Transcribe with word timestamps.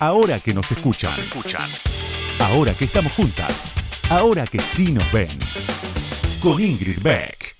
Ahora 0.00 0.38
que 0.38 0.54
nos 0.54 0.70
escuchan. 0.70 1.12
Ahora 2.40 2.72
que 2.72 2.84
estamos 2.84 3.12
juntas. 3.14 3.66
Ahora 4.08 4.46
que 4.46 4.60
sí 4.60 4.92
nos 4.92 5.10
ven. 5.10 5.36
Con 6.40 6.60
Ingrid 6.62 7.02
Beck. 7.02 7.56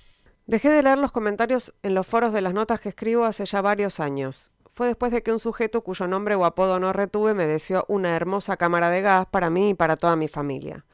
Dejé 0.47 0.69
de 0.69 0.81
leer 0.81 0.99
los 0.99 1.11
comentarios 1.11 1.73
en 1.83 1.93
los 1.93 2.07
foros 2.07 2.31
de 2.31 2.39
las 2.39 2.53
notas 2.53 2.79
que 2.79 2.89
escribo 2.89 3.25
hace 3.25 3.43
ya 3.45 3.61
varios 3.61 3.99
años. 3.99 4.53
Fue 4.73 4.87
después 4.87 5.11
de 5.11 5.21
que 5.21 5.33
un 5.33 5.39
sujeto 5.39 5.81
cuyo 5.81 6.07
nombre 6.07 6.35
o 6.35 6.45
apodo 6.45 6.79
no 6.79 6.93
retuve 6.93 7.33
me 7.33 7.45
deseó 7.45 7.83
una 7.89 8.15
hermosa 8.15 8.55
cámara 8.55 8.89
de 8.89 9.01
gas 9.01 9.25
para 9.29 9.49
mí 9.49 9.71
y 9.71 9.73
para 9.73 9.97
toda 9.97 10.15
mi 10.15 10.29
familia. 10.29 10.85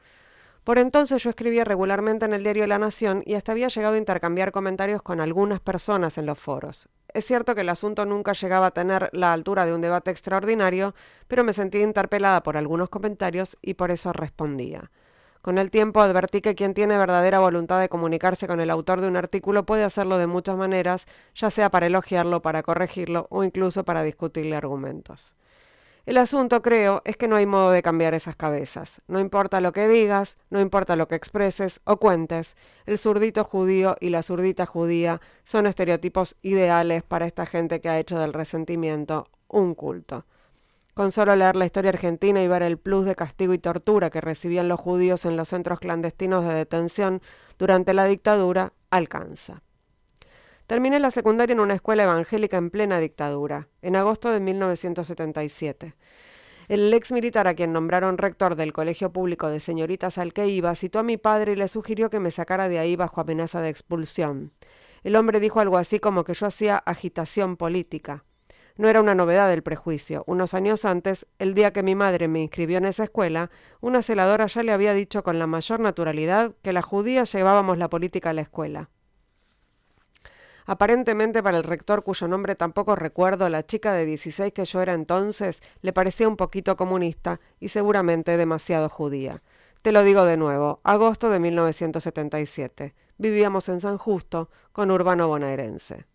Por 0.64 0.78
entonces 0.78 1.22
yo 1.22 1.30
escribía 1.30 1.62
regularmente 1.62 2.24
en 2.24 2.34
el 2.34 2.42
diario 2.42 2.66
La 2.66 2.80
Nación 2.80 3.22
y 3.24 3.34
hasta 3.34 3.52
había 3.52 3.68
llegado 3.68 3.94
a 3.94 3.98
intercambiar 3.98 4.50
comentarios 4.50 5.00
con 5.00 5.20
algunas 5.20 5.60
personas 5.60 6.18
en 6.18 6.26
los 6.26 6.40
foros. 6.40 6.88
Es 7.16 7.24
cierto 7.24 7.54
que 7.54 7.62
el 7.62 7.70
asunto 7.70 8.04
nunca 8.04 8.34
llegaba 8.34 8.66
a 8.66 8.70
tener 8.72 9.08
la 9.14 9.32
altura 9.32 9.64
de 9.64 9.72
un 9.72 9.80
debate 9.80 10.10
extraordinario, 10.10 10.94
pero 11.28 11.44
me 11.44 11.54
sentí 11.54 11.80
interpelada 11.80 12.42
por 12.42 12.58
algunos 12.58 12.90
comentarios 12.90 13.56
y 13.62 13.72
por 13.72 13.90
eso 13.90 14.12
respondía. 14.12 14.90
Con 15.40 15.56
el 15.56 15.70
tiempo 15.70 16.02
advertí 16.02 16.42
que 16.42 16.54
quien 16.54 16.74
tiene 16.74 16.98
verdadera 16.98 17.38
voluntad 17.38 17.80
de 17.80 17.88
comunicarse 17.88 18.46
con 18.46 18.60
el 18.60 18.68
autor 18.68 19.00
de 19.00 19.08
un 19.08 19.16
artículo 19.16 19.64
puede 19.64 19.84
hacerlo 19.84 20.18
de 20.18 20.26
muchas 20.26 20.58
maneras, 20.58 21.06
ya 21.34 21.48
sea 21.48 21.70
para 21.70 21.86
elogiarlo, 21.86 22.42
para 22.42 22.62
corregirlo 22.62 23.28
o 23.30 23.44
incluso 23.44 23.82
para 23.86 24.02
discutirle 24.02 24.54
argumentos. 24.54 25.34
El 26.06 26.18
asunto, 26.18 26.62
creo, 26.62 27.02
es 27.04 27.16
que 27.16 27.26
no 27.26 27.34
hay 27.34 27.46
modo 27.46 27.72
de 27.72 27.82
cambiar 27.82 28.14
esas 28.14 28.36
cabezas. 28.36 29.02
No 29.08 29.18
importa 29.18 29.60
lo 29.60 29.72
que 29.72 29.88
digas, 29.88 30.38
no 30.50 30.60
importa 30.60 30.94
lo 30.94 31.08
que 31.08 31.16
expreses 31.16 31.80
o 31.84 31.96
cuentes, 31.96 32.56
el 32.86 32.96
zurdito 32.96 33.42
judío 33.42 33.96
y 33.98 34.10
la 34.10 34.22
zurdita 34.22 34.66
judía 34.66 35.20
son 35.42 35.66
estereotipos 35.66 36.36
ideales 36.42 37.02
para 37.02 37.26
esta 37.26 37.44
gente 37.44 37.80
que 37.80 37.88
ha 37.88 37.98
hecho 37.98 38.20
del 38.20 38.32
resentimiento 38.32 39.28
un 39.48 39.74
culto. 39.74 40.26
Con 40.94 41.10
solo 41.10 41.34
leer 41.34 41.56
la 41.56 41.66
historia 41.66 41.88
argentina 41.88 42.40
y 42.40 42.46
ver 42.46 42.62
el 42.62 42.78
plus 42.78 43.04
de 43.04 43.16
castigo 43.16 43.52
y 43.52 43.58
tortura 43.58 44.08
que 44.08 44.20
recibían 44.20 44.68
los 44.68 44.78
judíos 44.78 45.24
en 45.24 45.36
los 45.36 45.48
centros 45.48 45.80
clandestinos 45.80 46.46
de 46.46 46.54
detención 46.54 47.20
durante 47.58 47.94
la 47.94 48.04
dictadura, 48.04 48.72
alcanza. 48.90 49.65
Terminé 50.66 50.98
la 50.98 51.12
secundaria 51.12 51.54
en 51.54 51.60
una 51.60 51.74
escuela 51.74 52.02
evangélica 52.02 52.56
en 52.56 52.70
plena 52.70 52.98
dictadura, 52.98 53.68
en 53.82 53.94
agosto 53.94 54.32
de 54.32 54.40
1977. 54.40 55.94
El 56.66 56.92
ex 56.92 57.12
militar 57.12 57.46
a 57.46 57.54
quien 57.54 57.72
nombraron 57.72 58.18
rector 58.18 58.56
del 58.56 58.72
Colegio 58.72 59.12
Público 59.12 59.48
de 59.48 59.60
Señoritas 59.60 60.18
al 60.18 60.32
que 60.32 60.48
iba 60.48 60.74
citó 60.74 60.98
a 60.98 61.04
mi 61.04 61.18
padre 61.18 61.52
y 61.52 61.56
le 61.56 61.68
sugirió 61.68 62.10
que 62.10 62.18
me 62.18 62.32
sacara 62.32 62.68
de 62.68 62.80
ahí 62.80 62.96
bajo 62.96 63.20
amenaza 63.20 63.60
de 63.60 63.68
expulsión. 63.68 64.50
El 65.04 65.14
hombre 65.14 65.38
dijo 65.38 65.60
algo 65.60 65.78
así 65.78 66.00
como 66.00 66.24
que 66.24 66.34
yo 66.34 66.46
hacía 66.46 66.78
agitación 66.78 67.56
política. 67.56 68.24
No 68.76 68.88
era 68.88 69.00
una 69.00 69.14
novedad 69.14 69.52
el 69.52 69.62
prejuicio. 69.62 70.24
Unos 70.26 70.52
años 70.52 70.84
antes, 70.84 71.26
el 71.38 71.54
día 71.54 71.72
que 71.72 71.84
mi 71.84 71.94
madre 71.94 72.26
me 72.26 72.42
inscribió 72.42 72.78
en 72.78 72.86
esa 72.86 73.04
escuela, 73.04 73.52
una 73.80 74.02
celadora 74.02 74.46
ya 74.46 74.64
le 74.64 74.72
había 74.72 74.94
dicho 74.94 75.22
con 75.22 75.38
la 75.38 75.46
mayor 75.46 75.78
naturalidad 75.78 76.56
que 76.62 76.72
las 76.72 76.84
judías 76.84 77.32
llevábamos 77.32 77.78
la 77.78 77.88
política 77.88 78.30
a 78.30 78.32
la 78.32 78.42
escuela. 78.42 78.90
Aparentemente 80.66 81.42
para 81.42 81.58
el 81.58 81.64
rector, 81.64 82.02
cuyo 82.02 82.26
nombre 82.26 82.56
tampoco 82.56 82.96
recuerdo, 82.96 83.48
la 83.48 83.64
chica 83.64 83.92
de 83.92 84.04
16 84.04 84.52
que 84.52 84.64
yo 84.64 84.82
era 84.82 84.94
entonces 84.94 85.62
le 85.80 85.92
parecía 85.92 86.26
un 86.26 86.36
poquito 86.36 86.76
comunista 86.76 87.40
y 87.60 87.68
seguramente 87.68 88.36
demasiado 88.36 88.88
judía. 88.88 89.42
Te 89.82 89.92
lo 89.92 90.02
digo 90.02 90.24
de 90.24 90.36
nuevo, 90.36 90.80
agosto 90.82 91.30
de 91.30 91.38
1977. 91.38 92.94
Vivíamos 93.18 93.68
en 93.68 93.80
San 93.80 93.96
Justo 93.96 94.50
con 94.72 94.90
Urbano 94.90 95.28
Bonaerense. 95.28 96.06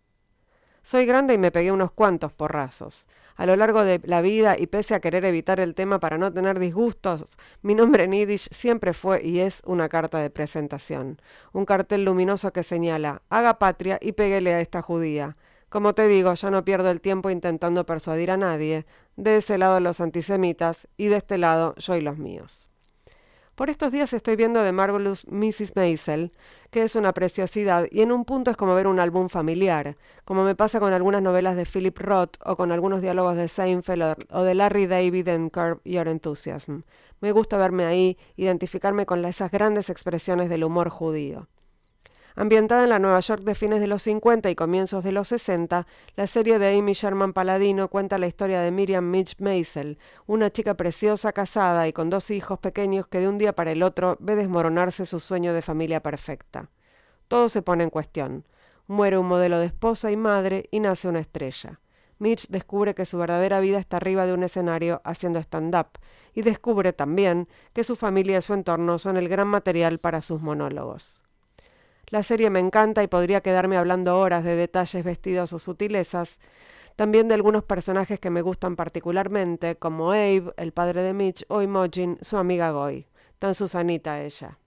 Soy 0.83 1.05
grande 1.05 1.35
y 1.35 1.37
me 1.37 1.51
pegué 1.51 1.71
unos 1.71 1.91
cuantos 1.91 2.33
porrazos. 2.33 3.07
A 3.35 3.45
lo 3.45 3.55
largo 3.55 3.83
de 3.83 4.01
la 4.03 4.21
vida 4.21 4.57
y 4.57 4.67
pese 4.67 4.95
a 4.95 4.99
querer 4.99 5.25
evitar 5.25 5.59
el 5.59 5.75
tema 5.75 5.99
para 5.99 6.17
no 6.17 6.33
tener 6.33 6.59
disgustos, 6.59 7.37
mi 7.61 7.75
nombre 7.75 8.05
en 8.05 8.13
Yiddish 8.13 8.49
siempre 8.51 8.93
fue 8.93 9.23
y 9.23 9.39
es 9.39 9.61
una 9.65 9.89
carta 9.89 10.17
de 10.19 10.29
presentación. 10.29 11.21
Un 11.53 11.65
cartel 11.65 12.03
luminoso 12.05 12.51
que 12.51 12.63
señala, 12.63 13.21
haga 13.29 13.59
patria 13.59 13.99
y 14.01 14.13
péguele 14.13 14.53
a 14.53 14.61
esta 14.61 14.81
judía. 14.81 15.37
Como 15.69 15.93
te 15.93 16.07
digo, 16.07 16.33
ya 16.33 16.51
no 16.51 16.65
pierdo 16.65 16.89
el 16.89 16.99
tiempo 16.99 17.29
intentando 17.29 17.85
persuadir 17.85 18.31
a 18.31 18.37
nadie. 18.37 18.85
De 19.15 19.37
ese 19.37 19.57
lado 19.57 19.79
los 19.79 20.01
antisemitas 20.01 20.87
y 20.97 21.07
de 21.07 21.17
este 21.17 21.37
lado 21.37 21.75
yo 21.75 21.95
y 21.95 22.01
los 22.01 22.17
míos. 22.17 22.70
Por 23.61 23.69
estos 23.69 23.91
días 23.91 24.11
estoy 24.13 24.35
viendo 24.35 24.63
The 24.63 24.71
Marvelous 24.71 25.27
Mrs. 25.27 25.75
Maisel, 25.75 26.31
que 26.71 26.81
es 26.81 26.95
una 26.95 27.13
preciosidad 27.13 27.85
y 27.91 28.01
en 28.01 28.11
un 28.11 28.25
punto 28.25 28.49
es 28.49 28.57
como 28.57 28.73
ver 28.73 28.87
un 28.87 28.99
álbum 28.99 29.29
familiar, 29.29 29.97
como 30.25 30.43
me 30.43 30.55
pasa 30.55 30.79
con 30.79 30.93
algunas 30.93 31.21
novelas 31.21 31.55
de 31.55 31.67
Philip 31.67 31.95
Roth 31.99 32.37
o 32.43 32.55
con 32.55 32.71
algunos 32.71 33.03
diálogos 33.03 33.35
de 33.35 33.47
Seinfeld 33.47 34.15
o 34.31 34.41
de 34.41 34.55
Larry 34.55 34.87
David 34.87 35.27
en 35.27 35.51
Curb 35.51 35.79
Your 35.85 36.07
Enthusiasm. 36.07 36.79
Me 37.19 37.33
gusta 37.33 37.57
verme 37.57 37.85
ahí, 37.85 38.17
identificarme 38.35 39.05
con 39.05 39.23
esas 39.25 39.51
grandes 39.51 39.91
expresiones 39.91 40.49
del 40.49 40.63
humor 40.63 40.89
judío. 40.89 41.47
Ambientada 42.35 42.83
en 42.85 42.89
la 42.89 42.99
Nueva 42.99 43.19
York 43.19 43.43
de 43.43 43.55
fines 43.55 43.81
de 43.81 43.87
los 43.87 44.03
50 44.03 44.49
y 44.49 44.55
comienzos 44.55 45.03
de 45.03 45.11
los 45.11 45.27
60, 45.27 45.85
la 46.15 46.27
serie 46.27 46.59
de 46.59 46.77
Amy 46.77 46.93
Sherman 46.93 47.33
Paladino 47.33 47.89
cuenta 47.89 48.17
la 48.17 48.27
historia 48.27 48.61
de 48.61 48.71
Miriam 48.71 49.09
Mitch 49.09 49.35
Maisel, 49.39 49.97
una 50.27 50.49
chica 50.49 50.75
preciosa 50.75 51.33
casada 51.33 51.89
y 51.89 51.93
con 51.93 52.09
dos 52.09 52.31
hijos 52.31 52.57
pequeños 52.59 53.07
que 53.07 53.19
de 53.19 53.27
un 53.27 53.37
día 53.37 53.53
para 53.53 53.71
el 53.71 53.83
otro 53.83 54.15
ve 54.21 54.37
desmoronarse 54.37 55.05
su 55.05 55.19
sueño 55.19 55.53
de 55.53 55.61
familia 55.61 56.01
perfecta. 56.01 56.69
Todo 57.27 57.49
se 57.49 57.61
pone 57.61 57.83
en 57.83 57.89
cuestión. 57.89 58.45
Muere 58.87 59.17
un 59.17 59.27
modelo 59.27 59.59
de 59.59 59.65
esposa 59.65 60.09
y 60.09 60.15
madre 60.15 60.69
y 60.71 60.79
nace 60.79 61.09
una 61.09 61.19
estrella. 61.19 61.81
Mitch 62.17 62.47
descubre 62.47 62.93
que 62.93 63.05
su 63.05 63.17
verdadera 63.17 63.59
vida 63.59 63.79
está 63.79 63.97
arriba 63.97 64.25
de 64.25 64.33
un 64.33 64.43
escenario 64.43 65.01
haciendo 65.03 65.39
stand-up 65.39 65.97
y 66.33 66.43
descubre 66.43 66.93
también 66.93 67.49
que 67.73 67.83
su 67.83 67.95
familia 67.95 68.37
y 68.37 68.41
su 68.41 68.53
entorno 68.53 68.99
son 68.99 69.17
el 69.17 69.27
gran 69.27 69.47
material 69.47 69.99
para 69.99 70.21
sus 70.21 70.41
monólogos. 70.41 71.20
La 72.11 72.23
serie 72.23 72.49
me 72.49 72.59
encanta 72.59 73.03
y 73.03 73.07
podría 73.07 73.39
quedarme 73.39 73.77
hablando 73.77 74.19
horas 74.19 74.43
de 74.43 74.57
detalles, 74.57 75.01
vestidos 75.01 75.53
o 75.53 75.59
sutilezas. 75.59 76.39
También 76.97 77.29
de 77.29 77.35
algunos 77.35 77.63
personajes 77.63 78.19
que 78.19 78.29
me 78.29 78.41
gustan 78.41 78.75
particularmente, 78.75 79.77
como 79.77 80.11
Abe, 80.11 80.53
el 80.57 80.73
padre 80.73 81.03
de 81.03 81.13
Mitch, 81.13 81.45
o 81.47 81.61
Imogen, 81.61 82.17
su 82.19 82.35
amiga 82.35 82.71
Goy. 82.71 83.07
Tan 83.39 83.55
Susanita 83.55 84.21
ella. 84.21 84.59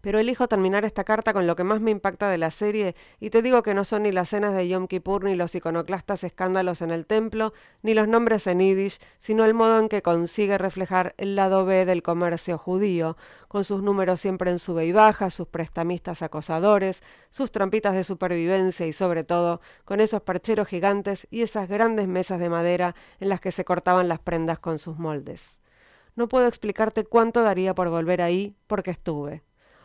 Pero 0.00 0.18
elijo 0.18 0.48
terminar 0.48 0.84
esta 0.84 1.04
carta 1.04 1.32
con 1.32 1.46
lo 1.46 1.56
que 1.56 1.64
más 1.64 1.80
me 1.80 1.90
impacta 1.90 2.30
de 2.30 2.38
la 2.38 2.50
serie, 2.50 2.94
y 3.18 3.30
te 3.30 3.42
digo 3.42 3.62
que 3.62 3.74
no 3.74 3.84
son 3.84 4.04
ni 4.04 4.12
las 4.12 4.30
cenas 4.30 4.54
de 4.54 4.68
Yom 4.68 4.86
Kippur, 4.86 5.24
ni 5.24 5.34
los 5.34 5.54
iconoclastas 5.54 6.24
escándalos 6.24 6.80
en 6.82 6.90
el 6.90 7.06
templo, 7.06 7.52
ni 7.82 7.94
los 7.94 8.08
nombres 8.08 8.46
en 8.46 8.60
yiddish, 8.60 8.98
sino 9.18 9.44
el 9.44 9.54
modo 9.54 9.78
en 9.78 9.88
que 9.88 10.02
consigue 10.02 10.56
reflejar 10.58 11.14
el 11.18 11.36
lado 11.36 11.64
B 11.64 11.84
del 11.84 12.02
comercio 12.02 12.56
judío, 12.56 13.16
con 13.48 13.64
sus 13.64 13.82
números 13.82 14.20
siempre 14.20 14.50
en 14.50 14.58
sube 14.58 14.86
y 14.86 14.92
baja, 14.92 15.30
sus 15.30 15.48
prestamistas 15.48 16.22
acosadores, 16.22 17.02
sus 17.30 17.50
trampitas 17.50 17.94
de 17.94 18.04
supervivencia 18.04 18.86
y 18.86 18.92
sobre 18.92 19.24
todo 19.24 19.60
con 19.84 20.00
esos 20.00 20.22
percheros 20.22 20.68
gigantes 20.68 21.26
y 21.30 21.42
esas 21.42 21.68
grandes 21.68 22.06
mesas 22.06 22.40
de 22.40 22.48
madera 22.48 22.94
en 23.18 23.28
las 23.28 23.40
que 23.40 23.52
se 23.52 23.64
cortaban 23.64 24.08
las 24.08 24.20
prendas 24.20 24.58
con 24.58 24.78
sus 24.78 24.98
moldes. 24.98 25.60
No 26.16 26.28
puedo 26.28 26.46
explicarte 26.46 27.04
cuánto 27.04 27.42
daría 27.42 27.74
por 27.74 27.88
volver 27.88 28.22
ahí, 28.22 28.56
porque 28.66 28.90
estuve. 28.90 29.42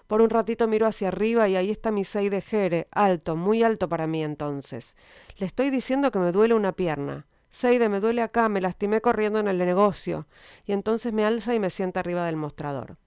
Por 0.07 0.21
un 0.21 0.29
ratito 0.29 0.67
miro 0.67 0.85
hacia 0.85 1.07
arriba 1.07 1.47
y 1.49 1.55
ahí 1.55 1.71
está 1.71 1.91
mi 1.91 2.05
Sei 2.05 2.29
de 2.29 2.41
Jere, 2.41 2.87
alto, 2.91 3.35
muy 3.35 3.63
alto 3.63 3.89
para 3.89 4.05
mí 4.05 4.23
entonces. 4.23 4.95
Le 5.37 5.45
estoy 5.45 5.69
diciendo 5.69 6.11
que 6.11 6.19
me 6.19 6.31
duele 6.31 6.53
una 6.53 6.73
pierna. 6.73 7.25
Seide, 7.49 7.87
me 7.87 8.01
duele 8.01 8.21
acá, 8.21 8.49
me 8.49 8.59
lastimé 8.59 8.99
corriendo 8.99 9.39
en 9.39 9.47
el 9.47 9.57
negocio. 9.57 10.27
Y 10.65 10.73
entonces 10.73 11.13
me 11.13 11.25
alza 11.25 11.55
y 11.55 11.59
me 11.59 11.69
sienta 11.69 12.01
arriba 12.01 12.25
del 12.25 12.35
mostrador. 12.35 12.97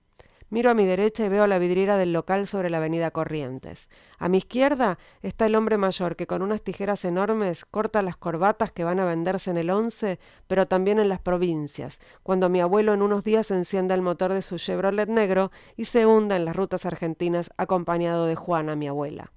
Miro 0.51 0.71
a 0.71 0.75
mi 0.75 0.87
derecha 0.87 1.27
y 1.27 1.29
veo 1.29 1.47
la 1.47 1.59
vidriera 1.59 1.99
del 1.99 2.15
local 2.15 2.47
sobre 2.47 2.71
la 2.71 2.79
avenida 2.79 3.11
Corrientes. 3.11 3.91
A 4.19 4.31
mi 4.31 4.39
izquierda 4.39 4.99
está 5.21 5.45
el 5.45 5.55
hombre 5.55 5.77
mayor 5.77 6.17
que 6.17 6.27
con 6.27 6.41
unas 6.41 6.63
tijeras 6.63 7.05
enormes 7.05 7.67
corta 7.67 8.01
las 8.01 8.17
corbatas 8.17 8.73
que 8.73 8.83
van 8.83 8.99
a 8.99 9.05
venderse 9.05 9.51
en 9.51 9.59
el 9.59 9.69
once, 9.69 10.19
pero 10.47 10.67
también 10.67 10.99
en 11.01 11.11
las 11.11 11.21
provincias, 11.21 11.99
cuando 12.23 12.49
mi 12.49 12.63
abuelo 12.63 12.95
en 12.95 13.03
unos 13.03 13.25
días 13.25 13.51
encienda 13.51 13.95
el 13.95 14.01
motor 14.01 14.33
de 14.33 14.41
su 14.41 14.57
Chevrolet 14.57 15.11
negro 15.11 15.53
y 15.77 15.85
se 15.85 16.07
hunda 16.07 16.37
en 16.37 16.47
las 16.47 16.57
rutas 16.57 16.87
argentinas 16.87 17.51
acompañado 17.59 18.25
de 18.25 18.35
Juana, 18.35 18.75
mi 18.75 18.89
abuela. 18.89 19.33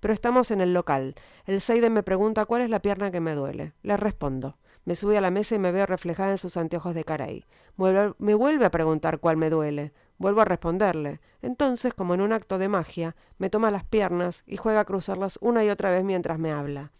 Pero 0.00 0.14
estamos 0.14 0.50
en 0.50 0.62
el 0.62 0.72
local. 0.72 1.16
El 1.44 1.60
Seide 1.60 1.90
me 1.90 2.02
pregunta 2.02 2.46
cuál 2.46 2.62
es 2.62 2.70
la 2.70 2.80
pierna 2.80 3.10
que 3.10 3.20
me 3.20 3.34
duele. 3.34 3.74
Le 3.82 3.98
respondo. 3.98 4.56
Me 4.86 4.94
sube 4.94 5.18
a 5.18 5.20
la 5.20 5.32
mesa 5.32 5.56
y 5.56 5.58
me 5.58 5.72
veo 5.72 5.84
reflejada 5.84 6.30
en 6.30 6.38
sus 6.38 6.56
anteojos 6.56 6.94
de 6.94 7.02
caraí. 7.02 7.44
Me 8.18 8.34
vuelve 8.34 8.64
a 8.64 8.70
preguntar 8.70 9.18
cuál 9.18 9.36
me 9.36 9.50
duele. 9.50 9.92
Vuelvo 10.16 10.42
a 10.42 10.44
responderle. 10.44 11.20
Entonces, 11.42 11.92
como 11.92 12.14
en 12.14 12.20
un 12.20 12.32
acto 12.32 12.56
de 12.56 12.68
magia, 12.68 13.16
me 13.36 13.50
toma 13.50 13.72
las 13.72 13.82
piernas 13.82 14.44
y 14.46 14.56
juega 14.56 14.80
a 14.80 14.84
cruzarlas 14.84 15.40
una 15.42 15.64
y 15.64 15.70
otra 15.70 15.90
vez 15.90 16.04
mientras 16.04 16.38
me 16.38 16.52
habla. 16.52 16.92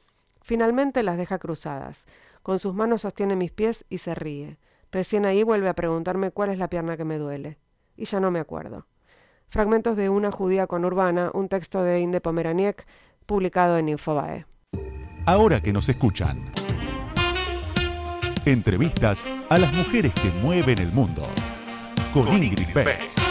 Finalmente 0.42 1.04
las 1.04 1.16
deja 1.16 1.38
cruzadas. 1.38 2.06
Con 2.42 2.58
sus 2.58 2.74
manos 2.74 3.02
sostiene 3.02 3.36
mis 3.36 3.52
pies 3.52 3.84
y 3.88 3.98
se 3.98 4.16
ríe. 4.16 4.58
Recién 4.90 5.24
ahí 5.24 5.44
vuelve 5.44 5.68
a 5.68 5.74
preguntarme 5.74 6.32
cuál 6.32 6.50
es 6.50 6.58
la 6.58 6.68
pierna 6.68 6.96
que 6.96 7.04
me 7.04 7.18
duele. 7.18 7.56
Y 7.96 8.06
ya 8.06 8.18
no 8.18 8.32
me 8.32 8.40
acuerdo. 8.40 8.88
Fragmentos 9.48 9.96
de 9.96 10.08
Una 10.08 10.32
judía 10.32 10.66
con 10.66 10.84
Urbana, 10.84 11.30
un 11.34 11.48
texto 11.48 11.84
de 11.84 12.00
Inde 12.00 12.20
Pomeraniec, 12.20 12.84
publicado 13.26 13.78
en 13.78 13.90
Infobae. 13.90 14.44
Ahora 15.24 15.60
que 15.60 15.72
nos 15.72 15.88
escuchan. 15.88 16.50
Entrevistas 18.46 19.26
a 19.50 19.58
las 19.58 19.72
mujeres 19.74 20.12
que 20.14 20.30
mueven 20.40 20.78
el 20.78 20.92
mundo. 20.92 21.22
Con, 22.12 22.32
Ingrid 22.32 22.72
Beck. 22.72 23.25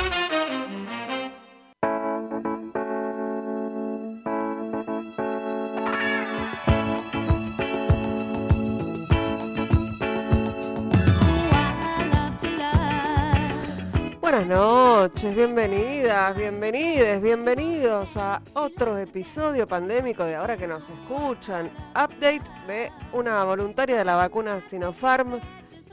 Noches, 15.05 15.35
bienvenidas, 15.35 16.35
bienvenides, 16.35 17.21
bienvenidos 17.21 18.17
a 18.17 18.41
otro 18.55 18.97
episodio 18.97 19.67
pandémico 19.67 20.23
de 20.23 20.35
ahora 20.35 20.57
que 20.57 20.65
nos 20.65 20.89
escuchan. 20.89 21.69
Update 21.91 22.41
de 22.65 22.91
una 23.13 23.43
voluntaria 23.43 23.99
de 23.99 24.03
la 24.03 24.15
vacuna 24.15 24.59
Sinopharm, 24.61 25.39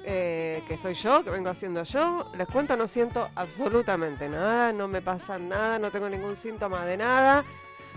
eh, 0.03 0.65
que 0.67 0.79
soy 0.79 0.95
yo, 0.95 1.23
que 1.23 1.29
vengo 1.29 1.51
haciendo 1.51 1.83
yo. 1.83 2.27
Les 2.39 2.49
cuento, 2.49 2.75
no 2.75 2.89
siento 2.89 3.29
absolutamente 3.35 4.31
nada, 4.31 4.73
no 4.73 4.89
me 4.89 5.03
pasa 5.03 5.39
nada, 5.39 5.79
no 5.79 5.91
tengo 5.91 6.09
ningún 6.09 6.35
síntoma 6.35 6.87
de 6.87 6.97
nada. 6.97 7.45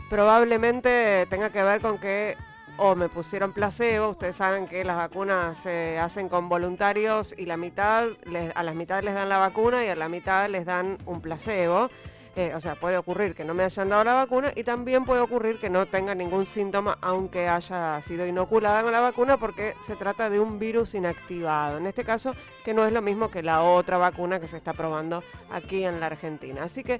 Probablemente 0.09 1.27
tenga 1.29 1.49
que 1.49 1.63
ver 1.63 1.79
con 1.79 1.97
que 1.97 2.35
o 2.77 2.95
me 2.95 3.09
pusieron 3.09 3.53
placebo. 3.53 4.09
Ustedes 4.09 4.35
saben 4.35 4.67
que 4.67 4.83
las 4.83 4.97
vacunas 4.97 5.57
se 5.57 5.99
hacen 5.99 6.29
con 6.29 6.49
voluntarios 6.49 7.33
y 7.37 7.45
la 7.45 7.57
mitad 7.57 8.07
a 8.55 8.63
las 8.63 8.75
mitad 8.75 9.03
les 9.03 9.13
dan 9.13 9.29
la 9.29 9.37
vacuna 9.37 9.85
y 9.85 9.87
a 9.89 9.95
la 9.95 10.09
mitad 10.09 10.49
les 10.49 10.65
dan 10.65 10.97
un 11.05 11.21
placebo. 11.21 11.89
Eh, 12.37 12.51
o 12.53 12.59
sea, 12.59 12.75
puede 12.75 12.97
ocurrir 12.97 13.33
que 13.33 13.45
no 13.45 13.53
me 13.53 13.63
hayan 13.63 13.87
dado 13.87 14.03
la 14.03 14.13
vacuna 14.13 14.51
y 14.53 14.65
también 14.65 15.05
puede 15.05 15.21
ocurrir 15.21 15.57
que 15.57 15.69
no 15.69 15.85
tenga 15.85 16.13
ningún 16.15 16.45
síntoma 16.45 16.97
aunque 17.01 17.47
haya 17.47 18.01
sido 18.01 18.27
inoculada 18.27 18.83
con 18.83 18.91
la 18.91 18.99
vacuna 18.99 19.37
porque 19.37 19.73
se 19.87 19.95
trata 19.95 20.29
de 20.29 20.41
un 20.41 20.59
virus 20.59 20.95
inactivado. 20.95 21.77
En 21.77 21.87
este 21.87 22.03
caso, 22.03 22.35
que 22.65 22.73
no 22.73 22.85
es 22.85 22.91
lo 22.91 23.01
mismo 23.01 23.31
que 23.31 23.41
la 23.41 23.61
otra 23.61 23.97
vacuna 23.97 24.41
que 24.41 24.49
se 24.49 24.57
está 24.57 24.73
probando 24.73 25.23
aquí 25.49 25.85
en 25.85 26.01
la 26.01 26.07
Argentina. 26.07 26.63
Así 26.63 26.83
que 26.83 26.99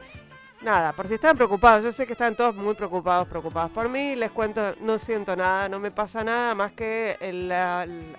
nada, 0.61 0.93
por 0.93 1.07
si 1.07 1.15
están 1.15 1.35
preocupados, 1.35 1.83
yo 1.83 1.91
sé 1.91 2.05
que 2.05 2.13
están 2.13 2.35
todos 2.35 2.55
muy 2.55 2.73
preocupados, 2.73 3.27
preocupados 3.27 3.71
por 3.71 3.89
mí, 3.89 4.15
les 4.15 4.31
cuento, 4.31 4.61
no 4.81 4.97
siento 4.97 5.35
nada, 5.35 5.69
no 5.69 5.79
me 5.79 5.91
pasa 5.91 6.23
nada 6.23 6.55
más 6.55 6.71
que 6.71 7.17
el, 7.19 7.51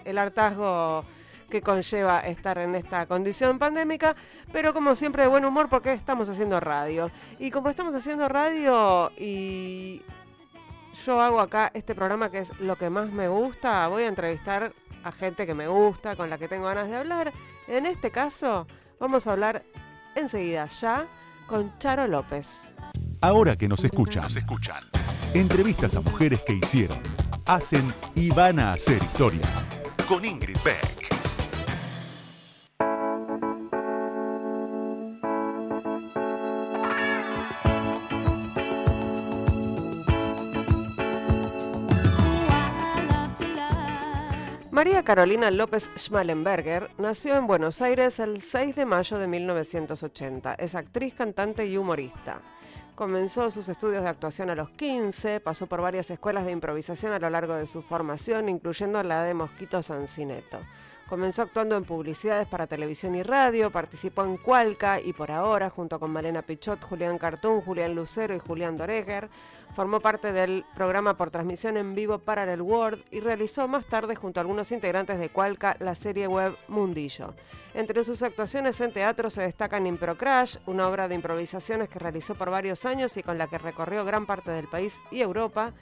el 0.04 0.18
hartazgo 0.18 1.04
que 1.48 1.62
conlleva 1.62 2.20
estar 2.20 2.58
en 2.58 2.74
esta 2.74 3.06
condición 3.06 3.58
pandémica, 3.58 4.16
pero 4.52 4.74
como 4.74 4.94
siempre 4.94 5.22
de 5.22 5.28
buen 5.28 5.44
humor 5.44 5.68
porque 5.68 5.92
estamos 5.92 6.28
haciendo 6.28 6.58
radio. 6.60 7.10
Y 7.38 7.50
como 7.50 7.68
estamos 7.68 7.94
haciendo 7.94 8.28
radio 8.28 9.12
y 9.16 10.02
yo 11.04 11.20
hago 11.20 11.40
acá 11.40 11.70
este 11.74 11.94
programa 11.94 12.30
que 12.30 12.38
es 12.40 12.58
lo 12.60 12.76
que 12.76 12.90
más 12.90 13.10
me 13.10 13.28
gusta, 13.28 13.86
voy 13.88 14.04
a 14.04 14.08
entrevistar 14.08 14.72
a 15.04 15.12
gente 15.12 15.46
que 15.46 15.54
me 15.54 15.68
gusta, 15.68 16.16
con 16.16 16.28
la 16.30 16.38
que 16.38 16.48
tengo 16.48 16.66
ganas 16.66 16.88
de 16.88 16.96
hablar. 16.96 17.32
En 17.68 17.86
este 17.86 18.10
caso, 18.10 18.66
vamos 18.98 19.26
a 19.26 19.32
hablar 19.32 19.62
enseguida 20.16 20.66
ya 20.66 21.06
con 21.46 21.72
Charo 21.78 22.06
López. 22.06 22.60
Ahora 23.20 23.56
que 23.56 23.68
nos 23.68 23.84
escuchan, 23.84 24.24
nos 24.24 24.36
escuchan. 24.36 24.82
Entrevistas 25.34 25.94
a 25.96 26.00
mujeres 26.00 26.40
que 26.46 26.54
hicieron, 26.54 26.98
hacen 27.46 27.92
y 28.14 28.30
van 28.30 28.58
a 28.58 28.72
hacer 28.72 29.02
historia. 29.02 29.46
Con 30.08 30.24
Ingrid 30.24 30.58
Beck. 30.64 31.05
María 44.76 45.02
Carolina 45.02 45.50
López 45.50 45.88
Schmalenberger 45.96 46.90
nació 46.98 47.38
en 47.38 47.46
Buenos 47.46 47.80
Aires 47.80 48.18
el 48.18 48.42
6 48.42 48.76
de 48.76 48.84
mayo 48.84 49.18
de 49.18 49.26
1980. 49.26 50.52
Es 50.56 50.74
actriz, 50.74 51.14
cantante 51.14 51.66
y 51.66 51.78
humorista. 51.78 52.42
Comenzó 52.94 53.50
sus 53.50 53.70
estudios 53.70 54.02
de 54.02 54.10
actuación 54.10 54.50
a 54.50 54.54
los 54.54 54.68
15, 54.68 55.40
pasó 55.40 55.66
por 55.66 55.80
varias 55.80 56.10
escuelas 56.10 56.44
de 56.44 56.52
improvisación 56.52 57.14
a 57.14 57.18
lo 57.18 57.30
largo 57.30 57.54
de 57.54 57.66
su 57.66 57.80
formación, 57.80 58.50
incluyendo 58.50 59.02
la 59.02 59.22
de 59.22 59.32
Mosquito 59.32 59.80
Sancineto. 59.80 60.58
Comenzó 61.08 61.42
actuando 61.42 61.76
en 61.76 61.84
publicidades 61.84 62.48
para 62.48 62.66
televisión 62.66 63.14
y 63.14 63.22
radio, 63.22 63.70
participó 63.70 64.24
en 64.24 64.36
Cualca 64.36 65.00
y 65.00 65.12
por 65.12 65.30
ahora, 65.30 65.70
junto 65.70 66.00
con 66.00 66.10
Malena 66.10 66.42
Pichot, 66.42 66.82
Julián 66.82 67.16
Cartún, 67.16 67.60
Julián 67.60 67.94
Lucero 67.94 68.34
y 68.34 68.40
Julián 68.40 68.76
Doreger, 68.76 69.28
formó 69.76 70.00
parte 70.00 70.32
del 70.32 70.64
programa 70.74 71.16
por 71.16 71.30
transmisión 71.30 71.76
en 71.76 71.94
vivo 71.94 72.18
Parallel 72.18 72.60
World 72.60 73.04
y 73.12 73.20
realizó 73.20 73.68
más 73.68 73.86
tarde 73.86 74.16
junto 74.16 74.40
a 74.40 74.42
algunos 74.42 74.72
integrantes 74.72 75.20
de 75.20 75.28
Cualca 75.28 75.76
la 75.78 75.94
serie 75.94 76.26
web 76.26 76.56
Mundillo. 76.66 77.34
Entre 77.74 78.02
sus 78.02 78.22
actuaciones 78.22 78.80
en 78.80 78.92
teatro 78.92 79.30
se 79.30 79.42
destacan 79.42 79.86
Impro 79.86 80.16
Crash, 80.16 80.56
una 80.66 80.88
obra 80.88 81.06
de 81.06 81.14
improvisaciones 81.14 81.88
que 81.88 82.00
realizó 82.00 82.34
por 82.34 82.50
varios 82.50 82.84
años 82.84 83.16
y 83.16 83.22
con 83.22 83.38
la 83.38 83.46
que 83.46 83.58
recorrió 83.58 84.04
gran 84.04 84.26
parte 84.26 84.50
del 84.50 84.66
país 84.66 84.98
y 85.12 85.20
Europa. 85.20 85.72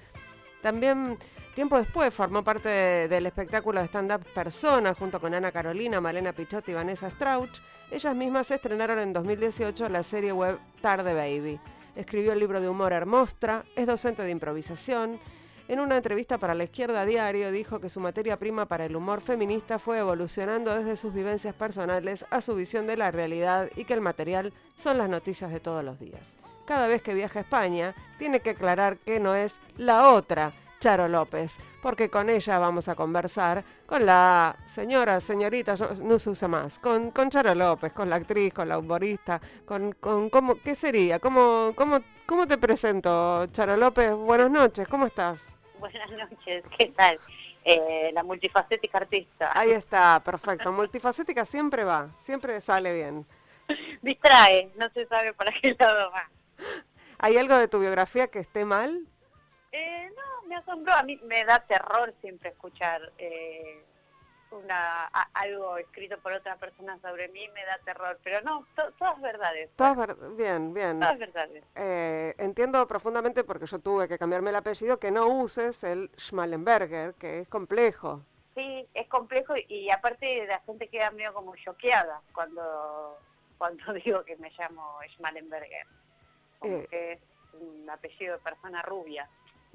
También 0.64 1.18
Tiempo 1.54 1.76
después 1.76 2.12
formó 2.12 2.42
parte 2.42 2.68
del 3.06 3.26
espectáculo 3.26 3.80
de 3.80 3.86
stand-up 3.86 4.24
Persona 4.34 4.94
junto 4.94 5.20
con 5.20 5.34
Ana 5.34 5.52
Carolina, 5.52 6.00
Malena 6.00 6.32
Pichotti 6.32 6.72
y 6.72 6.74
Vanessa 6.74 7.08
Strauch. 7.10 7.60
Ellas 7.92 8.16
mismas 8.16 8.50
estrenaron 8.50 8.98
en 8.98 9.12
2018 9.12 9.90
la 9.90 10.02
serie 10.02 10.32
web 10.32 10.58
Tarde 10.80 11.12
Baby. 11.12 11.60
Escribió 11.94 12.32
el 12.32 12.40
libro 12.40 12.62
de 12.62 12.68
humor 12.68 12.92
Hermostra, 12.92 13.64
es 13.76 13.86
docente 13.86 14.22
de 14.22 14.30
improvisación. 14.30 15.20
En 15.68 15.80
una 15.80 15.98
entrevista 15.98 16.38
para 16.38 16.54
La 16.54 16.64
Izquierda 16.64 17.04
Diario 17.04 17.52
dijo 17.52 17.78
que 17.78 17.90
su 17.90 18.00
materia 18.00 18.36
prima 18.36 18.66
para 18.66 18.86
el 18.86 18.96
humor 18.96 19.20
feminista 19.20 19.78
fue 19.78 19.98
evolucionando 19.98 20.74
desde 20.74 20.96
sus 20.96 21.12
vivencias 21.14 21.54
personales 21.54 22.24
a 22.30 22.40
su 22.40 22.56
visión 22.56 22.88
de 22.88 22.96
la 22.96 23.12
realidad 23.12 23.70
y 23.76 23.84
que 23.84 23.94
el 23.94 24.00
material 24.00 24.52
son 24.76 24.96
las 24.98 25.08
noticias 25.08 25.52
de 25.52 25.60
todos 25.60 25.84
los 25.84 26.00
días. 26.00 26.43
Cada 26.66 26.88
vez 26.88 27.02
que 27.02 27.14
viaja 27.14 27.38
a 27.38 27.42
España, 27.42 27.94
tiene 28.18 28.40
que 28.40 28.50
aclarar 28.50 28.96
que 28.98 29.20
no 29.20 29.34
es 29.34 29.54
la 29.76 30.08
otra, 30.08 30.52
Charo 30.80 31.08
López, 31.08 31.58
porque 31.82 32.10
con 32.10 32.28
ella 32.28 32.58
vamos 32.58 32.88
a 32.88 32.94
conversar 32.94 33.64
con 33.86 34.04
la 34.04 34.56
señora, 34.66 35.20
señorita, 35.20 35.74
no 36.02 36.18
se 36.18 36.30
usa 36.30 36.46
más, 36.46 36.78
con, 36.78 37.10
con 37.10 37.30
Charo 37.30 37.54
López, 37.54 37.92
con 37.92 38.10
la 38.10 38.16
actriz, 38.16 38.52
con 38.52 38.68
la 38.68 38.78
humorista, 38.78 39.40
con, 39.64 39.92
con 39.92 40.28
cómo, 40.30 40.56
¿qué 40.62 40.74
sería? 40.74 41.18
¿Cómo, 41.20 41.72
cómo, 41.74 42.00
¿Cómo 42.26 42.46
te 42.46 42.58
presento, 42.58 43.46
Charo 43.46 43.76
López? 43.76 44.12
Buenas 44.12 44.50
noches, 44.50 44.86
¿cómo 44.88 45.06
estás? 45.06 45.54
Buenas 45.78 46.10
noches, 46.10 46.64
¿qué 46.78 46.86
tal? 46.96 47.18
Eh, 47.64 48.10
la 48.12 48.22
multifacética 48.22 48.98
artista. 48.98 49.58
Ahí 49.58 49.70
está, 49.70 50.20
perfecto. 50.22 50.70
Multifacética 50.70 51.46
siempre 51.46 51.82
va, 51.82 52.10
siempre 52.22 52.60
sale 52.60 52.94
bien. 52.94 53.26
Distrae, 54.02 54.70
no 54.76 54.90
se 54.90 55.06
sabe 55.06 55.32
para 55.32 55.50
qué 55.50 55.74
lado 55.78 56.10
va. 56.10 56.28
¿Hay 57.18 57.36
algo 57.36 57.56
de 57.56 57.68
tu 57.68 57.80
biografía 57.80 58.28
que 58.28 58.40
esté 58.40 58.64
mal? 58.64 59.06
Eh, 59.72 60.10
no, 60.14 60.48
me 60.48 60.56
asombró, 60.56 60.92
a 60.94 61.02
mí 61.02 61.18
me 61.24 61.44
da 61.44 61.58
terror 61.60 62.12
siempre 62.20 62.50
escuchar 62.50 63.12
eh, 63.18 63.84
una 64.54 65.04
algo 65.34 65.76
escrito 65.78 66.18
por 66.18 66.32
otra 66.32 66.56
persona 66.56 66.98
sobre 67.00 67.28
mí, 67.28 67.48
me 67.54 67.64
da 67.64 67.78
terror, 67.84 68.18
pero 68.22 68.40
no, 68.42 68.66
todas 68.98 69.20
verdades. 69.20 69.70
Todas 69.76 70.16
bien, 70.36 70.72
bien. 70.72 71.00
Todas 71.00 71.18
verdades. 71.18 71.64
Eh, 71.74 72.34
entiendo 72.38 72.86
profundamente, 72.86 73.44
porque 73.44 73.66
yo 73.66 73.78
tuve 73.80 74.08
que 74.08 74.18
cambiarme 74.18 74.50
el 74.50 74.56
apellido, 74.56 74.98
que 74.98 75.10
no 75.10 75.26
uses 75.26 75.82
el 75.84 76.10
Schmallenberger, 76.16 77.14
que 77.14 77.40
es 77.40 77.48
complejo. 77.48 78.22
Sí, 78.54 78.86
es 78.94 79.08
complejo 79.08 79.54
y, 79.68 79.90
aparte 79.90 80.46
la 80.46 80.60
gente 80.60 80.88
queda 80.88 81.10
medio 81.10 81.34
como 81.34 81.56
choqueada 81.56 82.22
cuando, 82.32 83.18
cuando 83.58 83.92
digo 84.04 84.24
que 84.24 84.36
me 84.36 84.50
llamo 84.56 85.00
Schmallenberger. 85.14 85.86
Como 86.58 86.74
eh. 86.74 86.86
que 86.90 87.12
es 87.12 87.20
un 87.54 87.88
apellido 87.88 88.34
de 88.34 88.38
persona 88.40 88.82
rubia. 88.82 89.28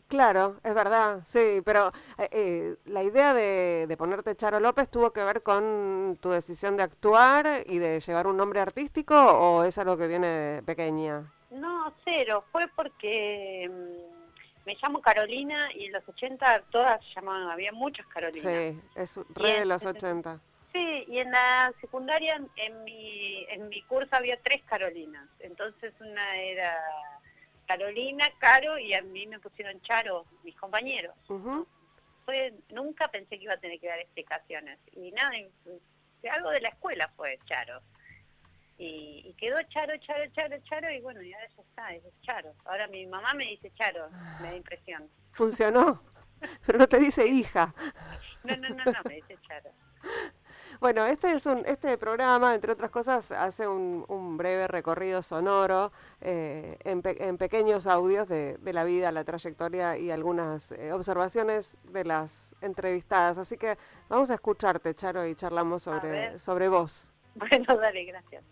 Claro, 0.09 0.57
es 0.63 0.73
verdad, 0.73 1.21
sí, 1.23 1.61
pero 1.63 1.91
eh, 2.17 2.29
eh, 2.31 2.75
la 2.85 3.03
idea 3.03 3.31
de, 3.35 3.95
ponerte 3.95 4.35
Charo 4.35 4.59
López 4.59 4.89
tuvo 4.89 5.13
que 5.13 5.23
ver 5.23 5.43
con 5.43 6.17
tu 6.19 6.31
decisión 6.31 6.77
de 6.77 6.83
actuar 6.83 7.63
y 7.67 7.77
de 7.77 7.99
llevar 7.99 8.25
un 8.25 8.35
nombre 8.35 8.59
artístico 8.59 9.13
o 9.15 9.63
es 9.63 9.77
algo 9.77 9.97
que 9.97 10.07
viene 10.07 10.27
de 10.27 10.63
pequeña? 10.63 11.31
No, 11.51 11.93
cero, 12.03 12.43
fue 12.51 12.67
porque 12.75 13.69
mm, 13.69 14.65
me 14.65 14.75
llamo 14.81 14.99
Carolina 14.99 15.69
y 15.75 15.85
en 15.85 15.91
los 15.91 16.09
80 16.09 16.63
todas 16.71 16.99
llamaban, 17.15 17.47
había 17.51 17.71
muchas 17.71 18.07
Carolinas. 18.07 18.51
Sí, 18.51 18.81
es 18.95 19.19
re 19.35 19.59
de 19.59 19.65
los 19.65 19.85
80. 19.85 20.39
Sí, 20.73 21.05
y 21.07 21.17
en 21.19 21.31
la 21.31 21.73
secundaria 21.81 22.39
en 22.55 22.83
mi, 22.83 23.45
en 23.49 23.69
mi 23.69 23.81
curso 23.83 24.15
había 24.15 24.39
tres 24.41 24.61
Carolinas, 24.63 25.27
entonces 25.39 25.93
una 25.99 26.35
era 26.35 26.77
Carolina, 27.69 28.25
Caro 28.39 28.79
y 28.79 28.95
a 28.95 29.01
mí 29.03 29.27
me 29.27 29.39
pusieron 29.39 29.79
Charo, 29.81 30.25
mis 30.43 30.55
compañeros. 30.55 31.13
fue, 32.25 32.51
nunca 32.69 33.07
pensé 33.09 33.37
que 33.37 33.43
iba 33.43 33.53
a 33.53 33.59
tener 33.59 33.79
que 33.79 33.87
dar 33.87 33.99
explicaciones. 33.99 34.79
Y 34.93 35.11
nada, 35.11 35.31
algo 36.31 36.49
de 36.49 36.61
la 36.61 36.69
escuela 36.69 37.11
fue 37.15 37.37
Charo. 37.45 37.79
Y, 38.79 39.35
quedó 39.37 39.61
Charo, 39.69 39.95
Charo, 39.97 40.25
Charo, 40.31 40.57
Charo, 40.63 40.91
y 40.91 40.99
bueno, 41.01 41.21
ya 41.21 41.37
eso 41.43 41.61
está, 41.61 41.93
es 41.93 42.01
Charo. 42.21 42.55
Ahora 42.65 42.87
mi 42.87 43.05
mamá 43.05 43.35
me 43.35 43.45
dice 43.45 43.71
Charo, 43.75 44.09
me 44.41 44.49
da 44.49 44.55
impresión. 44.55 45.07
Funcionó, 45.31 46.01
pero 46.65 46.79
no 46.79 46.87
te 46.87 46.97
dice 46.97 47.27
hija. 47.27 47.75
No, 48.43 48.57
no, 48.57 48.69
no, 48.69 48.83
no, 48.83 48.99
me 49.05 49.15
dice 49.15 49.37
Charo. 49.47 49.69
Bueno, 50.79 51.05
este 51.05 51.33
es 51.33 51.45
un 51.45 51.65
este 51.65 51.97
programa, 51.97 52.55
entre 52.55 52.71
otras 52.71 52.89
cosas, 52.89 53.33
hace 53.33 53.67
un, 53.67 54.37
breve 54.37 54.65
recorrido 54.65 55.21
sonoro 55.21 55.91
eh, 56.21 56.77
en, 56.85 57.37
pequeños 57.37 57.85
audios 57.85 58.29
de, 58.29 58.57
la 58.63 58.85
vida, 58.85 59.11
la 59.11 59.25
trayectoria 59.25 59.97
y 59.97 60.09
algunas 60.09 60.71
eh, 60.71 60.93
observaciones 60.93 61.75
de 61.83 62.05
las 62.05 62.55
entrevistadas. 62.61 63.37
Así 63.37 63.57
que 63.57 63.77
vamos 64.07 64.29
a 64.31 64.35
escucharte, 64.35 64.95
Charo, 64.95 65.27
y 65.27 65.35
charlamos 65.35 65.83
sobre, 65.83 66.39
sobre 66.39 66.69
vos. 66.69 67.13
Bueno, 67.35 67.77
dale, 67.79 68.03
gracias. 68.05 68.43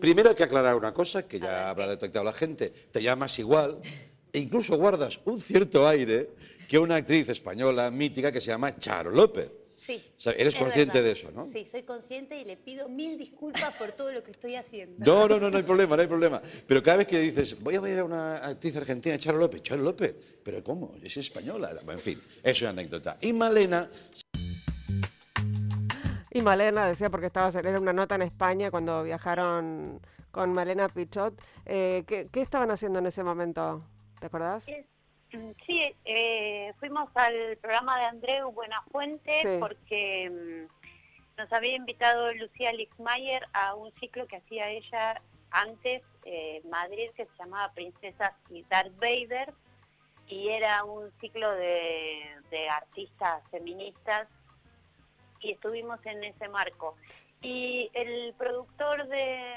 Primero 0.00 0.30
hay 0.30 0.34
que 0.34 0.42
aclarar 0.42 0.74
una 0.74 0.92
cosa 0.92 1.26
que 1.26 1.38
ya 1.38 1.70
habrá 1.70 1.86
detectado 1.86 2.24
la 2.24 2.32
gente. 2.32 2.70
Te 2.90 3.02
llamas 3.02 3.38
igual 3.38 3.80
e 4.32 4.38
incluso 4.40 4.76
guardas 4.76 5.20
un 5.24 5.40
cierto 5.40 5.86
aire 5.88 6.30
que 6.68 6.78
una 6.78 6.96
actriz 6.96 7.28
española 7.28 7.90
mítica 7.90 8.30
que 8.30 8.40
se 8.40 8.48
llama 8.48 8.76
Charo 8.76 9.10
López. 9.10 9.63
Sí. 9.84 10.02
eres 10.24 10.54
consciente 10.54 11.02
de 11.02 11.12
eso, 11.12 11.30
¿no? 11.30 11.44
Sí, 11.44 11.66
soy 11.66 11.82
consciente 11.82 12.38
y 12.40 12.44
le 12.44 12.56
pido 12.56 12.88
mil 12.88 13.18
disculpas 13.18 13.74
por 13.74 13.92
todo 13.92 14.12
lo 14.12 14.22
que 14.22 14.30
estoy 14.30 14.54
haciendo. 14.54 15.04
No, 15.04 15.28
no, 15.28 15.38
no, 15.38 15.50
no 15.50 15.56
hay 15.58 15.62
problema, 15.62 15.94
no 15.94 16.00
hay 16.00 16.08
problema. 16.08 16.40
Pero 16.66 16.82
cada 16.82 16.96
vez 16.96 17.06
que 17.06 17.16
le 17.16 17.22
dices, 17.24 17.60
voy 17.60 17.74
a 17.74 17.80
ver 17.80 17.98
a 17.98 18.04
una 18.04 18.36
actriz 18.36 18.74
argentina, 18.76 19.18
Charo 19.18 19.36
López, 19.36 19.62
Charo 19.62 19.82
López, 19.82 20.14
pero 20.42 20.64
¿cómo? 20.64 20.94
Es 21.02 21.18
española. 21.18 21.78
En 21.86 21.98
fin, 21.98 22.18
es 22.42 22.62
una 22.62 22.70
anécdota. 22.70 23.18
Y 23.20 23.34
Malena 23.34 23.90
y 26.30 26.40
Malena 26.40 26.86
decía, 26.86 27.10
porque 27.10 27.26
estaba 27.26 27.56
era 27.56 27.78
una 27.78 27.92
nota 27.92 28.14
en 28.14 28.22
España 28.22 28.70
cuando 28.70 29.02
viajaron 29.02 30.00
con 30.30 30.52
Malena 30.54 30.88
Pichot. 30.88 31.38
Eh, 31.66 32.04
¿qué, 32.06 32.28
estaban 32.40 32.70
haciendo 32.70 33.00
en 33.00 33.06
ese 33.06 33.22
momento? 33.22 33.84
¿Te 34.18 34.26
acordás? 34.26 34.66
Sí, 35.66 35.94
eh, 36.04 36.72
fuimos 36.78 37.08
al 37.14 37.56
programa 37.56 37.98
de 37.98 38.04
Andreu 38.04 38.52
Buenafuente 38.52 39.58
porque 39.58 40.30
mm, 40.30 41.40
nos 41.40 41.52
había 41.52 41.74
invitado 41.74 42.32
Lucía 42.34 42.72
Lixmayer 42.72 43.46
a 43.52 43.74
un 43.74 43.92
ciclo 43.98 44.26
que 44.26 44.36
hacía 44.36 44.70
ella 44.70 45.20
antes 45.50 46.02
en 46.24 46.68
Madrid 46.70 47.10
que 47.16 47.26
se 47.26 47.32
llamaba 47.38 47.72
Princesas 47.72 48.32
y 48.50 48.62
Darth 48.64 48.94
Vader 48.96 49.52
y 50.28 50.48
era 50.48 50.84
un 50.84 51.10
ciclo 51.20 51.50
de, 51.52 52.22
de 52.50 52.68
artistas 52.68 53.42
feministas 53.50 54.28
y 55.40 55.52
estuvimos 55.52 55.98
en 56.06 56.24
ese 56.24 56.48
marco. 56.48 56.96
Y 57.42 57.90
el 57.92 58.32
productor 58.34 59.06
de, 59.08 59.54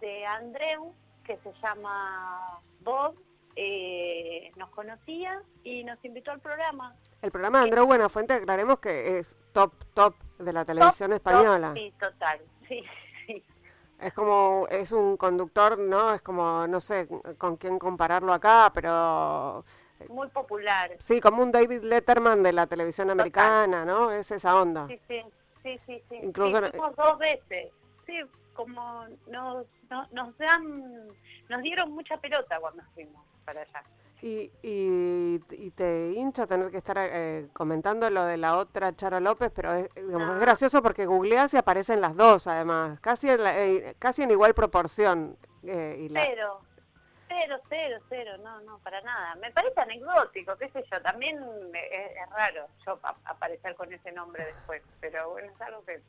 de 0.00 0.26
Andreu, 0.26 0.92
que 1.24 1.36
se 1.38 1.52
llama 1.62 2.60
Bob, 2.80 3.14
eh, 3.60 4.52
nos 4.54 4.70
conocía 4.70 5.42
y 5.64 5.82
nos 5.82 6.02
invitó 6.04 6.30
al 6.30 6.38
programa. 6.38 6.94
El 7.20 7.32
programa 7.32 7.58
de 7.58 7.64
Andreu 7.64 7.86
Buenafuente, 7.86 8.34
aclaremos 8.34 8.78
que 8.78 9.18
es 9.18 9.36
top, 9.52 9.72
top 9.94 10.14
de 10.38 10.52
la 10.52 10.64
televisión 10.64 11.12
española. 11.12 11.72
sí, 11.74 11.92
total, 11.98 12.40
sí, 12.68 12.84
sí. 13.26 13.44
Es 14.00 14.12
como, 14.12 14.66
es 14.70 14.92
un 14.92 15.16
conductor, 15.16 15.76
¿no? 15.76 16.14
Es 16.14 16.22
como, 16.22 16.68
no 16.68 16.78
sé 16.78 17.08
con 17.36 17.56
quién 17.56 17.80
compararlo 17.80 18.32
acá, 18.32 18.70
pero 18.72 19.64
muy 20.08 20.28
popular. 20.28 20.92
Sí, 21.00 21.20
como 21.20 21.42
un 21.42 21.50
David 21.50 21.82
Letterman 21.82 22.44
de 22.44 22.52
la 22.52 22.68
televisión 22.68 23.10
americana, 23.10 23.84
¿no? 23.84 24.12
Es 24.12 24.30
esa 24.30 24.54
onda. 24.54 24.86
Sí, 24.86 25.00
sí, 25.08 25.24
sí, 25.64 25.80
sí. 25.84 26.02
sí. 26.08 26.16
Incluso... 26.22 26.60
dos 26.60 27.18
veces. 27.18 27.72
Sí, 28.06 28.20
como 28.54 29.04
nos, 29.26 29.66
nos, 30.12 30.38
dan, 30.38 31.08
nos 31.48 31.62
dieron 31.62 31.90
mucha 31.90 32.16
pelota 32.18 32.60
cuando 32.60 32.84
fuimos 32.94 33.27
para 33.48 33.62
allá. 33.62 33.82
Y, 34.20 34.50
y, 34.62 35.70
te 35.70 36.12
hincha 36.14 36.46
tener 36.46 36.70
que 36.70 36.78
estar 36.78 36.96
eh, 36.98 37.48
comentando 37.52 38.10
lo 38.10 38.24
de 38.24 38.36
la 38.36 38.58
otra 38.58 38.94
Charo 38.94 39.20
López, 39.20 39.50
pero 39.54 39.72
es, 39.72 39.88
es 39.94 40.04
ah. 40.12 40.38
gracioso 40.40 40.82
porque 40.82 41.06
googleas 41.06 41.54
y 41.54 41.56
aparecen 41.56 42.00
las 42.00 42.16
dos, 42.16 42.46
además, 42.46 43.00
casi 43.00 43.30
en, 43.30 43.40
eh, 43.46 43.94
casi 43.98 44.22
en 44.22 44.32
igual 44.32 44.54
proporción. 44.54 45.38
Eh, 45.62 45.96
y 46.00 46.08
la... 46.08 46.26
Cero, 46.26 46.60
cero, 47.68 47.98
cero, 48.08 48.32
no, 48.42 48.60
no, 48.62 48.78
para 48.80 49.00
nada. 49.02 49.36
Me 49.36 49.50
parece 49.52 49.80
anecdótico, 49.80 50.56
qué 50.56 50.68
sé 50.70 50.84
yo, 50.90 51.00
también 51.00 51.38
es, 51.72 52.30
raro 52.30 52.66
yo 52.84 52.98
aparecer 53.24 53.76
con 53.76 53.90
ese 53.92 54.12
nombre 54.12 54.44
después, 54.44 54.82
pero 55.00 55.30
bueno, 55.30 55.52
es 55.52 55.60
algo 55.60 55.84
que 55.84 56.02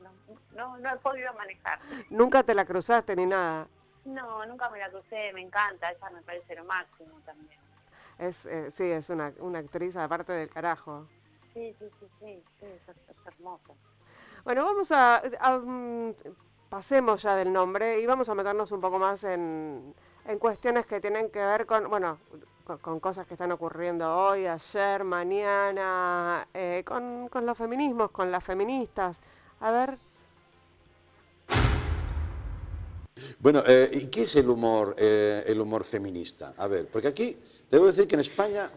no, 0.56 0.78
no, 0.78 0.90
he 0.90 0.98
podido 0.98 1.32
manejar. 1.36 1.80
¿Nunca 2.10 2.44
te 2.44 2.56
la 2.56 2.66
cruzaste 2.66 3.16
ni 3.16 3.28
nada? 3.28 3.68
No, 4.06 4.46
nunca 4.46 4.70
me 4.70 4.80
la 4.80 4.90
crucé, 4.90 5.32
me 5.34 5.42
encanta, 5.42 5.92
ella 5.92 6.10
me 6.10 6.22
parece 6.22 6.56
lo 6.56 6.66
máximo 6.66 7.20
también. 7.26 7.60
Es, 8.18 8.46
eh, 8.46 8.72
sí, 8.72 8.84
es 8.84 9.10
una, 9.10 9.34
una 9.40 9.60
actriz 9.60 9.96
aparte 9.96 10.34
del 10.34 10.50
carajo. 10.50 11.08
Sí, 11.54 11.76
sí, 11.80 11.86
sí, 12.00 12.08
sí, 12.20 12.44
sí 12.60 12.66
es, 12.66 13.26
hermosa. 13.26 13.74
Bueno, 14.44 14.64
vamos 14.64 14.92
a, 14.92 15.22
mm, 15.64 16.12
pasemos 16.70 17.22
ya 17.22 17.36
del 17.36 17.52
nombre 17.52 18.00
y 18.00 18.06
vamos 18.06 18.30
a 18.30 18.36
meternos 18.36 18.72
un 18.72 18.82
poco 18.82 19.00
más 19.00 19.24
en 19.24 19.94
en 20.30 20.38
cuestiones 20.38 20.86
que 20.86 21.02
tienen 21.02 21.32
que 21.32 21.44
ver 21.44 21.66
con, 21.66 21.90
bueno, 21.90 22.20
con, 22.82 23.00
cosas 23.00 23.26
que 23.26 23.34
están 23.34 23.52
ocurriendo 23.52 24.16
hoy, 24.16 24.46
ayer, 24.46 25.04
mañana, 25.04 26.48
eh, 26.54 26.84
con, 26.86 27.30
los 27.46 27.58
feminismos, 27.58 28.12
con 28.12 28.32
las 28.32 28.44
feministas. 28.44 29.20
A 29.60 29.72
ver. 29.72 29.98
Bueno, 33.40 33.64
eh, 33.66 33.90
¿y 33.94 34.06
qué 34.08 34.24
es 34.24 34.36
el 34.36 34.50
humor, 34.50 34.96
eh, 34.98 35.44
el 35.48 35.60
humor 35.60 35.84
feminista? 35.84 36.54
A 36.58 36.68
ver, 36.68 36.88
porque 36.88 37.08
aquí 37.08 37.38
debo 37.70 37.88
decir 37.88 38.08
que 38.08 38.16
en 38.16 38.22
España, 38.22 38.72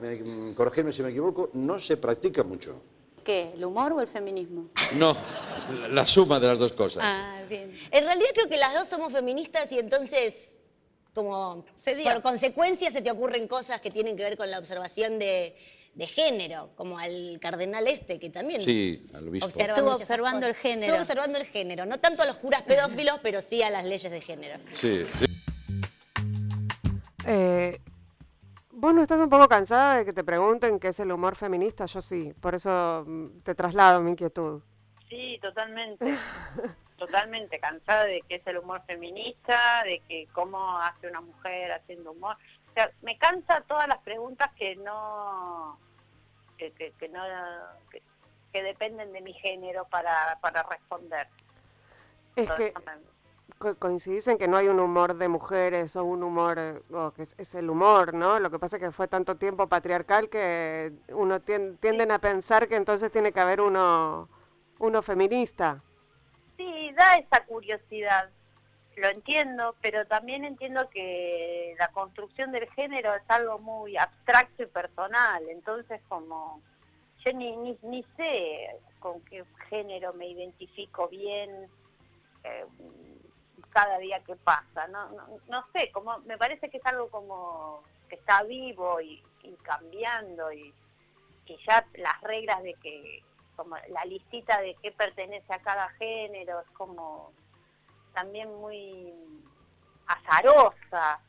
corregirme 0.56 0.92
si 0.92 1.02
me 1.02 1.10
equivoco, 1.10 1.50
no 1.54 1.78
se 1.78 1.96
practica 1.96 2.42
mucho. 2.42 2.82
¿Qué? 3.24 3.52
¿El 3.54 3.64
humor 3.64 3.92
o 3.92 4.00
el 4.00 4.06
feminismo? 4.06 4.70
No, 4.96 5.16
la 5.90 6.06
suma 6.06 6.40
de 6.40 6.48
las 6.48 6.58
dos 6.58 6.72
cosas. 6.72 7.02
Ah, 7.06 7.42
bien. 7.48 7.72
En 7.90 8.04
realidad 8.04 8.30
creo 8.34 8.48
que 8.48 8.56
las 8.56 8.74
dos 8.74 8.88
somos 8.88 9.12
feministas 9.12 9.70
y 9.72 9.78
entonces 9.78 10.56
como 11.14 11.64
por 11.84 12.22
consecuencia 12.22 12.90
se 12.90 13.02
te 13.02 13.10
ocurren 13.10 13.46
cosas 13.46 13.80
que 13.80 13.90
tienen 13.90 14.16
que 14.16 14.24
ver 14.24 14.36
con 14.36 14.50
la 14.50 14.58
observación 14.58 15.18
de, 15.18 15.54
género, 16.00 16.70
como 16.74 16.98
al 16.98 17.38
cardenal 17.40 17.86
este, 17.86 18.18
que 18.18 18.30
también 18.30 18.62
sí, 18.62 19.04
estuvo 19.58 19.94
observando 19.94 20.46
el 20.46 20.54
género. 20.54 20.94
Estuvo 20.94 21.00
observando 21.02 21.38
el 21.38 21.46
género, 21.46 21.86
no 21.86 22.00
tanto 22.00 22.22
a 22.22 22.26
los 22.26 22.38
curas 22.38 22.62
pedófilos, 22.62 23.20
pero 23.22 23.40
sí 23.40 23.62
a 23.62 23.70
las 23.70 23.84
leyes 23.84 24.10
de 24.10 24.20
género. 24.20 24.58
Sí, 24.72 25.06
sí. 25.18 25.26
Eh, 27.26 27.78
¿Vos 28.70 28.94
no 28.94 29.02
estás 29.02 29.20
un 29.20 29.28
poco 29.28 29.46
cansada 29.46 29.98
de 29.98 30.04
que 30.04 30.12
te 30.12 30.24
pregunten 30.24 30.80
qué 30.80 30.88
es 30.88 30.98
el 30.98 31.12
humor 31.12 31.36
feminista? 31.36 31.84
Yo 31.86 32.00
sí, 32.00 32.34
por 32.40 32.54
eso 32.54 33.04
mm, 33.06 33.40
te 33.42 33.54
traslado 33.54 34.00
mi 34.00 34.10
inquietud. 34.10 34.60
Sí, 35.08 35.38
totalmente. 35.40 36.16
totalmente 36.96 37.58
cansada 37.58 38.04
de 38.04 38.22
que 38.28 38.36
es 38.36 38.46
el 38.46 38.58
humor 38.58 38.82
feminista, 38.86 39.82
de 39.84 40.00
que 40.08 40.28
cómo 40.32 40.78
hace 40.78 41.08
una 41.08 41.20
mujer 41.20 41.72
haciendo 41.72 42.12
humor. 42.12 42.36
O 42.72 42.74
sea, 42.74 42.90
me 43.02 43.18
cansa 43.18 43.60
todas 43.68 43.86
las 43.86 43.98
preguntas 43.98 44.50
que 44.56 44.76
no 44.76 45.78
que, 46.56 46.72
que, 46.72 47.08
no 47.08 47.20
que, 48.52 48.62
dependen 48.62 49.12
de 49.12 49.20
mi 49.20 49.34
género 49.34 49.84
para, 49.86 50.38
para 50.40 50.62
responder. 50.62 51.28
Es 52.34 52.50
que 52.52 52.72
coincidís 53.78 54.26
en 54.28 54.38
que 54.38 54.48
no 54.48 54.56
hay 54.56 54.68
un 54.68 54.80
humor 54.80 55.14
de 55.14 55.28
mujeres 55.28 55.96
o 55.96 56.04
un 56.04 56.22
humor, 56.22 56.82
o 56.90 57.12
que 57.12 57.22
es, 57.22 57.54
el 57.54 57.68
humor, 57.68 58.14
¿no? 58.14 58.38
Lo 58.38 58.50
que 58.50 58.58
pasa 58.58 58.76
es 58.76 58.82
que 58.82 58.90
fue 58.90 59.06
tanto 59.06 59.36
tiempo 59.36 59.68
patriarcal 59.68 60.28
que 60.28 60.92
uno 61.08 61.40
tienden 61.40 62.10
a 62.10 62.20
pensar 62.20 62.68
que 62.68 62.76
entonces 62.76 63.12
tiene 63.12 63.32
que 63.32 63.40
haber 63.40 63.60
uno, 63.60 64.28
uno 64.78 65.02
feminista 65.02 65.82
sí, 66.62 66.92
da 66.92 67.14
esa 67.14 67.44
curiosidad, 67.44 68.30
lo 68.96 69.08
entiendo, 69.08 69.74
pero 69.80 70.06
también 70.06 70.44
entiendo 70.44 70.88
que 70.90 71.74
la 71.78 71.88
construcción 71.88 72.52
del 72.52 72.68
género 72.70 73.14
es 73.14 73.22
algo 73.28 73.58
muy 73.58 73.96
abstracto 73.96 74.62
y 74.62 74.66
personal, 74.66 75.48
entonces 75.48 76.00
como 76.08 76.60
yo 77.24 77.32
ni, 77.32 77.56
ni, 77.82 78.02
sé 78.16 78.76
con 78.98 79.20
qué 79.22 79.44
género 79.68 80.12
me 80.12 80.28
identifico 80.28 81.08
bien 81.08 81.68
eh, 82.44 82.66
cada 83.70 83.98
día 83.98 84.20
que 84.20 84.36
pasa, 84.36 84.86
no, 84.88 85.08
no, 85.48 85.66
sé, 85.72 85.90
como 85.92 86.18
me 86.20 86.36
parece 86.36 86.68
que 86.68 86.76
es 86.76 86.86
algo 86.86 87.08
como 87.08 87.82
que 88.08 88.16
está 88.16 88.42
vivo 88.42 89.00
y, 89.00 89.22
cambiando 89.62 90.52
y, 90.52 90.72
y 91.46 91.56
ya 91.66 91.86
las 91.94 92.20
reglas 92.22 92.62
de 92.62 92.74
que 92.74 93.22
como 93.56 93.76
la 93.88 94.04
listita 94.04 94.60
de 94.60 94.74
qué 94.82 94.92
pertenece 94.92 95.52
a 95.52 95.60
cada 95.60 95.88
género, 95.90 96.60
es 96.60 96.68
como 96.70 97.32
también 98.12 98.52
muy 98.60 99.12
azarosa. 100.06 101.20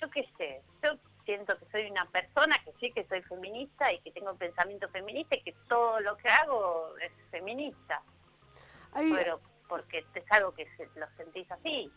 Yo 0.00 0.10
qué 0.10 0.28
sé, 0.36 0.62
yo 0.82 0.92
siento 1.24 1.58
que 1.58 1.66
soy 1.72 1.90
una 1.90 2.04
persona 2.06 2.56
que 2.64 2.72
sí 2.80 2.92
que 2.92 3.06
soy 3.06 3.22
feminista 3.22 3.92
y 3.92 4.00
que 4.00 4.12
tengo 4.12 4.34
pensamiento 4.34 4.88
feminista 4.88 5.36
y 5.36 5.42
que 5.42 5.54
todo 5.68 6.00
lo 6.00 6.16
que 6.16 6.28
hago 6.28 6.94
es 6.98 7.12
feminista. 7.30 8.02
Pero 8.94 9.40
porque 9.68 10.04
es 10.14 10.32
algo 10.32 10.52
que 10.52 10.66
lo 10.94 11.06
sentís 11.16 11.50
así. 11.50 11.90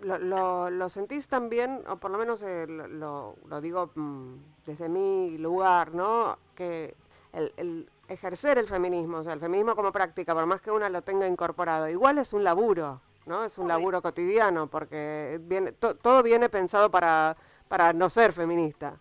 Lo, 0.00 0.68
lo, 0.68 0.88
sentís 0.90 1.26
también, 1.26 1.82
o 1.88 1.96
por 1.96 2.10
lo 2.10 2.18
menos 2.18 2.42
eh, 2.42 2.66
lo, 2.66 3.34
lo, 3.46 3.60
digo 3.62 3.90
mm, 3.94 4.34
desde 4.66 4.90
mi 4.90 5.38
lugar, 5.38 5.94
¿no? 5.94 6.38
Que 6.54 6.94
el, 7.32 7.90
ejercer 8.08 8.58
el 8.58 8.66
feminismo, 8.66 9.18
o 9.18 9.24
sea, 9.24 9.32
el 9.32 9.40
feminismo 9.40 9.74
como 9.74 9.92
práctica, 9.92 10.34
por 10.34 10.44
más 10.44 10.60
que 10.60 10.70
una 10.70 10.90
lo 10.90 11.02
tenga 11.02 11.26
incorporado, 11.26 11.88
igual 11.88 12.18
es 12.18 12.34
un 12.34 12.44
laburo, 12.44 13.00
¿no? 13.26 13.44
Es 13.44 13.58
un 13.58 13.68
laburo 13.68 14.00
cotidiano, 14.00 14.68
porque 14.68 15.38
viene, 15.42 15.72
todo 15.72 16.22
viene 16.22 16.48
pensado 16.48 16.90
para, 16.90 17.36
para 17.68 17.92
no 17.92 18.08
ser 18.08 18.32
feminista. 18.32 18.96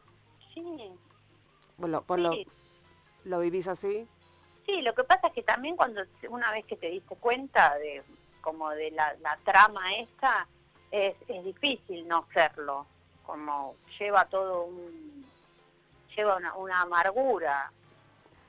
Sí. 0.53 0.91
Bueno, 1.77 2.01
por 2.01 2.19
Lo, 2.19 2.31
¿Lo 3.25 3.39
vivís 3.39 3.67
así? 3.67 4.07
Sí, 4.65 4.81
lo 4.81 4.93
que 4.93 5.03
pasa 5.03 5.27
es 5.27 5.33
que 5.33 5.43
también 5.43 5.75
cuando 5.75 6.01
una 6.29 6.51
vez 6.51 6.65
que 6.65 6.75
te 6.75 6.87
diste 6.89 7.15
cuenta 7.15 7.75
de 7.77 8.03
como 8.41 8.69
de 8.69 8.91
la, 8.91 9.15
trama 9.43 9.95
esta, 9.95 10.47
es, 10.91 11.15
es 11.27 11.43
difícil 11.43 12.07
no 12.07 12.27
serlo, 12.31 12.85
como 13.25 13.75
lleva 13.99 14.25
todo 14.25 14.65
un 14.65 15.25
lleva 16.15 16.37
una, 16.37 16.55
una 16.55 16.81
amargura 16.81 17.71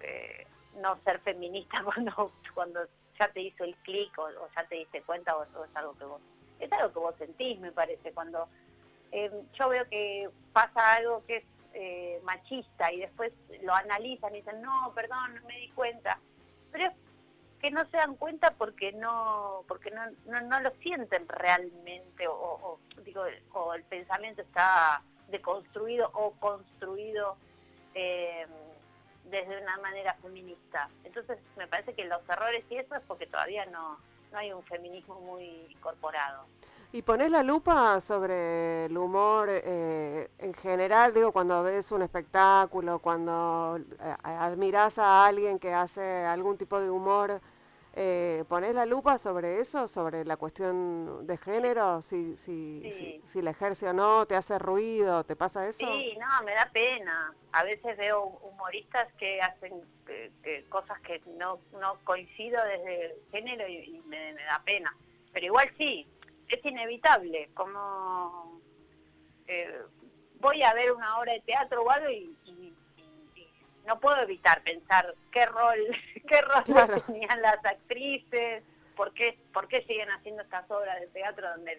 eh, 0.00 0.46
no 0.80 0.98
ser 1.04 1.18
feminista 1.20 1.82
cuando 1.84 2.32
cuando 2.54 2.80
ya 3.18 3.28
te 3.28 3.40
hizo 3.40 3.64
el 3.64 3.74
clic 3.76 4.16
o, 4.18 4.28
ya 4.54 4.64
te 4.64 4.76
diste 4.76 5.02
cuenta 5.02 5.36
o, 5.36 5.42
es 5.42 5.76
algo 5.76 5.94
que 5.96 6.04
vos 6.04 6.20
es 6.58 6.72
algo 6.72 6.92
que 6.92 6.98
vos 6.98 7.14
sentís 7.18 7.58
me 7.60 7.72
parece 7.72 8.12
cuando 8.12 8.48
eh, 9.12 9.30
yo 9.58 9.68
veo 9.68 9.88
que 9.88 10.28
pasa 10.52 10.94
algo 10.94 11.24
que 11.26 11.36
es 11.36 11.44
eh, 11.74 12.20
machista 12.24 12.92
y 12.92 13.00
después 13.00 13.32
lo 13.62 13.74
analizan 13.74 14.34
y 14.34 14.38
dicen 14.38 14.62
no 14.62 14.92
perdón 14.94 15.34
no 15.34 15.42
me 15.46 15.58
di 15.58 15.68
cuenta 15.70 16.18
pero 16.72 16.86
es 16.86 16.92
que 17.60 17.70
no 17.70 17.84
se 17.86 17.96
dan 17.96 18.16
cuenta 18.16 18.52
porque 18.52 18.92
no 18.92 19.64
porque 19.68 19.90
no, 19.90 20.40
no, 20.42 20.60
lo 20.60 20.70
sienten 20.82 21.28
realmente 21.28 22.26
o, 22.28 22.78
digo 23.04 23.24
o 23.52 23.74
el 23.74 23.82
pensamiento 23.84 24.42
está 24.42 25.02
deconstruido 25.28 26.10
o 26.14 26.32
construido 26.32 27.36
eh, 27.94 28.46
desde 29.30 29.60
una 29.62 29.76
manera 29.78 30.14
feminista. 30.22 30.88
Entonces 31.04 31.38
me 31.56 31.66
parece 31.66 31.94
que 31.94 32.04
los 32.04 32.20
errores 32.28 32.64
y 32.70 32.76
eso 32.76 32.94
es 32.94 33.02
porque 33.06 33.26
todavía 33.26 33.66
no, 33.66 33.98
no 34.32 34.38
hay 34.38 34.52
un 34.52 34.62
feminismo 34.64 35.20
muy 35.20 35.44
incorporado. 35.70 36.44
¿Y 36.92 37.02
pones 37.02 37.30
la 37.30 37.42
lupa 37.42 38.00
sobre 38.00 38.86
el 38.86 38.96
humor 38.96 39.48
eh, 39.50 40.30
en 40.38 40.54
general? 40.54 41.12
Digo, 41.12 41.32
cuando 41.32 41.62
ves 41.62 41.90
un 41.92 42.02
espectáculo, 42.02 43.00
cuando 43.00 43.78
eh, 43.78 44.14
admiras 44.22 44.98
a 44.98 45.26
alguien 45.26 45.58
que 45.58 45.74
hace 45.74 46.24
algún 46.24 46.56
tipo 46.56 46.80
de 46.80 46.88
humor, 46.88 47.40
eh, 47.98 48.44
¿Ponés 48.46 48.74
la 48.74 48.84
lupa 48.84 49.16
sobre 49.16 49.58
eso, 49.58 49.88
sobre 49.88 50.26
la 50.26 50.36
cuestión 50.36 51.26
de 51.26 51.38
género? 51.38 52.02
Si, 52.02 52.36
si, 52.36 53.22
si, 53.24 53.40
la 53.40 53.52
ejerce 53.52 53.88
o 53.88 53.94
no, 53.94 54.26
¿te 54.26 54.36
hace 54.36 54.58
ruido? 54.58 55.24
¿Te 55.24 55.34
pasa 55.34 55.66
eso? 55.66 55.78
Sí, 55.78 56.14
no, 56.20 56.44
me 56.44 56.52
da 56.52 56.68
pena. 56.70 57.34
A 57.52 57.64
veces 57.64 57.96
veo 57.96 58.22
humoristas 58.42 59.10
que 59.14 59.40
hacen 59.40 59.80
cosas 60.68 61.00
que 61.00 61.22
no, 61.38 61.58
no 61.80 61.98
coincido 62.04 62.62
desde 62.64 63.06
el 63.06 63.12
género 63.32 63.66
y, 63.66 64.02
me, 64.06 64.34
da 64.34 64.60
pena. 64.62 64.94
Pero 65.32 65.46
igual 65.46 65.70
sí, 65.78 66.06
es 66.48 66.62
inevitable. 66.66 67.48
Como 67.54 68.60
eh, 69.46 69.80
voy 70.38 70.62
a 70.62 70.74
ver 70.74 70.92
una 70.92 71.18
obra 71.18 71.32
de 71.32 71.40
teatro 71.40 71.82
o 71.82 71.90
algo 71.90 72.10
y 72.10 72.36
no 73.86 73.98
puedo 74.00 74.20
evitar 74.22 74.62
pensar 74.62 75.14
qué 75.30 75.46
rol, 75.46 75.78
qué 76.28 76.40
rol 76.42 77.02
tenían 77.06 77.40
las 77.42 77.64
actrices, 77.64 78.62
por 78.96 79.12
qué, 79.12 79.38
por 79.52 79.68
qué 79.68 79.82
siguen 79.82 80.10
haciendo 80.10 80.42
estas 80.42 80.70
obras 80.70 81.00
de 81.00 81.06
teatro 81.08 81.48
donde 81.50 81.76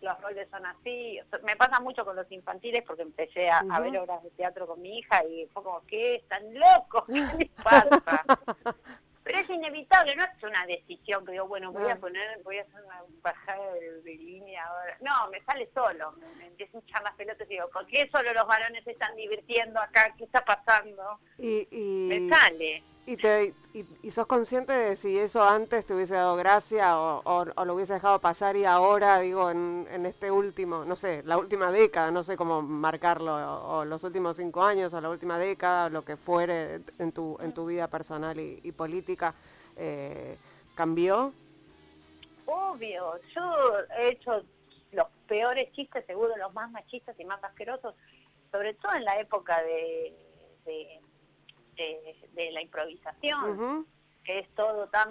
los 0.00 0.20
roles 0.20 0.48
son 0.50 0.64
así. 0.64 1.18
me 1.42 1.56
pasa 1.56 1.80
mucho 1.80 2.04
con 2.04 2.14
los 2.14 2.30
infantiles 2.30 2.84
porque 2.86 3.02
empecé 3.02 3.50
a, 3.50 3.62
ver 3.80 3.98
obras 3.98 4.22
de 4.22 4.30
teatro 4.30 4.66
con 4.66 4.80
mi 4.80 4.98
hija 4.98 5.24
y 5.24 5.46
fue 5.52 5.62
como, 5.62 5.82
¿qué? 5.86 6.16
¿Están 6.16 6.42
locos? 6.54 7.04
¿Qué 7.06 7.38
les 7.38 7.50
pasa? 7.62 8.24
Pero 9.28 9.40
es 9.40 9.50
inevitable, 9.50 10.16
no 10.16 10.24
es 10.24 10.42
una 10.42 10.64
decisión 10.64 11.26
que 11.26 11.32
digo, 11.32 11.46
bueno, 11.46 11.70
voy 11.70 11.90
a 11.90 11.96
poner, 11.96 12.42
voy 12.44 12.56
a 12.56 12.62
hacer 12.62 12.82
una 12.82 13.02
bajada 13.20 13.74
de, 13.74 14.14
línea 14.14 14.64
ahora. 14.64 14.96
No, 15.02 15.28
me 15.30 15.42
sale 15.42 15.68
solo, 15.74 16.12
me, 16.12 16.26
me 16.36 16.46
empiezo 16.46 16.78
a 16.78 16.80
echar 16.80 17.02
las 17.02 17.14
pelotas 17.14 17.46
y 17.46 17.50
digo, 17.50 17.68
¿por 17.68 17.86
qué 17.88 18.08
solo 18.10 18.32
los 18.32 18.46
varones 18.46 18.82
se 18.84 18.92
están 18.92 19.14
divirtiendo 19.16 19.78
acá? 19.80 20.14
¿Qué 20.16 20.24
está 20.24 20.42
pasando? 20.42 21.20
Y, 21.36 21.68
me 22.08 22.34
sale. 22.34 22.82
Y, 23.08 23.16
te, 23.16 23.54
y, 23.72 24.10
sos 24.10 24.26
consciente 24.26 24.70
de 24.74 24.94
si 24.94 25.18
eso 25.18 25.42
antes 25.42 25.86
te 25.86 25.94
hubiese 25.94 26.14
dado 26.14 26.36
gracia 26.36 27.00
o, 27.00 27.44
lo 27.64 27.74
hubiese 27.74 27.94
dejado 27.94 28.20
pasar 28.20 28.54
y 28.54 28.66
ahora, 28.66 29.18
digo, 29.20 29.50
en, 29.50 29.88
en, 29.90 30.04
este 30.04 30.30
último, 30.30 30.84
no 30.84 30.94
sé, 30.94 31.22
la 31.24 31.38
última 31.38 31.72
década, 31.72 32.10
no 32.10 32.22
sé 32.22 32.36
cómo 32.36 32.60
marcarlo, 32.60 33.34
o, 33.66 33.86
los 33.86 34.04
últimos 34.04 34.36
cinco 34.36 34.62
años, 34.62 34.92
o 34.92 35.00
la 35.00 35.08
última 35.08 35.38
década, 35.38 35.88
lo 35.88 36.04
que 36.04 36.18
fuere 36.18 36.82
en 36.98 37.12
tu, 37.12 37.38
en 37.40 37.54
tu 37.54 37.64
vida 37.64 37.88
personal 37.88 38.38
y, 38.38 38.72
política, 38.72 39.34
eh, 39.78 40.36
¿cambió? 40.74 41.32
Obvio, 42.44 43.18
yo 43.34 43.78
he 44.00 44.10
hecho 44.10 44.42
los 44.92 45.06
peores 45.26 45.72
chistes, 45.72 46.04
seguro 46.04 46.36
los 46.36 46.52
más 46.52 46.70
machistas 46.72 47.18
y 47.18 47.24
más 47.24 47.42
asquerosos, 47.42 47.94
sobre 48.52 48.74
todo 48.74 48.92
en 48.92 49.04
la 49.06 49.18
época 49.18 49.62
de, 49.62 50.14
la 52.52 52.62
improvisación, 52.62 53.86
que 54.24 54.40
es 54.40 54.48
todo 54.54 54.88
tan... 54.88 55.08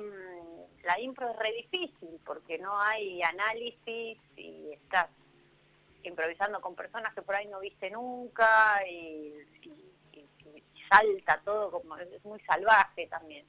La 0.83 0.99
impro 0.99 1.29
es 1.29 1.37
re 1.37 1.51
difícil 1.53 2.19
porque 2.25 2.57
no 2.59 2.79
hay 2.79 3.21
análisis 3.21 4.17
y 4.37 4.71
estás 4.71 5.09
improvisando 6.03 6.61
con 6.61 6.75
personas 6.75 7.13
que 7.13 7.21
por 7.21 7.35
ahí 7.35 7.47
no 7.47 7.59
viste 7.59 7.89
nunca 7.91 8.79
y, 8.87 9.33
salta 10.89 11.41
todo 11.43 11.69
como 11.69 11.97
es 11.97 12.23
muy 12.23 12.39
salvaje 12.41 13.07
también. 13.07 13.45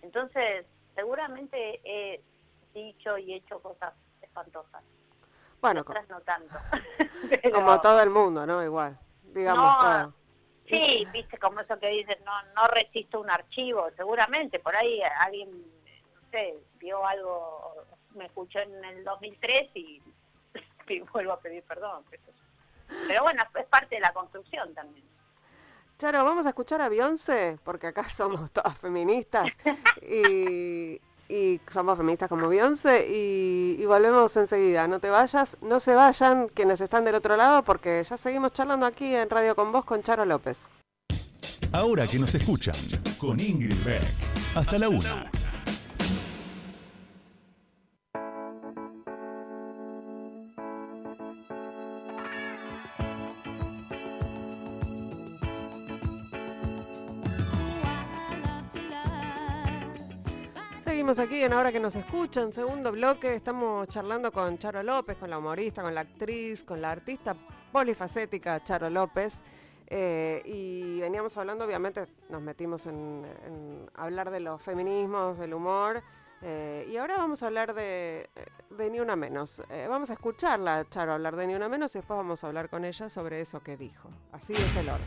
Entonces, 0.00 0.64
seguramente 0.94 1.80
he 1.84 2.22
dicho 2.72 3.18
y 3.18 3.34
hecho 3.34 3.60
cosas 3.60 3.92
espantosas. 4.22 4.82
Bueno, 5.60 5.84
no 6.08 6.20
tanto. 6.20 6.54
como 7.52 7.80
todo 7.80 8.00
el 8.02 8.10
mundo, 8.10 8.46
¿no? 8.46 8.62
Igual, 8.62 8.98
digamos 9.34 9.78
todo. 9.78 10.14
Sí, 10.66 11.06
viste, 11.12 11.38
como 11.38 11.60
eso 11.60 11.78
que 11.78 11.88
dices, 11.88 12.16
no, 12.24 12.32
no 12.54 12.66
resisto 12.68 13.20
un 13.20 13.30
archivo, 13.30 13.90
seguramente, 13.96 14.58
por 14.60 14.74
ahí 14.74 15.00
alguien, 15.20 15.50
no 15.50 16.28
sé, 16.30 16.54
vio 16.78 17.06
algo, 17.06 17.86
me 18.14 18.26
escuchó 18.26 18.60
en 18.60 18.84
el 18.84 19.04
2003 19.04 19.70
y, 19.74 20.02
vuelvo 21.12 21.32
a 21.32 21.40
pedir 21.40 21.62
perdón. 21.64 22.04
Pero 23.08 23.22
bueno, 23.22 23.42
es 23.58 23.66
parte 23.66 23.96
de 23.96 24.00
la 24.00 24.12
construcción 24.12 24.72
también. 24.74 25.04
Charo, 25.98 26.24
vamos 26.24 26.44
a 26.46 26.50
escuchar 26.50 26.80
a 26.80 26.88
Beyoncé, 26.88 27.58
porque 27.62 27.86
acá 27.86 28.08
somos 28.08 28.50
todas 28.50 28.76
feministas 28.78 29.56
y, 30.02 31.00
somos 31.70 31.96
feministas 31.96 32.28
como 32.28 32.48
Beyoncé 32.48 33.06
y, 33.08 33.76
y, 33.80 33.86
volvemos 33.86 34.36
enseguida. 34.36 34.88
No 34.88 35.00
te 35.00 35.10
vayas, 35.10 35.56
no 35.62 35.80
se 35.80 35.94
vayan 35.94 36.48
quienes 36.48 36.80
están 36.80 37.04
del 37.04 37.14
otro 37.14 37.36
lado 37.36 37.62
porque 37.62 38.02
ya 38.02 38.16
seguimos 38.16 38.52
charlando 38.52 38.86
aquí 38.86 39.14
en 39.14 39.28
Radio 39.30 39.54
con 39.54 39.72
Vos 39.72 39.84
con 39.84 40.02
Charo 40.02 40.24
López. 40.24 40.68
Ahora 41.72 42.06
que 42.06 42.18
nos 42.18 42.34
escuchan 42.34 42.74
con 43.18 43.40
Ingrid 43.40 43.76
Beck. 43.84 44.02
Hasta 44.54 44.78
la 44.78 44.88
una. 44.88 45.30
Aquí 61.18 61.42
en 61.42 61.52
Ahora 61.52 61.70
que 61.70 61.78
nos 61.78 61.94
escuchan, 61.94 62.52
segundo 62.52 62.90
bloque, 62.90 63.34
estamos 63.34 63.86
charlando 63.88 64.32
con 64.32 64.58
Charo 64.58 64.82
López, 64.82 65.16
con 65.16 65.30
la 65.30 65.38
humorista, 65.38 65.82
con 65.82 65.94
la 65.94 66.00
actriz, 66.00 66.64
con 66.64 66.80
la 66.80 66.90
artista 66.90 67.36
polifacética 67.70 68.62
Charo 68.64 68.90
López. 68.90 69.38
Eh, 69.86 70.42
y 70.44 71.00
veníamos 71.00 71.36
hablando, 71.36 71.64
obviamente 71.64 72.06
nos 72.30 72.42
metimos 72.42 72.86
en, 72.86 73.24
hablar 73.94 74.30
de 74.30 74.40
los 74.40 74.60
feminismos, 74.60 75.38
del 75.38 75.54
humor, 75.54 76.02
eh, 76.42 76.88
y 76.90 76.96
ahora 76.96 77.16
vamos 77.16 77.42
a 77.42 77.46
hablar 77.46 77.74
de, 77.74 78.28
Ni 78.90 78.98
Una 78.98 79.14
Menos. 79.14 79.62
Eh, 79.70 79.86
vamos 79.88 80.10
a 80.10 80.14
escucharla, 80.14 80.84
Charo, 80.88 81.12
hablar 81.12 81.36
de 81.36 81.46
Ni 81.46 81.54
Una 81.54 81.68
Menos 81.68 81.94
y 81.94 81.98
después 81.98 82.16
vamos 82.16 82.42
a 82.42 82.48
hablar 82.48 82.68
con 82.68 82.84
ella 82.84 83.08
sobre 83.08 83.40
eso 83.40 83.62
que 83.62 83.76
dijo. 83.76 84.08
Así 84.32 84.52
es 84.52 84.76
el 84.76 84.88
orden. 84.88 85.06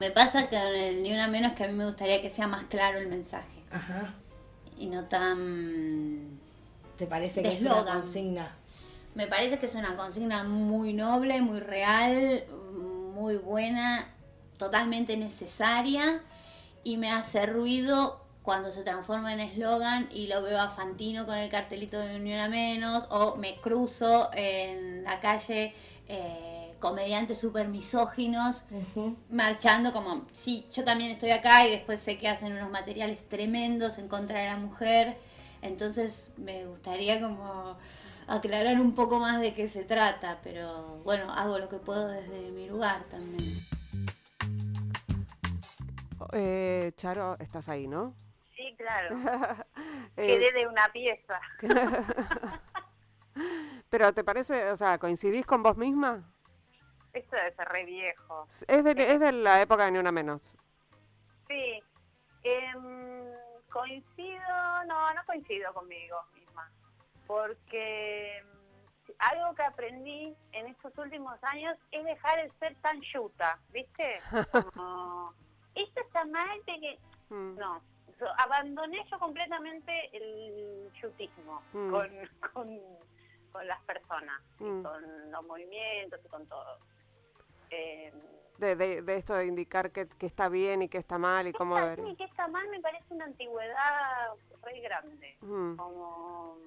Me 0.00 0.10
pasa 0.10 0.48
que 0.48 0.56
en 0.56 0.74
el 0.74 1.02
Ni 1.02 1.14
Una 1.14 1.28
Menos 1.28 1.52
que 1.52 1.64
a 1.64 1.68
mí 1.68 1.74
me 1.74 1.86
gustaría 1.86 2.20
que 2.20 2.30
sea 2.30 2.46
más 2.46 2.64
claro 2.64 2.98
el 2.98 3.08
mensaje. 3.08 3.57
Ajá. 3.70 4.14
Y 4.78 4.86
no 4.86 5.04
tan... 5.04 6.38
¿Te 6.96 7.06
parece 7.06 7.42
que 7.42 7.52
es 7.54 7.62
una 7.62 7.84
consigna? 7.84 8.52
Me 9.14 9.26
parece 9.26 9.58
que 9.58 9.66
es 9.66 9.74
una 9.74 9.96
consigna 9.96 10.44
muy 10.44 10.92
noble, 10.92 11.40
muy 11.40 11.60
real, 11.60 12.44
muy 13.14 13.36
buena, 13.36 14.08
totalmente 14.58 15.16
necesaria 15.16 16.20
y 16.84 16.96
me 16.96 17.10
hace 17.10 17.46
ruido 17.46 18.20
cuando 18.42 18.72
se 18.72 18.82
transforma 18.82 19.32
en 19.32 19.40
eslogan 19.40 20.08
y 20.10 20.26
lo 20.26 20.42
veo 20.42 20.60
a 20.60 20.70
Fantino 20.70 21.26
con 21.26 21.36
el 21.36 21.50
cartelito 21.50 21.98
de 21.98 22.16
Unión 22.16 22.40
a 22.40 22.48
Menos 22.48 23.06
o 23.10 23.36
me 23.36 23.56
cruzo 23.60 24.30
en 24.32 25.04
la 25.04 25.20
calle 25.20 25.74
eh, 26.08 26.47
comediantes 26.78 27.38
súper 27.38 27.68
misóginos, 27.68 28.64
marchando 29.30 29.92
como, 29.92 30.26
sí, 30.32 30.66
yo 30.72 30.84
también 30.84 31.10
estoy 31.10 31.30
acá 31.30 31.66
y 31.66 31.70
después 31.70 32.00
sé 32.00 32.18
que 32.18 32.28
hacen 32.28 32.52
unos 32.52 32.70
materiales 32.70 33.28
tremendos 33.28 33.98
en 33.98 34.08
contra 34.08 34.40
de 34.40 34.46
la 34.46 34.56
mujer. 34.56 35.16
Entonces 35.60 36.30
me 36.36 36.66
gustaría 36.66 37.20
como 37.20 37.76
aclarar 38.26 38.80
un 38.80 38.94
poco 38.94 39.18
más 39.18 39.40
de 39.40 39.54
qué 39.54 39.68
se 39.68 39.84
trata, 39.84 40.38
pero 40.42 41.00
bueno, 41.04 41.32
hago 41.32 41.58
lo 41.58 41.68
que 41.68 41.78
puedo 41.78 42.08
desde 42.08 42.50
mi 42.50 42.68
lugar 42.68 43.02
también. 43.04 43.58
Eh, 46.32 46.92
Charo, 46.96 47.36
estás 47.40 47.68
ahí, 47.68 47.86
¿no? 47.86 48.14
Sí, 48.54 48.74
claro. 48.76 49.16
Quedé 50.16 50.52
de 50.52 50.66
una 50.66 50.88
pieza. 50.92 51.40
Pero 53.88 54.12
¿te 54.12 54.24
parece, 54.24 54.70
o 54.70 54.76
sea, 54.76 54.98
coincidís 54.98 55.46
con 55.46 55.62
vos 55.62 55.76
misma? 55.76 56.34
Esto 57.18 57.36
es 57.36 57.56
re 57.56 57.84
viejo. 57.84 58.46
Es 58.68 58.84
de, 58.84 58.92
es 58.92 59.18
de 59.18 59.32
la 59.32 59.60
época 59.60 59.84
de 59.84 59.90
Ni 59.90 59.98
Una 59.98 60.12
Menos. 60.12 60.56
Sí. 61.48 61.82
Em, 62.44 63.32
coincido, 63.72 64.84
no, 64.86 65.14
no 65.14 65.24
coincido 65.26 65.74
conmigo 65.74 66.16
misma. 66.32 66.70
Porque 67.26 68.38
em, 68.38 68.46
algo 69.18 69.52
que 69.56 69.62
aprendí 69.64 70.36
en 70.52 70.66
estos 70.68 70.96
últimos 70.96 71.42
años 71.42 71.76
es 71.90 72.04
dejar 72.04 72.40
de 72.40 72.52
ser 72.60 72.76
tan 72.82 73.00
yuta, 73.00 73.58
¿viste? 73.72 74.20
Como, 74.74 75.34
esto 75.74 76.00
está 76.00 76.24
mal, 76.24 76.60
que... 76.64 76.98
Mm. 77.30 77.56
No, 77.58 77.82
abandoné 78.38 79.04
yo 79.10 79.18
completamente 79.18 80.16
el 80.16 80.90
yutismo 81.02 81.62
mm. 81.72 81.90
con, 81.90 82.10
con, 82.52 82.80
con, 83.52 83.66
las 83.66 83.80
personas, 83.82 84.40
mm. 84.60 84.82
con 84.82 85.30
los 85.32 85.44
movimientos 85.46 86.20
y 86.24 86.28
con 86.28 86.46
todo. 86.46 86.78
Eh, 87.70 88.12
de, 88.58 89.02
de, 89.02 89.16
esto 89.16 89.34
de 89.34 89.46
indicar 89.46 89.92
que, 89.92 90.08
que, 90.08 90.26
está 90.26 90.48
bien 90.48 90.82
y 90.82 90.88
que 90.88 90.98
está 90.98 91.16
mal 91.16 91.46
y 91.46 91.52
cómo 91.52 91.76
bien 91.76 92.08
y 92.08 92.16
que 92.16 92.24
está 92.24 92.48
mal 92.48 92.68
me 92.70 92.80
parece 92.80 93.04
una 93.10 93.26
antigüedad 93.26 94.34
re 94.62 94.80
grande. 94.80 95.36
Como... 95.40 96.58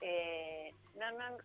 Eh, 0.00 0.74
no, 0.94 1.10
no, 1.12 1.38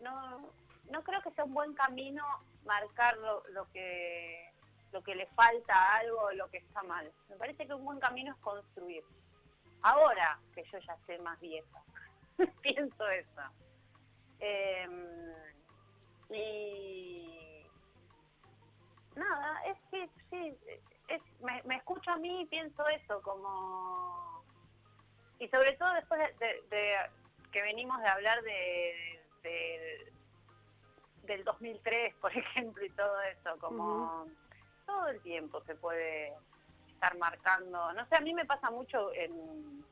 no, 0.00 0.50
no 0.90 1.02
creo 1.02 1.22
que 1.22 1.30
sea 1.32 1.44
un 1.44 1.54
buen 1.54 1.74
camino 1.74 2.24
marcar 2.64 3.16
lo, 3.18 3.42
lo 3.48 3.70
que 3.72 4.52
lo 4.94 5.02
que 5.02 5.16
le 5.16 5.26
falta 5.26 5.74
a 5.74 5.96
algo, 5.96 6.30
lo 6.32 6.48
que 6.50 6.58
está 6.58 6.84
mal. 6.84 7.10
Me 7.28 7.34
parece 7.34 7.66
que 7.66 7.74
un 7.74 7.84
buen 7.84 7.98
camino 7.98 8.32
es 8.32 8.38
construir. 8.38 9.02
Ahora 9.82 10.38
que 10.54 10.62
yo 10.72 10.78
ya 10.78 10.96
sé 11.04 11.18
más 11.18 11.38
vieja, 11.40 11.82
pienso 12.62 13.08
eso. 13.08 13.42
Em, 14.38 15.34
y 16.30 17.66
nada, 19.16 19.62
es 19.66 19.78
que 19.90 20.08
sí, 20.30 20.56
es, 21.08 21.22
me, 21.40 21.76
escucho 21.76 22.10
a 22.10 22.16
mí 22.16 22.42
y 22.42 22.46
pienso 22.46 22.86
eso, 22.88 23.20
como... 23.22 24.44
Y 25.38 25.48
sobre 25.48 25.72
todo 25.76 25.92
después 25.94 26.20
de, 26.38 26.96
que 27.52 27.62
venimos 27.62 28.00
de 28.00 28.08
hablar 28.08 28.40
de, 28.42 30.12
del 31.24 31.44
2003, 31.44 32.14
por 32.16 32.32
ejemplo, 32.36 32.84
y 32.84 32.90
todo 32.90 33.20
eso, 33.22 33.58
como 33.58 34.26
todo 34.86 35.08
el 35.08 35.20
tiempo 35.22 35.62
se 35.64 35.74
puede 35.74 36.32
estar 36.88 37.16
marcando. 37.18 37.92
No 37.92 38.06
sé, 38.06 38.16
a 38.16 38.20
mí 38.20 38.32
me 38.32 38.44
pasa 38.44 38.70
mucho 38.70 39.12
en, 39.12 39.84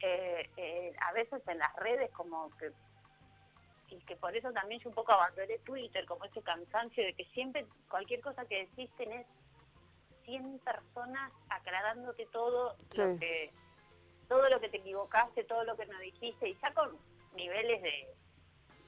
eh, 0.00 0.50
eh, 0.56 0.92
a 1.00 1.12
veces 1.12 1.42
en 1.48 1.58
las 1.58 1.74
redes 1.76 2.10
como 2.12 2.50
que 2.58 2.72
y 3.90 3.96
que 4.00 4.16
por 4.16 4.36
eso 4.36 4.52
también 4.52 4.80
yo 4.80 4.88
un 4.88 4.94
poco 4.94 5.12
abandoné 5.12 5.58
Twitter, 5.60 6.04
como 6.06 6.24
ese 6.24 6.42
cansancio 6.42 7.04
de 7.04 7.14
que 7.14 7.24
siempre 7.26 7.66
cualquier 7.88 8.20
cosa 8.20 8.44
que 8.46 8.66
decís 8.66 8.90
tenés 8.96 9.26
100 10.24 10.58
personas 10.60 11.32
aclarándote 11.48 12.26
todo 12.26 12.76
lo 12.96 13.18
que 13.18 13.50
todo 14.28 14.46
lo 14.50 14.60
que 14.60 14.68
te 14.68 14.76
equivocaste, 14.76 15.44
todo 15.44 15.64
lo 15.64 15.74
que 15.74 15.86
no 15.86 15.98
dijiste, 16.00 16.50
y 16.50 16.58
ya 16.60 16.72
con 16.74 16.98
niveles 17.34 17.80
de 17.80 18.08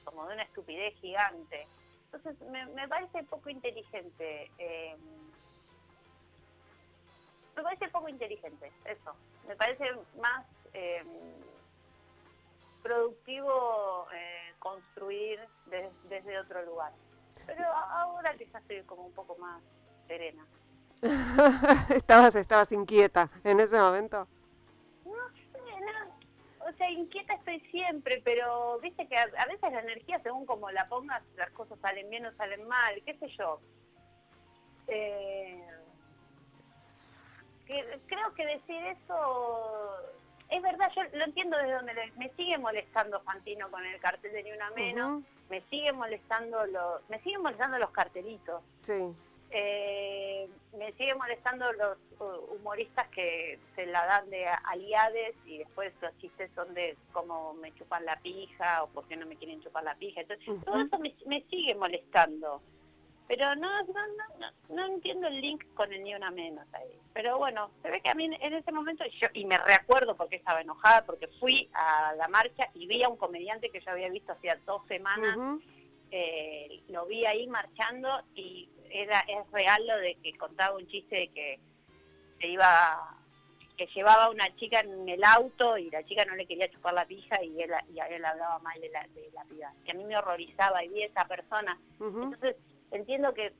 como 0.03 0.27
de 0.27 0.35
una 0.35 0.43
estupidez 0.43 0.93
gigante. 0.99 1.65
Entonces, 2.11 2.39
me, 2.49 2.87
parece 2.87 3.23
poco 3.23 3.49
inteligente. 3.49 4.51
Eh, 4.57 4.95
me 7.55 7.63
parece 7.63 7.87
poco 7.89 8.09
inteligente, 8.09 8.71
eso. 8.85 9.15
Me 9.47 9.55
parece 9.55 9.85
más 10.19 10.45
eh, 10.73 11.03
productivo 12.81 14.07
eh, 14.13 14.53
construir 14.59 15.39
desde 15.65 16.39
otro 16.39 16.63
lugar. 16.65 16.91
Pero 17.45 17.65
ahora 17.65 18.33
quizás 18.37 18.61
estoy 18.61 18.81
como 18.83 19.05
un 19.05 19.13
poco 19.13 19.35
más 19.37 19.61
serena. 20.07 20.45
estabas, 21.95 22.35
estabas 22.35 22.71
inquieta 22.71 23.29
en 23.43 23.59
ese 23.59 23.77
momento. 23.77 24.27
No 25.05 25.29
sé, 25.33 25.59
no, 25.81 26.67
o 26.69 26.73
sea, 26.73 26.89
inquieta 26.91 27.33
estoy 27.33 27.59
siempre, 27.71 28.21
pero 28.23 28.79
viste 28.79 29.07
que 29.07 29.17
a, 29.17 29.45
veces 29.47 29.71
la 29.71 29.79
energía, 29.79 30.21
según 30.21 30.45
como 30.45 30.69
la 30.69 30.87
pongas, 30.87 31.23
las 31.37 31.49
cosas 31.51 31.79
salen 31.79 32.09
bien 32.09 32.25
o 32.25 32.33
salen 32.33 32.67
mal, 32.67 33.01
qué 33.05 33.17
sé 33.17 33.27
yo. 33.29 33.59
Eh, 34.87 35.65
creo 38.07 38.33
que 38.35 38.45
decir 38.45 38.85
eso 38.85 39.95
es 40.51 40.61
verdad, 40.61 40.91
yo 40.95 41.01
lo 41.17 41.23
entiendo 41.23 41.57
desde 41.57 41.73
donde 41.73 41.93
me 42.17 42.29
sigue 42.35 42.57
molestando 42.57 43.21
Fantino 43.21 43.71
con 43.71 43.85
el 43.85 43.99
cartel 44.01 44.33
de 44.33 44.43
Ni 44.43 44.51
Una 44.51 44.69
Menos, 44.71 45.23
me 45.49 45.61
sigue 45.69 45.93
molestando 45.93 46.65
los, 46.67 47.09
me 47.09 47.19
siguen 47.21 47.41
molestando 47.41 47.79
los 47.79 47.91
cartelitos. 47.91 48.61
Sí. 48.81 49.13
Eh, 49.53 50.47
me 50.77 50.93
sigue 50.93 51.13
molestando 51.15 51.71
los 51.73 51.97
uh, 52.19 52.55
humoristas 52.55 53.07
que 53.09 53.59
se 53.75 53.85
la 53.85 54.05
dan 54.05 54.29
de 54.29 54.45
aliades 54.47 55.35
y 55.45 55.57
después 55.57 55.93
los 56.01 56.17
chistes 56.19 56.49
son 56.55 56.73
de 56.73 56.97
cómo 57.11 57.53
me 57.55 57.73
chupan 57.73 58.05
la 58.05 58.17
pija 58.17 58.83
o 58.83 58.87
por 58.87 59.05
qué 59.07 59.17
no 59.17 59.25
me 59.25 59.35
quieren 59.35 59.61
chupar 59.61 59.83
la 59.83 59.95
pija. 59.95 60.21
Entonces, 60.21 60.47
todo 60.65 60.81
eso 60.81 60.97
me, 60.99 61.43
sigue 61.49 61.75
molestando. 61.75 62.61
Pero 63.31 63.55
no, 63.55 63.69
no, 63.83 64.51
no, 64.75 64.85
entiendo 64.87 65.27
el 65.27 65.39
link 65.39 65.63
con 65.73 65.93
el 65.93 66.03
ni 66.03 66.13
una 66.13 66.29
menos 66.31 66.65
ahí. 66.73 66.91
Pero 67.13 67.37
bueno, 67.37 67.71
se 67.81 67.89
ve 67.89 68.01
que 68.01 68.09
a 68.09 68.13
mí 68.13 68.25
en 68.25 68.53
ese 68.53 68.73
momento, 68.73 69.05
yo 69.21 69.29
y 69.33 69.45
me 69.45 69.57
recuerdo 69.57 70.17
porque 70.17 70.35
estaba 70.35 70.59
enojada, 70.59 71.05
porque 71.05 71.29
fui 71.39 71.69
a 71.73 72.13
la 72.17 72.27
marcha 72.27 72.67
y 72.73 72.87
vi 72.87 73.03
a 73.03 73.07
un 73.07 73.15
comediante 73.15 73.69
que 73.69 73.79
yo 73.79 73.91
había 73.91 74.09
visto 74.09 74.33
hacía 74.33 74.59
dos 74.65 74.85
semanas, 74.87 75.37
eh, 76.11 76.81
lo 76.89 77.05
vi 77.05 77.25
ahí 77.25 77.47
marchando 77.47 78.09
y 78.35 78.67
era 78.89 79.21
es 79.21 79.49
real 79.51 79.87
lo 79.87 79.97
de 79.99 80.15
que 80.15 80.37
contaba 80.37 80.75
un 80.75 80.85
chiste 80.89 81.15
de 81.15 81.27
que 81.29 81.59
se 82.37 82.47
iba 82.47 83.17
que 83.77 83.87
llevaba 83.95 84.25
a 84.25 84.29
una 84.29 84.53
chica 84.57 84.81
en 84.81 85.07
el 85.07 85.23
auto 85.23 85.77
y 85.77 85.89
la 85.89 86.03
chica 86.03 86.25
no 86.25 86.35
le 86.35 86.45
quería 86.45 86.69
chupar 86.69 86.93
la 86.93 87.05
pija 87.05 87.41
y 87.41 87.61
él 87.61 87.71
y 87.93 87.99
a 88.01 88.07
él 88.07 88.25
hablaba 88.25 88.59
mal 88.59 88.79
de 88.81 88.89
la 88.89 89.07
de 89.15 89.31
la 89.33 89.45
piba. 89.45 89.71
Que 89.85 89.91
a 89.91 89.93
mí 89.93 90.03
me 90.03 90.17
horrorizaba 90.17 90.83
y 90.83 90.89
vi 90.89 91.03
a 91.03 91.05
esa 91.05 91.25
persona. 91.25 91.79
Entonces 91.97 92.57
entiendo 92.91 93.33
que 93.33 93.53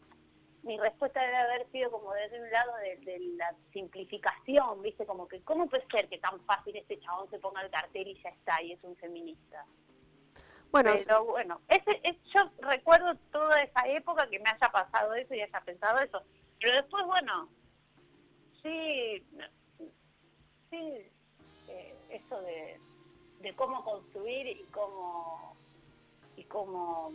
mi 0.64 0.78
respuesta 0.78 1.22
debe 1.22 1.38
haber 1.38 1.72
sido 1.72 1.90
como 1.90 2.14
desde 2.14 2.40
un 2.40 2.52
lado 2.52 2.72
de, 2.78 3.20
la 3.38 3.56
simplificación, 3.74 4.82
¿viste? 4.82 5.06
Como 5.06 5.28
que, 5.28 5.42
¿cómo 5.42 5.68
puede 5.68 5.86
ser 5.88 6.08
que 6.08 6.20
tan 6.20 6.40
fácil 6.42 6.76
este 6.76 7.00
chabón 7.00 7.30
se 7.30 7.40
ponga 7.40 7.62
el 7.62 7.72
cartel 7.72 8.08
y 8.08 8.22
ya 8.22 8.30
está, 8.30 8.62
y 8.62 8.74
es 8.74 8.84
un 8.84 8.96
feminista? 8.98 9.66
Bueno, 10.72 10.94
pero 11.06 11.26
bueno, 11.26 11.62
ese, 11.68 12.20
yo 12.34 12.50
recuerdo 12.60 13.16
toda 13.32 13.62
esa 13.62 13.88
época 13.88 14.30
que 14.30 14.40
me 14.40 14.50
haya 14.50 14.72
pasado 14.72 15.14
eso 15.16 15.34
y 15.34 15.42
haya 15.42 15.60
pensado 15.62 16.00
eso. 16.00 16.24
Pero 16.60 16.76
después, 16.76 17.06
bueno, 17.06 17.50
sí, 18.62 19.26
sí, 20.70 21.12
eh, 21.68 21.96
eso 22.10 22.42
de, 22.42 22.80
cómo 23.56 23.84
construir 23.84 24.48
y 24.48 24.64
cómo 24.72 25.58
y 26.38 26.44
cómo 26.46 27.12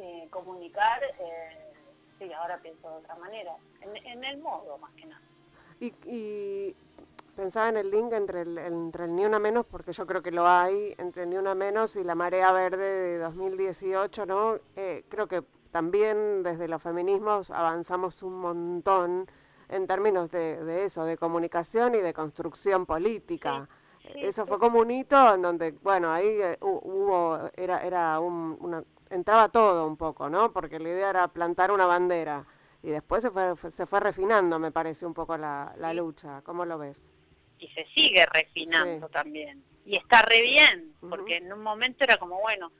eh, 0.00 0.28
comunicar, 0.30 1.02
eh, 1.04 1.72
sí, 2.18 2.32
ahora 2.32 2.58
pienso 2.58 2.88
de 2.88 2.96
otra 2.96 3.14
manera, 3.16 3.54
en, 3.82 4.24
el 4.24 4.38
modo 4.38 4.78
más 4.78 4.92
que 4.94 5.06
nada. 5.06 5.22
Y, 5.78 5.92
y 6.06 6.74
pensaba 7.36 7.68
en 7.68 7.76
el 7.76 7.90
link 7.90 8.12
entre 8.12 8.42
el, 8.42 8.58
entre 8.58 9.04
el 9.04 9.14
Ni 9.14 9.24
Una 9.24 9.38
Menos, 9.38 9.66
porque 9.66 9.92
yo 9.92 10.06
creo 10.06 10.22
que 10.22 10.30
lo 10.30 10.46
hay, 10.46 10.94
entre 10.98 11.24
el 11.24 11.30
Ni 11.30 11.36
Una 11.36 11.54
Menos 11.54 11.96
y 11.96 12.04
la 12.04 12.14
Marea 12.14 12.52
Verde 12.52 12.84
de 12.84 13.18
2018, 13.18 14.26
¿no? 14.26 14.58
Eh, 14.76 15.04
creo 15.08 15.26
que 15.26 15.42
también 15.70 16.42
desde 16.42 16.68
los 16.68 16.82
feminismos 16.82 17.50
avanzamos 17.50 18.22
un 18.22 18.40
montón 18.40 19.26
en 19.68 19.86
términos 19.86 20.30
de, 20.30 20.84
eso, 20.84 21.04
de 21.04 21.16
comunicación 21.16 21.94
y 21.94 21.98
de 21.98 22.12
construcción 22.12 22.86
política. 22.86 23.68
eso 24.16 24.44
fue 24.44 24.58
como 24.58 24.80
un 24.80 24.90
hito 24.90 25.34
en 25.34 25.42
donde, 25.42 25.72
bueno, 25.82 26.10
ahí 26.10 26.26
eh, 26.26 26.58
hubo, 26.60 27.38
era, 27.54 27.82
era 27.84 28.18
un, 28.18 28.56
una, 28.60 28.82
entraba 29.10 29.48
todo 29.48 29.86
un 29.86 29.96
poco, 29.96 30.30
¿no? 30.30 30.52
Porque 30.52 30.78
la 30.78 30.88
idea 30.88 31.10
era 31.10 31.28
plantar 31.28 31.70
una 31.70 31.86
bandera 31.86 32.46
y 32.82 32.90
después 32.90 33.22
se 33.22 33.30
fue, 33.30 33.54
se 33.72 33.86
fue 33.86 34.00
refinando, 34.00 34.58
me 34.58 34.70
parece, 34.70 35.04
un 35.04 35.14
poco 35.14 35.36
la, 35.36 35.74
la 35.76 35.92
lucha. 35.92 36.42
¿Cómo 36.42 36.64
lo 36.64 36.78
ves? 36.78 37.10
y 37.60 37.68
se 37.68 37.86
sigue 37.94 38.26
refinando 38.26 39.08
también. 39.08 39.62
Y 39.84 39.96
está 39.96 40.22
re 40.22 40.42
bien, 40.42 40.94
porque 41.00 41.36
en 41.36 41.52
un 41.52 41.62
momento 41.62 42.04
era 42.04 42.16
como, 42.16 42.40
bueno, 42.40 42.72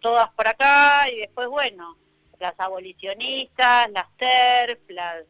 todas 0.00 0.30
por 0.30 0.46
acá 0.46 1.08
y 1.10 1.18
después, 1.18 1.48
bueno, 1.48 1.96
las 2.38 2.58
abolicionistas, 2.60 3.90
las 3.90 4.16
TERF, 4.16 4.80
las... 4.90 5.24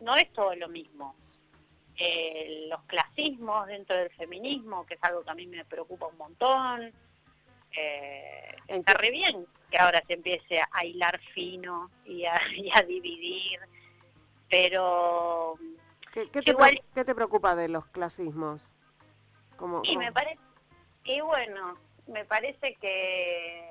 No 0.00 0.16
es 0.16 0.30
todo 0.32 0.54
lo 0.56 0.68
mismo. 0.68 1.14
Eh, 1.96 2.66
los 2.68 2.82
clasismos 2.84 3.66
dentro 3.68 3.96
del 3.96 4.10
feminismo, 4.10 4.84
que 4.84 4.94
es 4.94 5.00
algo 5.02 5.22
que 5.22 5.30
a 5.30 5.34
mí 5.34 5.46
me 5.46 5.64
preocupa 5.64 6.08
un 6.08 6.18
montón. 6.18 6.92
Eh, 7.76 8.56
está 8.68 8.94
re 8.94 9.10
bien 9.10 9.46
que 9.70 9.78
ahora 9.78 10.02
se 10.06 10.14
empiece 10.14 10.60
a 10.70 10.84
hilar 10.84 11.20
fino 11.34 11.90
y 12.04 12.24
a, 12.26 12.40
dividir, 12.86 13.58
pero... 14.48 15.58
¿Qué, 16.12 16.26
te, 16.26 17.04
te 17.04 17.14
preocupa 17.14 17.56
de 17.56 17.68
los 17.68 17.86
clasismos? 17.86 18.76
Como, 19.56 19.82
y 19.84 19.96
me 19.96 20.12
parece, 20.12 20.38
y 21.04 21.20
bueno, 21.20 21.76
me 22.06 22.24
parece 22.24 22.74
que 22.76 23.64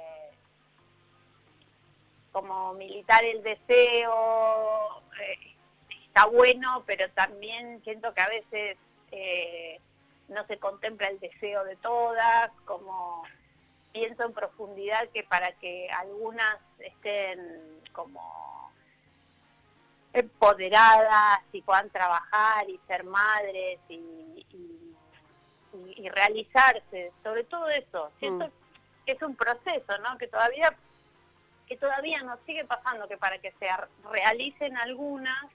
como 2.33 2.73
militar 2.73 3.23
el 3.23 3.43
deseo 3.43 5.01
eh, 5.21 5.55
está 6.07 6.25
bueno, 6.25 6.83
pero 6.85 7.09
también 7.11 7.81
siento 7.83 8.13
que 8.13 8.21
a 8.21 8.27
veces 8.27 8.77
eh, 9.11 9.79
no 10.27 10.45
se 10.47 10.57
contempla 10.57 11.07
el 11.07 11.19
deseo 11.19 11.63
de 11.63 11.75
todas, 11.77 12.51
como 12.65 13.23
pienso 13.93 14.23
en 14.25 14.33
profundidad 14.33 15.07
que 15.13 15.23
para 15.23 15.53
que 15.53 15.87
algunas 15.89 16.57
estén 16.79 17.81
como 17.93 18.71
empoderadas 20.11 21.39
y 21.53 21.61
puedan 21.61 21.89
trabajar 21.91 22.69
y 22.69 22.79
ser 22.87 23.03
madres 23.03 23.79
y, 23.89 24.01
realizarse, 26.09 27.11
sobre 27.23 27.43
todo 27.45 27.67
eso, 27.69 28.11
siento 28.19 28.45
mm. 28.45 28.51
que 29.05 29.11
es 29.13 29.21
un 29.23 29.35
proceso, 29.35 29.97
¿no? 30.03 30.17
Que 30.19 30.27
todavía 30.27 30.75
que 31.65 31.77
todavía 31.77 32.21
nos 32.21 32.39
sigue 32.41 32.65
pasando 32.65 33.07
que 33.07 33.17
para 33.17 33.39
que 33.39 33.51
se 33.53 33.67
realicen 34.11 34.77
algunas 34.77 35.49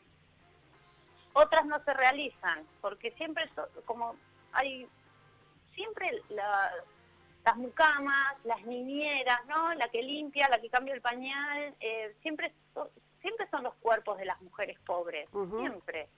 otras 1.35 1.65
no 1.67 1.79
se 1.85 1.95
realizan, 1.95 2.67
porque 2.81 3.13
siempre 3.13 3.49
como 3.85 4.17
hay 4.53 4.89
siempre 5.75 6.23
la, 6.31 6.73
las 7.49 7.57
mucamas, 7.57 8.37
las 8.45 8.63
niñeras, 8.67 9.41
¿no? 9.47 9.73
La 9.73 9.89
que 9.89 10.03
limpia, 10.03 10.51
la 10.51 10.61
que 10.61 10.69
cambia 10.69 10.93
el 10.93 11.01
pañal, 11.01 11.75
eh, 11.81 12.15
siempre, 12.21 12.53
siempre 13.23 13.49
son 13.51 13.63
los 13.63 13.75
cuerpos 13.77 14.19
de 14.19 14.27
las 14.27 14.39
mujeres 14.43 14.79
pobres, 14.81 15.31
siempre. 15.59 16.11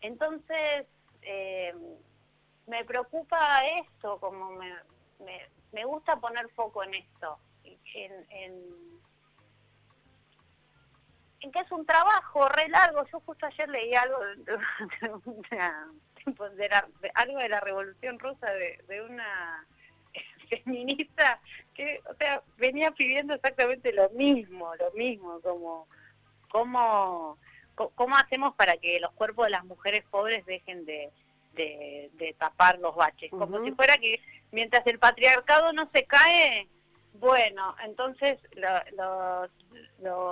Entonces, 0.00 0.86
eh, 1.20 1.74
me 2.66 2.86
preocupa 2.86 3.66
esto, 3.66 4.18
como 4.18 4.52
me, 4.52 4.72
me, 5.72 5.84
gusta 5.84 6.16
poner 6.16 6.48
foco 6.54 6.82
en 6.84 6.94
esto, 6.94 7.38
en, 7.92 8.26
en, 8.30 8.64
que 11.52 11.60
es 11.60 11.70
un 11.70 11.84
trabajo 11.84 12.48
re 12.48 12.66
largo. 12.70 13.04
Yo 13.12 13.20
justo 13.20 13.44
ayer 13.44 13.68
leí 13.68 13.94
algo 13.94 14.18
de, 16.54 16.70
algo 17.14 17.38
de 17.40 17.48
la 17.50 17.60
Revolución 17.60 18.18
Rusa 18.18 18.50
de, 18.52 18.82
de 18.88 19.02
una 19.02 19.66
feminista 20.48 21.40
que, 21.74 22.00
o 22.10 22.14
sea, 22.14 22.42
venía 22.56 22.90
pidiendo 22.92 23.34
exactamente 23.34 23.92
lo 23.92 24.08
mismo, 24.10 24.74
lo 24.76 24.90
mismo, 24.92 25.40
como 25.40 25.86
cómo, 26.48 27.38
cómo 27.94 28.16
hacemos 28.16 28.54
para 28.54 28.76
que 28.76 29.00
los 29.00 29.12
cuerpos 29.12 29.46
de 29.46 29.50
las 29.50 29.64
mujeres 29.64 30.04
pobres 30.10 30.44
dejen 30.46 30.84
de, 30.86 31.10
de, 31.54 32.34
tapar 32.38 32.78
los 32.78 32.94
baches, 32.94 33.30
como 33.30 33.62
si 33.64 33.72
fuera 33.72 33.96
que 33.98 34.20
mientras 34.52 34.86
el 34.86 34.98
patriarcado 34.98 35.72
no 35.72 35.88
se 35.92 36.04
cae, 36.04 36.68
bueno, 37.14 37.74
entonces 37.84 38.38
los, 38.52 39.50
los 40.00 40.24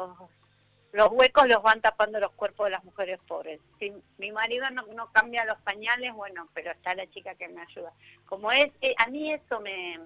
los 0.94 1.08
huecos 1.10 1.48
los 1.48 1.60
van 1.60 1.80
tapando 1.80 2.20
los 2.20 2.30
cuerpos 2.32 2.66
de 2.66 2.70
las 2.70 2.84
mujeres 2.84 3.18
pobres. 3.26 3.60
Si 3.80 3.92
mi 4.18 4.30
marido 4.30 4.70
no, 4.70 4.86
no 4.94 5.10
cambia 5.10 5.44
los 5.44 5.60
pañales, 5.62 6.14
bueno, 6.14 6.48
pero 6.54 6.70
está 6.70 6.94
la 6.94 7.10
chica 7.10 7.34
que 7.34 7.48
me 7.48 7.62
ayuda. 7.62 7.92
Como 8.26 8.52
es, 8.52 8.72
eh, 8.80 8.94
a 9.04 9.08
mí 9.08 9.32
eso 9.32 9.58
me, 9.58 9.98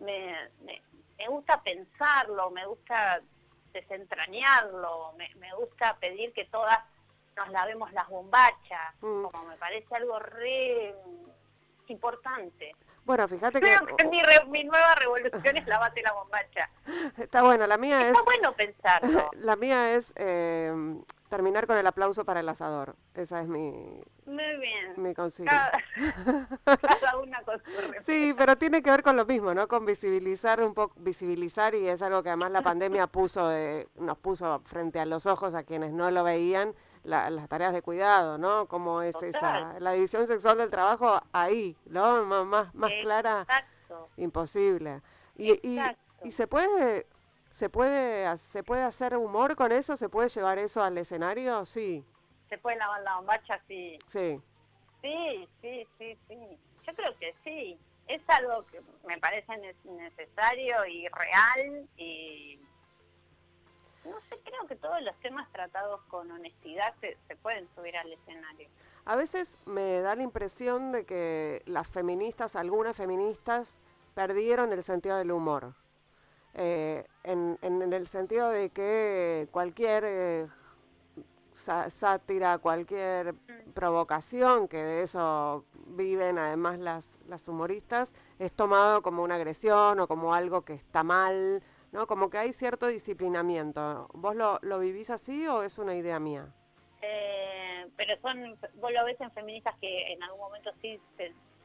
me, 0.00 0.34
me, 0.64 1.28
gusta 1.28 1.62
pensarlo, 1.62 2.50
me 2.50 2.66
gusta 2.66 3.20
desentrañarlo, 3.72 5.12
me, 5.16 5.32
me 5.36 5.54
gusta 5.54 5.96
pedir 6.00 6.32
que 6.32 6.46
todas 6.46 6.78
nos 7.36 7.48
lavemos 7.50 7.92
las 7.92 8.08
bombachas, 8.08 8.94
mm. 9.00 9.26
como 9.26 9.44
me 9.44 9.56
parece 9.56 9.94
algo 9.94 10.18
re 10.18 10.96
importante. 11.86 12.74
Bueno, 13.04 13.26
fíjate 13.26 13.60
que... 13.60 13.76
mi, 14.48 14.64
nueva 14.64 14.94
revolución 14.94 15.56
es 15.56 15.66
lavate 15.66 16.02
la 16.02 16.12
bombacha. 16.12 16.70
Está 17.16 17.42
bueno, 17.42 17.66
la 17.66 17.76
mía 17.76 18.02
es... 18.02 18.08
Está 18.08 18.22
bueno 18.22 18.52
pensarlo. 18.54 19.30
La 19.40 19.56
mía 19.56 19.94
es 19.94 20.12
eh, 20.16 20.72
terminar 21.28 21.66
con 21.66 21.76
el 21.76 21.86
aplauso 21.86 22.24
para 22.24 22.40
el 22.40 22.48
asador. 22.48 22.96
Esa 23.14 23.40
es 23.40 23.48
mi... 23.48 24.02
Muy 24.26 24.56
bien. 24.58 24.92
Mi 24.96 25.14
consigna. 25.14 25.72
Cada, 26.64 27.18
una 27.22 27.42
con 27.42 27.58
su 27.58 27.70
Sí, 28.02 28.34
pero 28.36 28.56
tiene 28.56 28.82
que 28.82 28.90
ver 28.90 29.02
con 29.02 29.16
lo 29.16 29.24
mismo, 29.24 29.54
¿no? 29.54 29.66
Con 29.66 29.86
visibilizar 29.86 30.62
un 30.62 30.74
poco, 30.74 30.94
visibilizar 30.98 31.74
y 31.74 31.88
es 31.88 32.02
algo 32.02 32.22
que 32.22 32.28
además 32.28 32.52
la 32.52 32.62
pandemia 32.62 33.06
puso 33.06 33.48
de, 33.48 33.88
nos 33.96 34.18
puso 34.18 34.60
frente 34.66 35.00
a 35.00 35.06
los 35.06 35.26
ojos 35.26 35.54
a 35.54 35.64
quienes 35.64 35.92
no 35.92 36.10
lo 36.10 36.22
veían 36.22 36.74
las 37.04 37.48
tareas 37.48 37.72
de 37.72 37.82
cuidado, 37.82 38.38
¿no? 38.38 38.66
Cómo 38.66 39.02
es 39.02 39.22
esa, 39.22 39.78
la 39.80 39.92
división 39.92 40.26
sexual 40.26 40.58
del 40.58 40.70
trabajo 40.70 41.20
ahí, 41.32 41.76
¿no? 41.86 42.24
más, 42.44 42.74
más 42.74 42.92
clara, 43.02 43.46
imposible. 44.16 45.00
Y, 45.36 45.52
y, 45.66 45.80
y, 46.22 46.32
se 46.32 46.46
puede, 46.46 47.06
se 47.50 47.70
puede, 47.70 48.36
se 48.50 48.62
puede 48.62 48.82
hacer 48.82 49.16
humor 49.16 49.56
con 49.56 49.72
eso, 49.72 49.96
se 49.96 50.08
puede 50.08 50.28
llevar 50.28 50.58
eso 50.58 50.82
al 50.82 50.98
escenario, 50.98 51.64
sí. 51.64 52.04
Se 52.48 52.58
puede 52.58 52.76
lavar 52.76 53.02
la 53.02 53.16
bombacha, 53.16 53.60
sí. 53.66 53.98
Sí. 54.06 54.40
Sí, 55.00 55.48
sí, 55.62 55.86
sí, 55.98 56.18
sí. 56.28 56.58
Yo 56.86 56.94
creo 56.94 57.16
que 57.18 57.34
sí. 57.44 57.78
Es 58.06 58.20
algo 58.26 58.66
que 58.66 58.80
me 59.06 59.18
parece 59.18 59.56
necesario 59.84 60.84
y 60.84 61.06
real 61.08 61.88
y 61.96 62.58
no 64.04 64.16
sé, 64.28 64.40
creo 64.44 64.66
que 64.66 64.76
todos 64.76 65.00
los 65.02 65.14
temas 65.20 65.50
tratados 65.52 66.00
con 66.08 66.30
honestidad 66.30 66.94
se, 67.00 67.16
pueden 67.36 67.68
subir 67.74 67.96
al 67.96 68.12
escenario. 68.12 68.68
A 69.04 69.16
veces 69.16 69.58
me 69.66 70.00
da 70.00 70.14
la 70.14 70.22
impresión 70.22 70.92
de 70.92 71.04
que 71.04 71.62
las 71.66 71.88
feministas, 71.88 72.56
algunas 72.56 72.96
feministas, 72.96 73.78
perdieron 74.14 74.72
el 74.72 74.82
sentido 74.82 75.16
del 75.16 75.32
humor. 75.32 75.74
Eh, 76.54 77.06
en, 77.22 77.58
el 77.62 78.06
sentido 78.06 78.50
de 78.50 78.70
que 78.70 79.48
cualquier 79.52 80.04
eh, 80.06 80.48
sátira, 81.52 82.58
cualquier 82.58 83.34
mm. 83.34 83.72
provocación, 83.72 84.66
que 84.66 84.78
de 84.78 85.02
eso 85.02 85.64
viven 85.86 86.38
además 86.38 86.78
las, 86.78 87.10
las 87.26 87.46
humoristas, 87.48 88.12
es 88.38 88.52
tomado 88.52 89.02
como 89.02 89.22
una 89.22 89.36
agresión 89.36 90.00
o 90.00 90.08
como 90.08 90.34
algo 90.34 90.62
que 90.62 90.74
está 90.74 91.02
mal 91.02 91.62
¿no? 91.92 92.06
Como 92.06 92.30
que 92.30 92.38
hay 92.38 92.52
cierto 92.52 92.86
disciplinamiento. 92.86 94.08
¿Vos 94.12 94.36
lo, 94.36 94.58
lo 94.62 94.78
vivís 94.78 95.10
así 95.10 95.46
o 95.46 95.62
es 95.62 95.78
una 95.78 95.94
idea 95.94 96.18
mía? 96.20 96.52
Eh, 97.02 97.86
pero 97.96 98.20
son, 98.20 98.58
vos 98.74 98.92
lo 98.92 99.04
ves 99.04 99.20
en 99.20 99.30
feministas 99.32 99.74
que 99.80 100.12
en 100.12 100.22
algún 100.22 100.40
momento 100.40 100.70
sí 100.80 101.00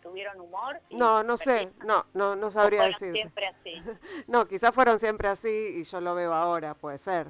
tuvieron 0.02 0.40
humor. 0.40 0.80
no, 0.92 1.24
no 1.24 1.36
sé, 1.36 1.72
no, 1.84 2.06
no, 2.14 2.36
no 2.36 2.52
sabría 2.52 2.84
decir. 2.84 3.12
siempre 3.12 3.48
así. 3.48 3.82
no, 4.28 4.48
quizás 4.48 4.74
fueron 4.74 5.00
siempre 5.00 5.28
así 5.28 5.78
y 5.78 5.84
yo 5.84 6.00
lo 6.00 6.14
veo 6.14 6.34
ahora, 6.34 6.76
puede 6.76 6.98
ser. 6.98 7.28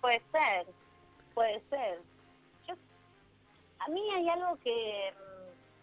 Puede 0.00 0.22
ser, 0.32 0.66
puede 1.34 1.62
ser. 1.68 2.00
a 3.78 3.88
mí 3.88 4.10
hay 4.14 4.28
algo 4.30 4.58
que 4.64 5.12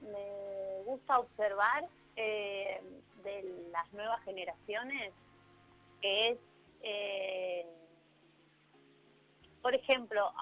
mm, 0.01 0.05
me 0.11 0.83
gusta 0.85 1.19
observar 1.19 1.87
eh, 2.15 2.81
de 3.23 3.67
las 3.71 3.93
nuevas 3.93 4.21
generaciones 4.23 5.13
que 6.01 6.29
es, 6.29 6.37
eh, 6.81 7.65
por 9.61 9.75
ejemplo, 9.75 10.33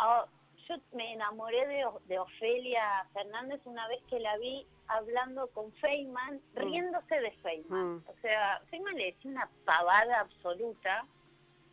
yo 0.68 0.76
me 0.94 1.14
enamoré 1.14 1.66
de, 2.08 2.20
Ofelia 2.20 3.08
Fernández 3.14 3.62
una 3.66 3.88
vez 3.88 4.02
que 4.10 4.20
la 4.20 4.38
vi 4.38 4.66
hablando 4.88 5.48
con 5.52 5.72
Feynman, 5.74 6.36
mm. 6.36 6.58
riéndose 6.58 7.20
de 7.20 7.32
Feynman. 7.44 7.96
Mm. 7.96 8.04
O 8.08 8.14
sea, 8.22 8.62
Feynman 8.70 8.96
le 8.96 9.06
decía 9.06 9.32
una 9.32 9.50
pavada 9.66 10.22
absoluta 10.22 11.06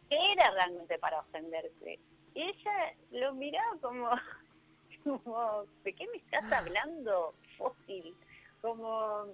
que 0.08 0.32
era 0.32 0.50
realmente 0.50 0.98
para 0.98 1.20
ofenderse. 1.20 1.98
Y 2.34 2.42
ella 2.42 2.94
lo 3.10 3.34
miraba 3.34 3.78
como, 3.80 4.10
como 5.04 5.64
¿de 5.82 5.92
qué 5.92 6.06
me 6.08 6.18
estás 6.18 6.50
hablando, 6.52 7.34
fósil? 7.56 8.14
Como, 8.60 9.26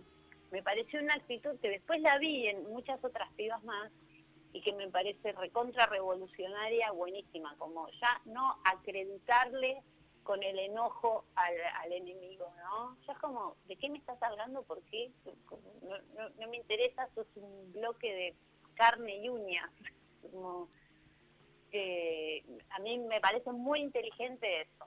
me 0.50 0.62
pareció 0.62 1.00
una 1.00 1.14
actitud 1.14 1.58
que 1.60 1.70
después 1.70 2.00
la 2.00 2.18
vi 2.18 2.48
en 2.48 2.64
muchas 2.64 3.02
otras 3.04 3.30
pibas 3.34 3.62
más, 3.64 3.90
y 4.52 4.62
que 4.62 4.72
me 4.72 4.88
parece 4.88 5.32
recontra 5.32 5.86
revolucionaria, 5.86 6.90
buenísima, 6.92 7.54
como 7.58 7.88
ya 8.00 8.20
no 8.24 8.58
acreditarle 8.64 9.82
con 10.22 10.42
el 10.42 10.58
enojo 10.58 11.24
al, 11.34 11.92
enemigo, 11.92 12.46
¿no? 12.62 12.96
Ya 13.06 13.12
es 13.12 13.18
como, 13.18 13.56
¿de 13.66 13.76
qué 13.76 13.88
me 13.88 13.98
estás 13.98 14.22
hablando? 14.22 14.62
¿Por 14.62 14.82
qué? 14.82 15.10
No, 15.82 16.48
me 16.48 16.56
interesa, 16.56 17.08
sos 17.14 17.26
un 17.36 17.72
bloque 17.72 18.12
de 18.12 18.34
carne 18.74 19.16
y 19.18 19.28
uñas. 19.28 19.70
Como, 20.22 20.68
a 22.70 22.78
mí 22.80 22.98
me 22.98 23.20
parece 23.20 23.52
muy 23.52 23.80
inteligente 23.80 24.62
eso. 24.62 24.86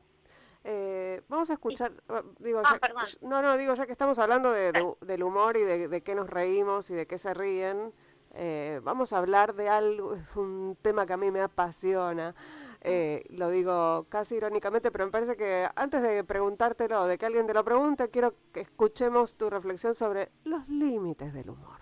Eh, 0.66 1.22
vamos 1.28 1.50
a 1.50 1.54
escuchar, 1.54 1.92
ah, 2.08 2.24
digo, 2.40 2.62
ah, 2.64 2.80
no, 3.22 3.42
no, 3.42 3.58
digo, 3.58 3.74
ya 3.74 3.86
que 3.86 3.92
estamos 3.92 4.18
hablando 4.18 4.54
de, 4.54 4.72
del 5.02 5.24
humor 5.24 5.58
y 5.58 5.64
de, 5.64 5.90
de, 5.90 6.04
qué 6.04 6.16
nos 6.16 6.30
reímos 6.30 6.90
y 6.90 6.94
de 6.94 7.06
qué 7.06 7.18
se 7.18 7.34
ríen, 7.34 7.94
eh, 8.34 8.82
vamos 8.84 9.14
a 9.14 9.20
hablar 9.20 9.56
de 9.56 9.70
algo, 9.70 10.14
es 10.16 10.36
un 10.36 10.78
tema 10.82 11.06
que 11.06 11.14
a 11.14 11.18
mí 11.18 11.32
me 11.32 11.42
apasiona, 11.42 12.36
eh, 12.82 13.24
lo 13.30 13.50
digo 13.50 14.06
casi 14.10 14.36
irónicamente, 14.36 14.92
pero 14.92 15.06
me 15.06 15.12
parece 15.12 15.38
que 15.38 15.68
antes 15.76 16.02
de 16.02 16.24
preguntártelo 16.24 17.02
o 17.02 17.08
de 17.08 17.18
que 17.18 17.26
alguien 17.26 17.48
te 17.48 17.54
lo 17.54 17.64
pregunte, 17.64 18.10
quiero 18.10 18.36
que 18.52 18.62
escuchemos 18.62 19.36
tu 19.36 19.50
reflexión 19.50 19.96
sobre 19.96 20.32
los 20.44 20.68
límites 20.68 21.34
del 21.34 21.52
humor. 21.52 21.78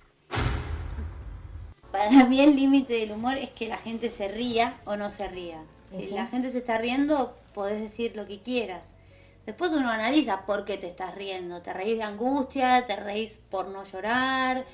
Para 1.92 2.26
mí 2.26 2.40
el 2.40 2.56
límite 2.56 2.94
del 2.94 3.12
humor 3.12 3.38
es 3.38 3.50
que 3.50 3.68
la 3.68 3.78
gente 3.78 4.10
se 4.10 4.28
ría 4.28 4.80
o 4.86 4.96
no 4.96 5.12
se 5.12 5.28
ría. 5.28 5.64
Si 5.92 6.08
la 6.08 6.28
gente 6.28 6.52
se 6.52 6.60
está 6.60 6.78
riendo, 6.78 7.36
podés 7.54 7.82
decir 7.82 8.16
lo 8.16 8.26
que 8.28 8.42
quieras. 8.42 8.94
Después 9.46 9.74
uno 9.74 9.90
analiza 9.90 10.46
por 10.46 10.64
qué 10.64 10.78
te 10.78 10.88
estás 10.88 11.16
riendo. 11.16 11.62
Te 11.62 11.74
reís 11.74 11.98
de 11.98 12.04
angustia, 12.04 12.86
te 12.88 12.96
reís 12.96 13.40
por 13.50 13.68
no 13.68 13.84
llorar. 13.84 14.66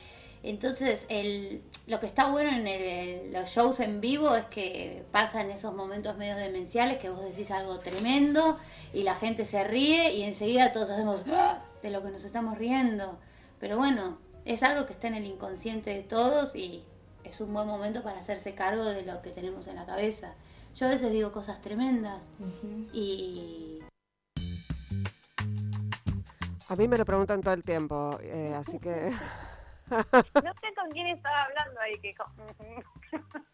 Entonces, 0.43 1.05
el, 1.09 1.61
lo 1.87 1.99
que 1.99 2.05
está 2.05 2.29
bueno 2.29 2.49
en 2.51 3.33
los 3.33 3.49
shows 3.49 3.79
en 3.79 4.01
vivo 4.01 4.35
es 4.35 4.45
que 4.45 5.03
pasan 5.11 5.51
esos 5.51 5.73
momentos 5.73 6.17
medio 6.17 6.35
demenciales 6.35 6.99
que 6.99 7.09
vos 7.09 7.23
decís 7.23 7.51
algo 7.51 7.79
tremendo 7.79 8.57
y 8.93 9.03
la 9.03 9.15
gente 9.15 9.45
se 9.45 9.63
ríe 9.63 10.13
y 10.13 10.23
enseguida 10.23 10.71
todos 10.71 10.89
hacemos 10.89 11.23
¡Ah! 11.31 11.63
de 11.81 11.89
lo 11.89 12.03
que 12.03 12.11
nos 12.11 12.23
estamos 12.23 12.57
riendo. 12.57 13.17
Pero 13.59 13.77
bueno, 13.77 14.19
es 14.45 14.63
algo 14.63 14.85
que 14.85 14.93
está 14.93 15.07
en 15.07 15.15
el 15.15 15.25
inconsciente 15.25 15.89
de 15.89 16.03
todos 16.03 16.55
y 16.55 16.83
es 17.23 17.41
un 17.41 17.53
buen 17.53 17.67
momento 17.67 18.03
para 18.03 18.19
hacerse 18.19 18.53
cargo 18.53 18.85
de 18.85 19.01
lo 19.01 19.21
que 19.21 19.31
tenemos 19.31 19.67
en 19.67 19.75
la 19.75 19.85
cabeza. 19.85 20.33
Yo 20.75 20.85
a 20.85 20.89
veces 20.89 21.11
digo 21.11 21.31
cosas 21.31 21.61
tremendas 21.61 22.21
y... 22.93 23.79
A 26.69 26.75
mí 26.75 26.87
me 26.87 26.97
lo 26.97 27.05
preguntan 27.05 27.41
todo 27.41 27.53
el 27.53 27.63
tiempo, 27.63 28.17
eh, 28.21 28.53
así 28.55 28.77
que... 28.77 29.11
no 29.89 30.53
sé 30.61 30.73
con 30.75 30.89
quién 30.91 31.07
estaba 31.07 31.43
hablando 31.43 31.79
ahí, 31.81 31.97
que... 31.99 32.15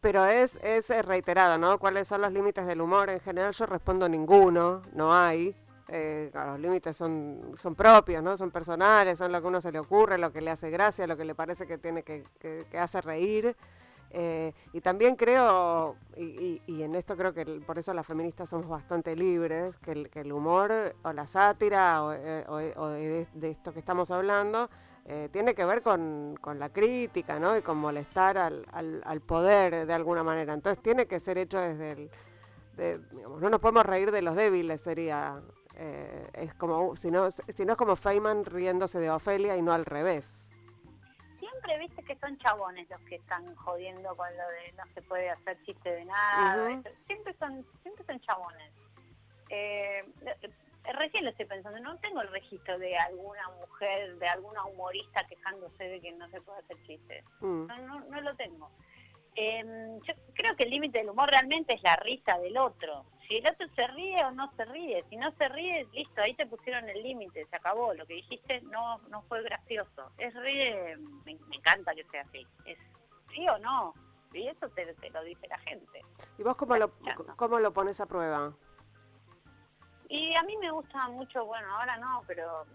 Pero 0.00 0.24
es, 0.26 0.58
es 0.64 0.88
reiterado, 1.06 1.58
¿no? 1.58 1.78
¿Cuáles 1.78 2.08
son 2.08 2.22
los 2.22 2.32
límites 2.32 2.66
del 2.66 2.80
humor? 2.80 3.08
En 3.08 3.20
general 3.20 3.52
yo 3.52 3.66
respondo 3.66 4.08
ninguno, 4.08 4.82
no 4.92 5.14
hay. 5.14 5.54
Eh, 5.88 6.30
los 6.32 6.58
límites 6.58 6.96
son, 6.96 7.52
son 7.54 7.74
propios, 7.74 8.22
¿no? 8.22 8.36
Son 8.36 8.50
personales, 8.50 9.18
son 9.18 9.30
lo 9.30 9.40
que 9.40 9.46
uno 9.46 9.60
se 9.60 9.70
le 9.70 9.78
ocurre, 9.78 10.18
lo 10.18 10.32
que 10.32 10.40
le 10.40 10.50
hace 10.50 10.70
gracia, 10.70 11.06
lo 11.06 11.16
que 11.16 11.24
le 11.24 11.36
parece 11.36 11.66
que 11.66 11.78
tiene 11.78 12.02
que, 12.02 12.24
que, 12.40 12.66
que 12.68 12.78
hace 12.78 13.00
reír. 13.00 13.54
Eh, 14.14 14.52
y 14.74 14.80
también 14.82 15.16
creo, 15.16 15.96
y, 16.16 16.60
en 16.82 16.94
esto 16.94 17.16
creo 17.16 17.32
que 17.32 17.46
por 17.66 17.78
eso 17.78 17.94
las 17.94 18.06
feministas 18.06 18.48
somos 18.48 18.68
bastante 18.68 19.16
libres, 19.16 19.78
que 19.78 20.08
el, 20.12 20.32
humor 20.32 20.94
o 21.02 21.12
la 21.14 21.26
sátira 21.26 22.02
o, 22.02 22.12
eh, 22.12 23.26
de, 23.32 23.50
esto 23.50 23.72
que 23.72 23.78
estamos 23.78 24.10
hablando 24.10 24.68
eh, 25.04 25.28
tiene 25.32 25.54
que 25.54 25.64
ver 25.64 25.82
con, 25.82 26.38
la 26.56 26.68
crítica 26.70 27.38
¿no? 27.38 27.56
y 27.56 27.62
con 27.62 27.78
molestar 27.78 28.38
al, 28.38 29.20
poder 29.26 29.86
de 29.86 29.94
alguna 29.94 30.22
manera. 30.22 30.54
Entonces 30.54 30.82
tiene 30.82 31.06
que 31.06 31.20
ser 31.20 31.38
hecho 31.38 31.60
desde 31.60 31.92
el... 31.92 32.10
no 33.40 33.50
nos 33.50 33.60
podemos 33.60 33.84
reír 33.84 34.10
de 34.10 34.22
los 34.22 34.36
débiles, 34.36 34.80
sería... 34.80 35.42
es 35.74 36.54
como, 36.54 36.96
si 36.96 37.10
no, 37.10 37.30
si 37.30 37.64
no 37.64 37.72
es 37.72 37.78
como 37.78 37.96
Feynman 37.96 38.44
riéndose 38.44 39.00
de 39.00 39.10
Ofelia 39.10 39.56
y 39.56 39.62
no 39.62 39.72
al 39.72 39.84
revés 39.84 40.48
siempre 41.62 41.78
viste 41.78 42.02
que 42.02 42.16
son 42.16 42.36
chabones 42.38 42.88
los 42.90 43.00
que 43.02 43.16
están 43.16 43.54
jodiendo 43.56 44.16
con 44.16 44.28
lo 44.36 44.48
de 44.48 44.72
no 44.76 44.84
se 44.94 45.02
puede 45.02 45.30
hacer 45.30 45.62
chiste 45.64 45.90
de 45.90 46.04
nada. 46.04 46.82
Siempre 47.06 47.34
son 47.38 47.64
siempre 47.82 48.04
son 48.04 48.20
chabones. 48.20 48.72
Eh, 49.50 50.04
recién 50.98 51.24
lo 51.24 51.30
estoy 51.30 51.46
pensando, 51.46 51.78
no 51.80 51.98
tengo 51.98 52.20
el 52.20 52.28
registro 52.28 52.78
de 52.78 52.96
alguna 52.96 53.48
mujer, 53.60 54.16
de 54.18 54.28
alguna 54.28 54.64
humorista 54.64 55.26
quejándose 55.26 55.84
de 55.84 56.00
que 56.00 56.12
no 56.12 56.28
se 56.30 56.40
puede 56.40 56.60
hacer 56.60 56.76
chistes. 56.86 57.24
Mm. 57.40 57.66
No, 57.66 58.00
no, 58.00 58.20
lo 58.20 58.34
tengo. 58.36 58.70
Em, 59.34 60.00
yo 60.00 60.14
creo 60.34 60.54
que 60.56 60.64
el 60.64 60.70
límite 60.70 60.98
del 60.98 61.10
humor 61.10 61.30
realmente 61.30 61.74
es 61.74 61.82
la 61.82 61.96
risa 61.96 62.38
del 62.38 62.58
otro 62.58 63.06
si 63.32 63.38
el 63.38 63.46
otro 63.46 63.66
se 63.74 63.86
ríe 63.88 64.24
o 64.24 64.30
no 64.32 64.52
se 64.56 64.64
ríe. 64.64 65.04
Si 65.08 65.16
no 65.16 65.32
se 65.38 65.48
ríe, 65.48 65.86
listo, 65.92 66.20
ahí 66.20 66.34
te 66.34 66.46
pusieron 66.46 66.88
el 66.88 67.02
límite, 67.02 67.46
se 67.48 67.56
acabó. 67.56 67.94
Lo 67.94 68.06
que 68.06 68.14
dijiste 68.14 68.60
no 68.62 68.98
no 69.08 69.22
fue 69.22 69.42
gracioso. 69.42 70.10
Es 70.18 70.34
ríe, 70.34 70.96
me, 71.24 71.38
encanta 71.50 71.94
que 71.94 72.04
sea 72.10 72.22
así. 72.22 72.46
Es 72.66 72.78
sí 73.34 73.46
o 73.48 73.58
no. 73.58 73.94
Y 74.34 74.48
eso 74.48 74.68
te, 74.70 74.84
lo 75.10 75.22
dice 75.24 75.46
la 75.48 75.58
gente. 75.58 76.02
¿Y 76.38 76.42
vos 76.42 76.56
cómo 76.56 76.76
lo, 76.76 76.92
cómo 77.36 77.60
lo 77.60 77.72
pones 77.72 78.00
a 78.00 78.06
prueba? 78.06 78.54
Y 80.12 80.34
a 80.34 80.42
mí 80.42 80.54
me 80.58 80.70
gusta 80.70 81.08
mucho, 81.08 81.46
bueno, 81.46 81.74
ahora 81.74 81.96
no, 81.96 82.22
pero 82.26 82.66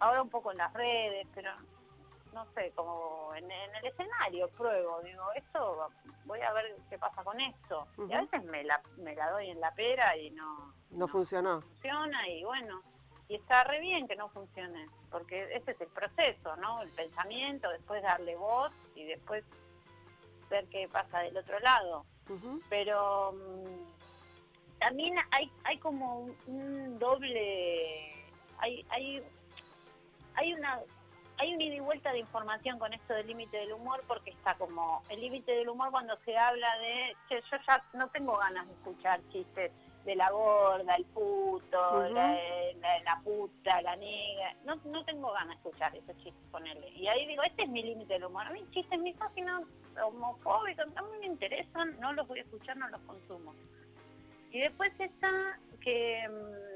ahora 0.00 0.20
un 0.20 0.28
poco 0.28 0.52
en 0.52 0.58
las 0.58 0.70
redes, 0.74 1.26
pero 1.34 1.50
no 2.34 2.46
sé, 2.54 2.72
como 2.74 3.34
en, 3.34 3.50
el 3.50 3.86
escenario 3.86 4.46
pruebo, 4.48 5.00
digo, 5.00 5.22
esto, 5.34 5.88
voy 6.26 6.42
a 6.42 6.52
ver 6.52 6.76
qué 6.90 6.98
pasa 6.98 7.24
con 7.24 7.40
esto. 7.40 7.88
Y 8.06 8.12
a 8.12 8.20
veces 8.20 8.44
me 8.44 8.64
la, 8.64 8.82
me 8.98 9.16
la 9.16 9.30
doy 9.30 9.48
en 9.48 9.60
la 9.60 9.72
pera 9.72 10.14
y 10.14 10.30
no... 10.32 10.74
No, 10.90 11.08
funcionó. 11.08 11.62
Funciona 11.62 12.28
y 12.28 12.44
bueno, 12.44 12.82
y 13.28 13.36
está 13.36 13.64
re 13.64 13.80
bien 13.80 14.06
que 14.06 14.16
no 14.16 14.28
funcione, 14.28 14.90
porque 15.10 15.56
ese 15.56 15.70
es 15.70 15.80
el 15.80 15.88
proceso, 15.88 16.54
¿no? 16.56 16.82
El 16.82 16.90
pensamiento, 16.90 17.70
después 17.70 18.02
darle 18.02 18.36
voz 18.36 18.72
y 18.94 19.06
después 19.06 19.42
ver 20.50 20.68
qué 20.68 20.86
pasa 20.86 21.20
del 21.20 21.38
otro 21.38 21.58
lado. 21.60 22.04
Pero 22.68 23.32
también 24.78 25.16
hay, 25.30 25.50
hay 25.64 25.78
como 25.78 26.28
un, 26.46 26.98
doble, 26.98 28.14
hay, 28.58 28.84
hay, 28.90 29.22
hay 30.34 30.52
una 30.54 30.80
hay 31.38 31.54
un 31.54 31.60
ida 31.60 31.74
y 31.74 31.80
vuelta 31.80 32.12
de 32.12 32.20
información 32.20 32.78
con 32.78 32.92
esto 32.94 33.12
del 33.12 33.26
límite 33.26 33.58
del 33.58 33.72
humor 33.72 34.02
porque 34.08 34.30
está 34.30 34.54
como 34.54 35.02
el 35.10 35.20
límite 35.20 35.52
del 35.52 35.68
humor 35.68 35.90
cuando 35.90 36.16
se 36.24 36.36
habla 36.36 36.78
de, 36.78 37.14
che, 37.28 37.42
yo 37.50 37.58
ya 37.66 37.84
no 37.92 38.08
tengo 38.08 38.36
ganas 38.38 38.66
de 38.66 38.72
escuchar 38.72 39.20
chistes 39.30 39.70
de 40.06 40.16
la 40.16 40.30
gorda, 40.30 40.94
el 40.94 41.04
puto, 41.06 42.08
la, 42.08 42.38
la, 43.04 43.20
puta, 43.24 43.82
la 43.82 43.96
negra, 43.96 44.54
no, 44.64 44.76
no 44.84 45.04
tengo 45.04 45.32
ganas 45.32 45.48
de 45.48 45.68
escuchar 45.68 45.94
esos 45.96 46.16
chistes 46.18 46.50
con 46.52 46.64
él. 46.66 46.78
Y 46.94 47.08
ahí 47.08 47.26
digo, 47.26 47.42
este 47.42 47.64
es 47.64 47.68
mi 47.68 47.82
límite 47.82 48.14
del 48.14 48.24
humor. 48.24 48.46
A 48.46 48.50
mí 48.50 48.64
chistes 48.70 49.00
misóginos, 49.00 49.64
homofóbicos, 50.02 50.86
no 50.94 51.02
me 51.20 51.26
interesan, 51.26 51.98
no 52.00 52.12
los 52.12 52.26
voy 52.28 52.38
a 52.38 52.42
escuchar, 52.42 52.76
no 52.76 52.88
los 52.88 53.00
consumo. 53.00 53.52
Y 54.50 54.60
después 54.60 54.92
está 54.98 55.58
que 55.80 56.28
mm, 56.28 56.66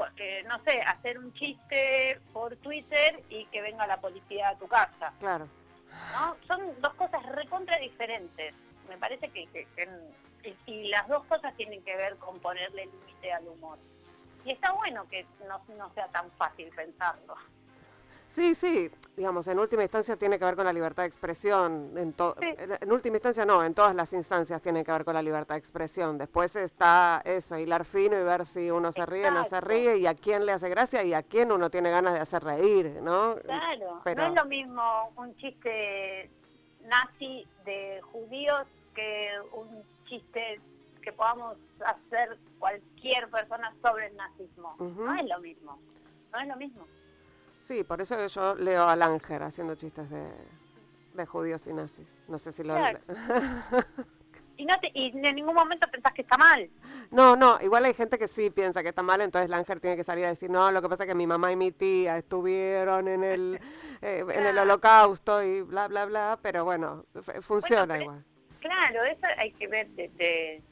porque, 0.00 0.42
no 0.44 0.58
sé, 0.64 0.80
hacer 0.80 1.18
un 1.18 1.30
chiste 1.34 2.18
por 2.32 2.56
Twitter 2.56 3.22
y 3.28 3.44
que 3.46 3.60
venga 3.60 3.86
la 3.86 4.00
policía 4.00 4.48
a 4.48 4.56
tu 4.56 4.66
casa. 4.66 5.12
Claro. 5.20 5.46
¿No? 6.12 6.36
Son 6.46 6.80
dos 6.80 6.94
cosas 6.94 7.22
recontra 7.26 7.76
diferentes. 7.76 8.54
Me 8.88 8.96
parece 8.96 9.28
que, 9.28 9.46
y 10.64 10.88
las 10.88 11.06
dos 11.06 11.22
cosas 11.26 11.54
tienen 11.54 11.82
que 11.82 11.94
ver 11.96 12.16
con 12.16 12.38
ponerle 12.38 12.86
límite 12.86 13.30
al 13.30 13.46
humor. 13.46 13.78
Y 14.46 14.52
está 14.52 14.72
bueno 14.72 15.06
que 15.10 15.26
no, 15.46 15.60
no 15.76 15.92
sea 15.92 16.08
tan 16.08 16.30
fácil 16.32 16.70
pensarlo. 16.74 17.36
Sí, 18.30 18.54
sí, 18.54 18.88
digamos, 19.16 19.48
en 19.48 19.58
última 19.58 19.82
instancia 19.82 20.16
tiene 20.16 20.38
que 20.38 20.44
ver 20.44 20.54
con 20.54 20.64
la 20.64 20.72
libertad 20.72 21.02
de 21.02 21.08
expresión. 21.08 21.92
En, 21.96 22.14
en, 22.80 22.92
última 22.92 23.16
instancia 23.16 23.44
no, 23.44 23.64
en 23.64 23.74
todas 23.74 23.92
las 23.92 24.12
instancias 24.12 24.62
tiene 24.62 24.84
que 24.84 24.92
ver 24.92 25.04
con 25.04 25.14
la 25.14 25.22
libertad 25.22 25.56
de 25.56 25.58
expresión. 25.58 26.16
Después 26.16 26.54
está 26.54 27.20
eso, 27.24 27.58
hilar 27.58 27.84
fino 27.84 28.16
y 28.16 28.22
ver 28.22 28.46
si 28.46 28.70
uno 28.70 28.92
se 28.92 29.04
ríe 29.04 29.26
o 29.26 29.30
no 29.32 29.42
se 29.42 29.60
ríe 29.60 29.98
y 29.98 30.06
a 30.06 30.14
quién 30.14 30.46
le 30.46 30.52
hace 30.52 30.68
gracia 30.68 31.02
y 31.02 31.12
a 31.12 31.24
quién 31.24 31.50
uno 31.50 31.70
tiene 31.70 31.90
ganas 31.90 32.14
de 32.14 32.20
hacer 32.20 32.44
reír, 32.44 33.00
¿no? 33.02 33.34
Claro, 33.42 34.00
no 34.04 34.26
es 34.26 34.34
lo 34.34 34.44
mismo 34.44 35.12
un 35.16 35.36
chiste 35.36 36.30
nazi 36.84 37.48
de 37.64 38.00
judíos 38.12 38.64
que 38.94 39.28
un 39.52 39.82
chiste 40.06 40.60
que 41.02 41.12
podamos 41.12 41.56
hacer 41.84 42.38
cualquier 42.60 43.28
persona 43.28 43.74
sobre 43.82 44.06
el 44.06 44.16
nazismo. 44.16 44.76
No 44.78 45.14
es 45.14 45.28
lo 45.28 45.40
mismo, 45.40 45.78
no 46.32 46.38
es 46.38 46.46
lo 46.46 46.56
mismo. 46.56 46.86
Sí, 47.60 47.84
por 47.84 48.00
eso 48.00 48.26
yo 48.26 48.54
leo 48.54 48.88
a 48.88 48.96
Langer 48.96 49.42
haciendo 49.42 49.74
chistes 49.74 50.08
de, 50.10 51.26
judíos 51.26 51.66
y 51.66 51.72
nazis. 51.74 52.16
No 52.28 52.38
sé 52.38 52.50
si 52.50 52.64
lo... 52.64 52.74
y, 54.56 54.64
no 54.64 54.74
y 54.94 55.12
en 55.14 55.34
ningún 55.34 55.54
momento 55.54 55.86
pensás 55.90 56.14
que 56.14 56.22
está 56.22 56.38
mal. 56.38 56.70
No, 57.10 57.36
no, 57.36 57.58
igual 57.60 57.84
hay 57.84 57.92
gente 57.92 58.18
que 58.18 58.26
sí 58.26 58.48
piensa 58.50 58.82
que 58.82 58.88
está 58.88 59.02
mal, 59.02 59.20
entonces 59.20 59.50
Langer 59.50 59.80
tiene 59.80 59.96
que 59.96 60.04
salir 60.04 60.24
a 60.24 60.28
decir, 60.28 60.48
no, 60.50 60.72
lo 60.72 60.80
que 60.80 60.88
pasa 60.88 61.04
es 61.04 61.08
que 61.08 61.14
mi 61.14 61.26
mamá 61.26 61.52
y 61.52 61.56
mi 61.56 61.72
tía 61.72 62.16
estuvieron 62.16 63.06
en 63.06 63.22
el, 63.22 63.60
eh, 64.02 64.24
en 64.32 64.46
el 64.46 64.56
holocausto 64.56 65.42
y 65.42 65.60
bla, 65.60 65.88
bla, 65.88 66.06
bla, 66.06 66.38
pero 66.40 66.64
bueno, 66.64 67.04
funciona 67.42 68.00
igual. 68.00 68.24
Claro, 68.60 69.04
eso 69.04 69.26
hay 69.36 69.52
que 69.52 69.66
ver 69.68 69.88
desde 69.90 70.62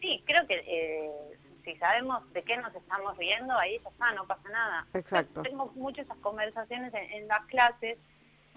sí, 0.00 0.22
creo 0.26 0.46
que 0.46 0.62
eh, 0.66 1.37
si 1.68 1.76
sabemos 1.78 2.22
de 2.32 2.42
qué 2.42 2.56
nos 2.56 2.74
estamos 2.74 3.14
riendo, 3.18 3.52
ahí 3.58 3.78
ya 3.82 3.90
está, 3.90 4.12
no 4.12 4.26
pasa 4.26 4.48
nada. 4.48 4.86
Exacto. 4.94 5.42
Tengo 5.42 5.70
muchas 5.74 6.06
conversaciones 6.22 6.94
en, 6.94 7.28
las 7.28 7.44
clases 7.44 7.98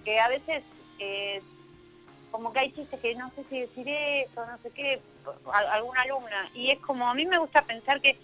que 0.06 0.20
a 0.20 0.30
veces 0.30 0.64
eh, 1.00 1.42
como 2.32 2.54
que 2.54 2.60
hay 2.60 2.72
chistes 2.72 3.00
que 3.02 3.14
no 3.16 3.30
sé 3.32 3.44
si 3.50 3.60
decir 3.60 3.86
esto, 3.90 4.46
no 4.46 4.58
sé 4.60 4.70
qué, 4.72 5.02
alguna 5.52 6.02
alumna, 6.04 6.50
y 6.54 6.72
es 6.72 6.80
como 6.80 7.10
a 7.10 7.14
mí 7.14 7.26
me 7.26 7.38
gusta 7.38 7.64
pensar 7.64 8.00
que 8.00 8.18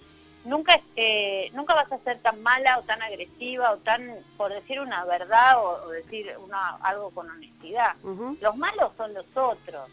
nunca 0.45 0.79
eh, 0.95 1.51
nunca 1.53 1.75
vas 1.75 1.91
a 1.91 1.97
ser 1.99 2.19
tan 2.19 2.41
mala 2.41 2.79
o 2.79 2.83
tan 2.83 3.01
agresiva 3.01 3.73
o 3.73 3.77
tan 3.79 4.09
por 4.37 4.53
decir 4.53 4.79
una 4.79 5.03
verdad 5.03 5.61
o, 5.61 5.89
decir 5.89 6.33
una, 6.41 6.77
algo 6.77 7.09
con 7.09 7.29
honestidad. 7.29 7.95
Los 8.39 8.55
malos 8.55 8.93
son 8.95 9.13
los 9.13 9.25
otros. 9.35 9.89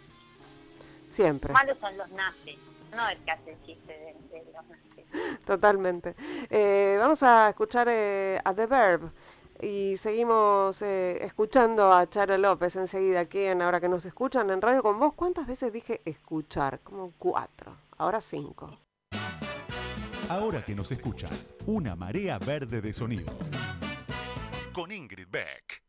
Siempre. 1.08 1.52
Los 1.52 1.60
malos 1.60 1.78
son 1.80 1.96
los 1.98 2.08
nazis, 2.10 2.58
no 2.94 3.08
el 3.08 3.18
que 3.24 3.30
hace 3.30 3.50
el 3.52 3.62
chiste 3.62 3.92
de, 3.92 4.44
los 4.52 4.66
nazis. 4.66 5.44
Totalmente. 5.44 6.14
Eh, 6.50 6.96
vamos 6.98 7.22
a 7.22 7.48
escuchar 7.48 7.88
eh, 7.90 8.38
a 8.44 8.54
The 8.54 8.66
Verb. 8.66 9.12
Y 9.60 9.96
seguimos 9.96 10.82
eh, 10.82 11.24
escuchando 11.24 11.92
a 11.92 12.08
Charo 12.08 12.36
López 12.36 12.74
enseguida 12.76 13.20
aquí 13.20 13.40
en 13.40 13.62
Ahora 13.62 13.80
que 13.80 13.88
nos 13.88 14.04
escuchan 14.04 14.50
en 14.50 14.60
Radio 14.60 14.82
con 14.82 14.98
vos. 14.98 15.14
¿Cuántas 15.14 15.46
veces 15.46 15.72
dije 15.72 16.02
escuchar? 16.04 16.80
Como 16.80 17.12
cuatro, 17.18 17.76
ahora 17.96 18.20
cinco. 18.20 18.78
Ahora 20.28 20.64
que 20.64 20.74
nos 20.74 20.90
escuchan, 20.90 21.30
una 21.66 21.94
marea 21.94 22.38
verde 22.38 22.80
de 22.80 22.92
sonido. 22.92 23.32
Con 24.72 24.90
Ingrid 24.90 25.28
Beck. 25.30 25.83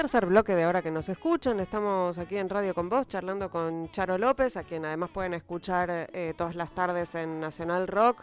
Tercer 0.00 0.24
bloque 0.24 0.54
de 0.54 0.64
ahora 0.64 0.80
que 0.80 0.90
nos 0.90 1.10
escuchan, 1.10 1.60
estamos 1.60 2.16
aquí 2.16 2.38
en 2.38 2.48
Radio 2.48 2.74
con 2.74 2.88
Vos 2.88 3.06
charlando 3.06 3.50
con 3.50 3.90
Charo 3.90 4.16
López, 4.16 4.56
a 4.56 4.64
quien 4.64 4.86
además 4.86 5.10
pueden 5.10 5.34
escuchar 5.34 5.90
eh, 5.90 6.32
todas 6.34 6.54
las 6.54 6.70
tardes 6.70 7.14
en 7.16 7.38
Nacional 7.38 7.86
Rock 7.86 8.22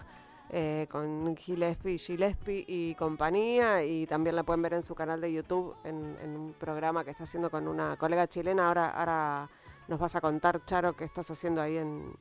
eh, 0.49 0.88
con 0.89 1.38
Gillespie, 1.38 1.99
Gillespie 1.99 2.65
y 2.67 2.95
compañía 2.95 3.84
y 3.84 4.07
también 4.07 4.36
la 4.36 4.41
pueden 4.41 4.63
ver 4.63 4.73
en 4.73 4.82
su 4.82 4.95
canal 4.95 5.21
de 5.21 5.32
YouTube 5.32 5.75
en, 5.84 6.17
un 6.23 6.55
programa 6.57 7.03
que 7.03 7.11
está 7.11 7.25
haciendo 7.25 7.51
con 7.51 7.67
una 7.67 7.95
colega 7.95 8.25
chilena. 8.25 8.69
Ahora, 8.69 8.88
ahora 8.88 9.49
nos 9.88 9.99
vas 9.99 10.15
a 10.15 10.19
contar, 10.19 10.65
Charo, 10.65 10.95
qué 10.95 11.03
estás 11.03 11.30
haciendo 11.30 11.61
ahí 11.61 11.78
en, 11.78 12.11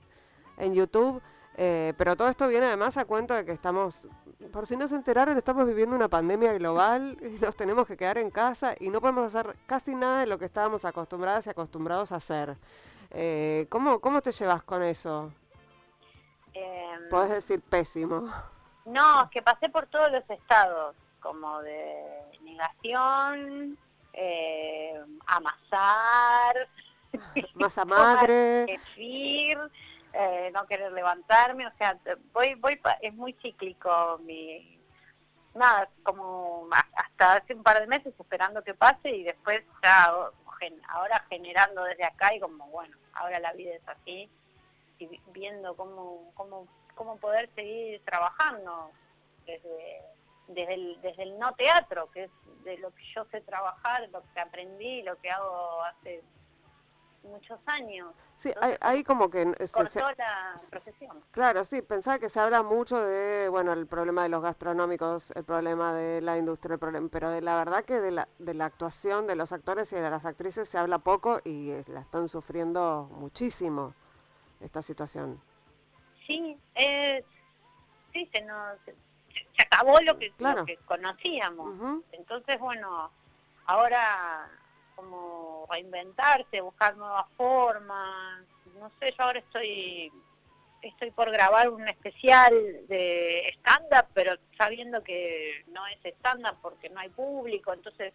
en 0.58 0.74
YouTube. 0.74 1.22
Eh, 1.58 1.94
pero 1.96 2.14
todo 2.14 2.28
esto 2.28 2.46
viene 2.46 2.66
además 2.66 2.98
a 2.98 3.06
cuento 3.06 3.32
de 3.32 3.46
que 3.46 3.52
estamos, 3.52 4.06
por 4.52 4.66
si 4.66 4.76
no 4.76 4.86
se 4.88 4.96
enteraron, 4.96 5.36
estamos 5.38 5.66
viviendo 5.66 5.96
una 5.96 6.08
pandemia 6.08 6.52
global 6.54 7.16
y 7.22 7.40
nos 7.40 7.56
tenemos 7.56 7.86
que 7.86 7.96
quedar 7.96 8.18
en 8.18 8.30
casa 8.30 8.74
y 8.78 8.90
no 8.90 9.00
podemos 9.00 9.34
hacer 9.34 9.56
casi 9.66 9.94
nada 9.94 10.20
de 10.20 10.26
lo 10.26 10.38
que 10.38 10.44
estábamos 10.44 10.84
acostumbradas 10.84 11.46
y 11.46 11.50
acostumbrados 11.50 12.12
a 12.12 12.16
hacer. 12.16 12.56
Eh, 13.10 13.66
¿cómo, 13.70 14.00
¿Cómo 14.00 14.20
te 14.20 14.32
llevas 14.32 14.62
con 14.62 14.82
eso? 14.82 15.32
Eh, 16.54 16.98
Puedes 17.10 17.30
decir 17.30 17.60
pésimo. 17.62 18.28
No, 18.84 19.24
es 19.24 19.30
que 19.30 19.42
pasé 19.42 19.68
por 19.68 19.86
todos 19.86 20.10
los 20.12 20.28
estados, 20.30 20.94
como 21.20 21.60
de 21.62 22.22
negación, 22.42 23.76
eh, 24.12 25.00
amasar, 25.26 26.68
masa 27.54 27.84
madre, 27.84 28.78
eh, 30.18 30.50
no 30.52 30.66
querer 30.66 30.92
levantarme, 30.92 31.66
o 31.66 31.72
sea, 31.76 31.98
voy, 32.32 32.54
voy, 32.54 32.80
es 33.02 33.14
muy 33.14 33.34
cíclico 33.34 34.18
mi, 34.24 34.80
nada, 35.54 35.88
como 36.02 36.68
hasta 36.72 37.34
hace 37.34 37.54
un 37.54 37.62
par 37.62 37.80
de 37.80 37.86
meses 37.86 38.14
esperando 38.18 38.62
que 38.62 38.74
pase 38.74 39.10
y 39.10 39.24
después 39.24 39.62
ya 39.82 40.04
ahora 40.88 41.24
generando 41.28 41.84
desde 41.84 42.04
acá 42.04 42.34
y 42.34 42.40
como 42.40 42.66
bueno, 42.68 42.96
ahora 43.12 43.38
la 43.40 43.52
vida 43.52 43.74
es 43.74 43.88
así 43.88 44.30
y 44.98 45.20
viendo 45.32 45.76
cómo, 45.76 46.32
cómo, 46.34 46.66
cómo 46.94 47.16
poder 47.18 47.50
seguir 47.54 48.02
trabajando 48.04 48.90
desde, 49.44 50.02
desde, 50.48 50.74
el, 50.74 51.00
desde 51.02 51.22
el 51.24 51.38
no 51.38 51.52
teatro, 51.54 52.10
que 52.10 52.24
es 52.24 52.30
de 52.64 52.78
lo 52.78 52.90
que 52.94 53.02
yo 53.14 53.24
sé 53.26 53.40
trabajar, 53.42 54.08
lo 54.10 54.22
que 54.32 54.40
aprendí, 54.40 55.02
lo 55.02 55.16
que 55.20 55.30
hago 55.30 55.82
hace 55.82 56.22
muchos 57.26 57.58
años. 57.66 58.14
Sí, 58.36 58.52
hay, 58.80 59.04
como 59.04 59.30
que... 59.30 59.54
Se, 59.66 60.00
la 60.00 60.54
profesión. 60.70 61.24
Claro, 61.30 61.64
sí, 61.64 61.82
pensaba 61.82 62.18
que 62.18 62.28
se 62.28 62.40
habla 62.40 62.62
mucho 62.62 62.98
de, 63.00 63.48
bueno, 63.48 63.72
el 63.72 63.86
problema 63.86 64.22
de 64.22 64.28
los 64.28 64.42
gastronómicos, 64.42 65.30
el 65.32 65.44
problema 65.44 65.94
de 65.94 66.20
la 66.20 66.38
industria, 66.38 66.74
el 66.74 66.80
problema, 66.80 67.08
pero 67.10 67.30
de 67.30 67.40
la 67.40 67.56
verdad 67.56 67.84
que 67.84 68.00
de 68.00 68.10
la, 68.10 68.28
de 68.38 68.54
la 68.54 68.66
actuación 68.66 69.26
de 69.26 69.36
los 69.36 69.52
actores 69.52 69.92
y 69.92 69.96
de 69.96 70.10
las 70.10 70.24
actrices 70.26 70.68
se 70.68 70.78
habla 70.78 70.98
poco 70.98 71.38
y 71.44 71.72
la 71.86 72.00
están 72.00 72.28
sufriendo 72.28 73.08
muchísimo 73.12 73.94
esta 74.60 74.82
situación. 74.82 75.40
Sí, 76.26 76.58
es, 76.74 77.24
sí, 78.12 78.28
se, 78.32 78.42
nos, 78.42 78.78
se 78.84 79.62
acabó 79.62 80.00
lo 80.00 80.18
que, 80.18 80.32
lo 80.38 80.64
que 80.64 80.76
conocíamos. 80.78 82.02
Entonces, 82.12 82.58
bueno, 82.58 83.10
ahora 83.66 84.48
como 84.96 85.66
reinventarse, 85.70 86.60
buscar 86.60 86.96
nuevas 86.96 87.26
formas. 87.36 88.44
No 88.80 88.90
sé, 88.98 89.14
yo 89.16 89.22
ahora 89.22 89.38
estoy 89.38 90.10
estoy 90.82 91.10
por 91.10 91.30
grabar 91.30 91.68
un 91.68 91.88
especial 91.88 92.52
de 92.88 93.52
stand-up, 93.58 94.06
pero 94.14 94.36
sabiendo 94.56 95.02
que 95.02 95.64
no 95.68 95.86
es 95.86 95.98
stand-up 96.18 96.56
porque 96.62 96.88
no 96.90 97.00
hay 97.00 97.08
público, 97.10 97.72
entonces 97.72 98.12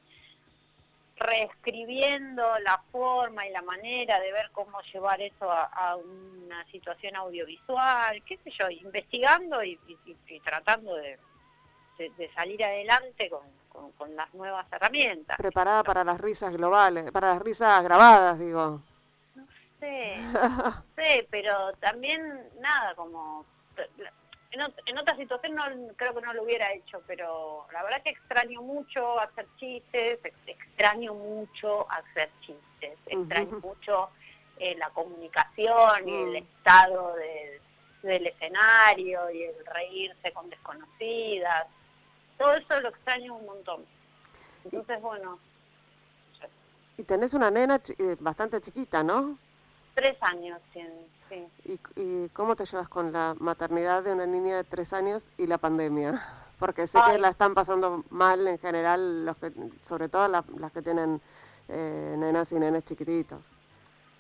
reescribiendo 1.18 2.58
la 2.60 2.82
forma 2.92 3.46
y 3.48 3.52
la 3.52 3.62
manera 3.62 4.20
de 4.20 4.32
ver 4.32 4.50
cómo 4.52 4.82
llevar 4.92 5.22
eso 5.22 5.52
a, 5.52 5.96
una 5.96 6.66
situación 6.72 7.16
audiovisual, 7.16 8.24
qué 8.24 8.38
sé 8.44 8.52
yo, 8.60 8.70
investigando 8.70 9.64
y, 9.64 9.78
tratando 10.44 10.96
de, 10.96 11.20
salir 12.34 12.64
adelante 12.64 13.30
con, 13.30 13.44
las 14.16 14.34
nuevas 14.34 14.66
herramientas. 14.72 15.38
Preparada 15.38 15.84
para 15.84 16.04
las 16.04 16.20
risas 16.20 16.52
globales, 16.54 17.12
para 17.12 17.34
las 17.34 17.42
risas 17.42 17.84
grabadas, 17.84 18.40
digo. 18.40 18.82
No 19.36 19.48
sé, 19.80 20.18
no 20.18 20.84
sé, 20.96 21.28
pero 21.30 21.74
también 21.80 22.50
nada, 22.60 22.94
como 22.96 23.46
en, 24.52 24.98
otra 24.98 25.16
situación 25.16 25.56
no, 25.56 25.64
creo 25.96 26.14
que 26.14 26.22
no 26.22 26.34
lo 26.34 26.44
hubiera 26.44 26.74
hecho, 26.74 27.02
pero 27.08 27.66
la 27.72 27.84
verdad 27.84 28.02
que 28.04 28.12
extraño 28.12 28.62
mucho 28.62 29.20
hacer 29.20 29.48
chistes, 29.58 30.20
extraño 30.46 31.14
mucho 31.14 31.90
hacer 31.90 32.30
chistes, 32.42 32.98
extraño 33.06 33.60
mucho 33.60 34.10
eh, 34.58 34.76
la 34.78 34.90
comunicación 34.90 36.08
y 36.08 36.14
el 36.14 36.32
mm. 36.32 36.36
estado 36.36 37.16
del 38.04 38.28
escenario 38.28 39.32
y 39.32 39.44
el 39.44 39.66
reírse 39.66 40.32
con 40.34 40.50
desconocidas. 40.50 41.68
Todo 42.42 42.56
eso 42.56 42.80
lo 42.80 42.90
extraño 42.90 43.36
un 43.36 43.46
montón. 43.46 43.86
Entonces, 44.66 45.00
bueno. 45.00 45.38
Y 46.98 47.04
tenés 47.04 47.36
una 47.36 47.52
nena 47.52 47.80
eh, 48.00 48.18
bastante 48.20 48.60
chiquita, 48.60 49.04
¿no? 49.04 49.38
Tres 49.94 50.18
años 50.22 50.60
¿Y, 51.96 52.28
cómo 52.30 52.56
te 52.56 52.66
llevas 52.66 52.90
con 52.90 53.14
la 53.14 53.36
maternidad 53.40 54.04
de 54.04 54.14
una 54.14 54.26
niña 54.26 54.58
de 54.58 54.64
tres 54.64 54.92
años 54.92 55.32
y 55.38 55.46
la 55.46 55.60
pandemia? 55.60 56.20
Porque 56.60 56.88
sé 56.88 57.00
que 57.10 57.20
la 57.20 57.30
están 57.30 57.54
pasando 57.54 58.04
mal 58.10 58.48
en 58.48 58.58
general, 58.58 59.24
los 59.26 59.38
que, 59.38 59.52
sobre 59.84 60.10
todo 60.10 60.28
las 60.28 60.72
que 60.72 60.82
tienen 60.82 61.22
eh, 61.70 62.16
nenas 62.18 62.52
y 62.52 62.56
nenes 62.56 62.86
chiquititos. 62.86 63.52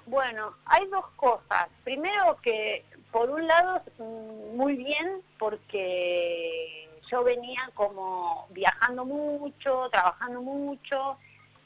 Bueno, 0.05 0.53
hay 0.65 0.87
dos 0.87 1.05
cosas. 1.15 1.69
Primero 1.83 2.37
que, 2.41 2.85
por 3.11 3.29
un 3.29 3.47
lado, 3.47 3.81
mm, 3.97 4.55
muy 4.55 4.75
bien, 4.75 5.21
porque 5.37 6.90
yo 7.11 7.23
venía 7.23 7.69
como 7.73 8.47
viajando 8.51 9.05
mucho, 9.05 9.89
trabajando 9.91 10.41
mucho, 10.41 11.17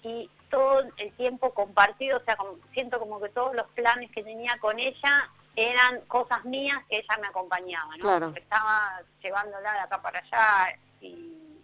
y 0.04 0.30
todo 0.50 0.82
el 0.98 1.12
tiempo 1.14 1.54
compartido, 1.54 2.18
o 2.18 2.24
sea, 2.24 2.38
siento 2.74 3.00
como 3.00 3.20
que 3.20 3.30
todos 3.30 3.56
los 3.56 3.68
planes 3.72 4.12
que 4.12 4.24
tenía 4.24 4.58
con 4.60 4.80
ella 4.80 5.30
eran 5.56 6.02
cosas 6.02 6.44
mías 6.46 6.78
que 6.90 6.98
ella 6.98 7.18
me 7.22 7.28
acompañaba, 7.28 7.96
¿no? 7.98 8.34
Estaba 8.36 9.02
llevándola 9.22 9.74
de 9.74 9.80
acá 9.80 10.02
para 10.02 10.20
allá 10.20 10.78
y, 11.02 11.58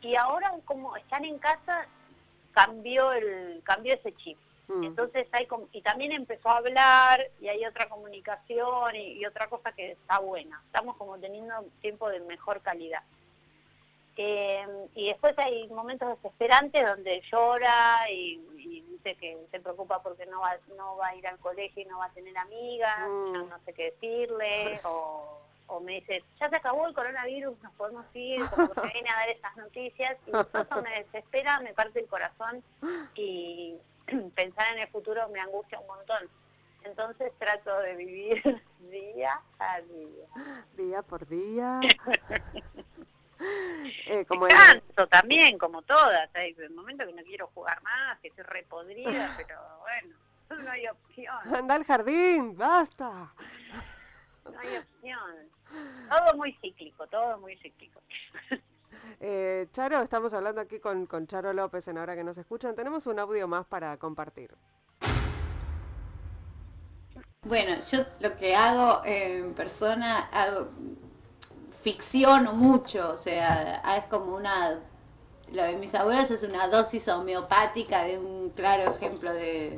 y 0.00 0.16
ahora 0.16 0.52
como 0.64 0.96
están 0.96 1.24
en 1.24 1.38
casa 1.38 1.86
cambió 2.52 3.12
el 3.12 3.60
cambió 3.64 3.94
ese 3.94 4.14
chip. 4.16 4.38
Mm. 4.68 4.84
Entonces 4.84 5.26
hay 5.32 5.48
y 5.72 5.82
también 5.82 6.12
empezó 6.12 6.48
a 6.50 6.58
hablar 6.58 7.20
y 7.40 7.48
hay 7.48 7.64
otra 7.64 7.88
comunicación 7.88 8.96
y 8.96 9.24
otra 9.26 9.48
cosa 9.48 9.72
que 9.72 9.92
está 9.92 10.18
buena. 10.18 10.60
Estamos 10.66 10.96
como 10.96 11.18
teniendo 11.18 11.54
tiempo 11.80 12.08
de 12.08 12.20
mejor 12.20 12.60
calidad. 12.60 13.02
Eh, 14.16 14.66
y 14.96 15.08
después 15.08 15.38
hay 15.38 15.68
momentos 15.68 16.08
desesperantes 16.08 16.84
donde 16.84 17.22
llora 17.30 18.10
y, 18.10 18.36
dice 18.90 19.14
que 19.14 19.38
se 19.52 19.60
preocupa 19.60 20.02
porque 20.02 20.26
no 20.26 20.40
va, 20.40 20.56
no 20.76 20.96
va 20.96 21.08
a 21.08 21.14
ir 21.14 21.24
al 21.26 21.38
colegio 21.38 21.82
y 21.82 21.86
no 21.86 21.98
va 21.98 22.06
a 22.06 22.10
tener 22.10 22.36
amigas, 22.36 23.08
mm. 23.08 23.48
no, 23.48 23.58
sé 23.64 23.72
qué 23.72 23.92
decirle, 23.92 24.76
o 24.84 25.38
o 25.68 25.80
me 25.80 25.96
dice, 25.96 26.24
ya 26.40 26.48
se 26.48 26.56
acabó 26.56 26.86
el 26.86 26.94
coronavirus, 26.94 27.62
nos 27.62 27.72
podemos 27.74 28.06
ir, 28.14 28.40
como 28.50 28.70
que 28.70 28.88
viene 28.92 29.10
a 29.10 29.16
dar 29.16 29.28
estas 29.28 29.56
noticias, 29.56 30.16
y 30.26 30.30
eso 30.30 30.82
me 30.82 31.02
desespera, 31.02 31.60
me 31.60 31.74
parte 31.74 32.00
el 32.00 32.06
corazón, 32.06 32.62
y 33.14 33.76
pensar 34.34 34.74
en 34.74 34.80
el 34.80 34.88
futuro 34.88 35.28
me 35.28 35.40
angustia 35.40 35.78
un 35.80 35.86
montón. 35.86 36.28
Entonces 36.84 37.32
trato 37.38 37.78
de 37.80 37.96
vivir 37.96 38.42
día 38.90 39.40
a 39.58 39.80
día. 39.80 40.26
Día 40.76 41.02
por 41.02 41.26
día. 41.26 41.80
eh, 44.06 44.24
como 44.26 44.46
Canso 44.46 45.06
también, 45.08 45.58
como 45.58 45.82
todas. 45.82 46.30
Hay 46.34 46.56
un 46.68 46.74
momento 46.74 47.06
que 47.06 47.12
no 47.12 47.22
quiero 47.22 47.48
jugar 47.48 47.82
más, 47.82 48.18
que 48.20 48.28
estoy 48.28 48.44
repodrida, 48.44 49.34
pero 49.36 49.60
bueno, 49.80 50.16
no 50.62 50.70
hay 50.70 50.86
opción. 50.88 51.54
Anda 51.54 51.74
al 51.74 51.84
jardín, 51.84 52.56
basta. 52.56 53.32
No 54.44 54.58
hay 54.58 54.76
opción. 54.76 55.50
Todo 56.08 56.36
muy 56.36 56.52
cíclico, 56.54 57.06
todo 57.08 57.38
muy 57.38 57.56
cíclico. 57.58 58.00
Eh, 59.20 59.66
Charo, 59.72 60.00
estamos 60.00 60.32
hablando 60.32 60.60
aquí 60.60 60.78
con, 60.78 61.06
Charo 61.26 61.52
López 61.52 61.88
en 61.88 61.98
Ahora 61.98 62.14
que 62.14 62.24
nos 62.24 62.38
escuchan. 62.38 62.74
Tenemos 62.74 63.06
un 63.06 63.18
audio 63.18 63.48
más 63.48 63.66
para 63.66 63.96
compartir. 63.96 64.54
Bueno, 67.42 67.76
yo 67.90 68.00
lo 68.20 68.36
que 68.36 68.54
hago 68.54 69.02
en 69.04 69.54
persona, 69.54 70.28
hago 70.32 70.68
ficciono 71.80 72.52
mucho, 72.52 73.12
o 73.12 73.16
sea, 73.16 73.82
es 73.96 74.04
como 74.06 74.34
una, 74.34 74.80
lo 75.52 75.62
de 75.62 75.76
mis 75.76 75.94
abuelos 75.94 76.30
es 76.30 76.42
una 76.42 76.68
dosis 76.68 77.08
homeopática 77.08 78.04
de 78.04 78.18
un 78.18 78.50
claro 78.50 78.92
ejemplo 78.92 79.32
de, 79.32 79.76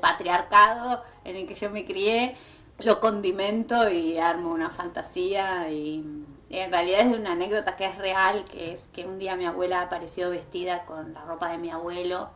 patriarcado 0.00 1.02
en 1.24 1.36
el 1.36 1.46
que 1.46 1.54
yo 1.54 1.70
me 1.70 1.84
crié, 1.84 2.36
lo 2.78 3.00
condimento 3.00 3.88
y 3.90 4.18
armo 4.18 4.52
una 4.52 4.70
fantasía 4.70 5.70
y, 5.70 6.21
en 6.60 6.70
realidad 6.70 7.00
es 7.00 7.16
una 7.18 7.32
anécdota 7.32 7.76
que 7.76 7.86
es 7.86 7.96
real, 7.96 8.44
que 8.44 8.72
es 8.72 8.88
que 8.88 9.06
un 9.06 9.18
día 9.18 9.36
mi 9.36 9.46
abuela 9.46 9.80
apareció 9.80 10.28
vestida 10.28 10.84
con 10.84 11.14
la 11.14 11.24
ropa 11.24 11.48
de 11.48 11.58
mi 11.58 11.70
abuelo, 11.70 12.28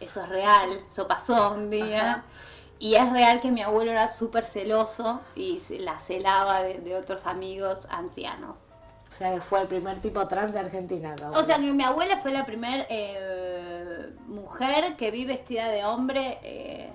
eso 0.00 0.22
es 0.22 0.28
real, 0.28 0.80
eso 0.88 1.06
pasó 1.08 1.52
un 1.52 1.70
día. 1.70 2.24
Y 2.78 2.94
es 2.94 3.10
real 3.10 3.40
que 3.40 3.50
mi 3.50 3.62
abuelo 3.62 3.90
era 3.90 4.08
súper 4.08 4.46
celoso 4.46 5.20
y 5.34 5.60
la 5.80 5.98
celaba 5.98 6.62
de, 6.62 6.94
otros 6.96 7.26
amigos 7.26 7.86
ancianos. 7.90 8.56
O 9.10 9.16
sea, 9.16 9.34
que 9.34 9.40
fue 9.40 9.62
el 9.62 9.68
primer 9.68 10.00
tipo 10.00 10.26
trans 10.28 10.52
de 10.52 10.60
Argentina. 10.60 11.14
O 11.34 11.42
sea, 11.42 11.56
que 11.56 11.72
mi 11.72 11.82
abuela 11.82 12.18
fue 12.18 12.32
la 12.32 12.44
primera 12.44 12.84
eh, 12.88 14.12
mujer 14.26 14.96
que 14.96 15.10
vi 15.10 15.24
vestida 15.24 15.68
de 15.68 15.84
hombre 15.84 16.38
eh, 16.42 16.92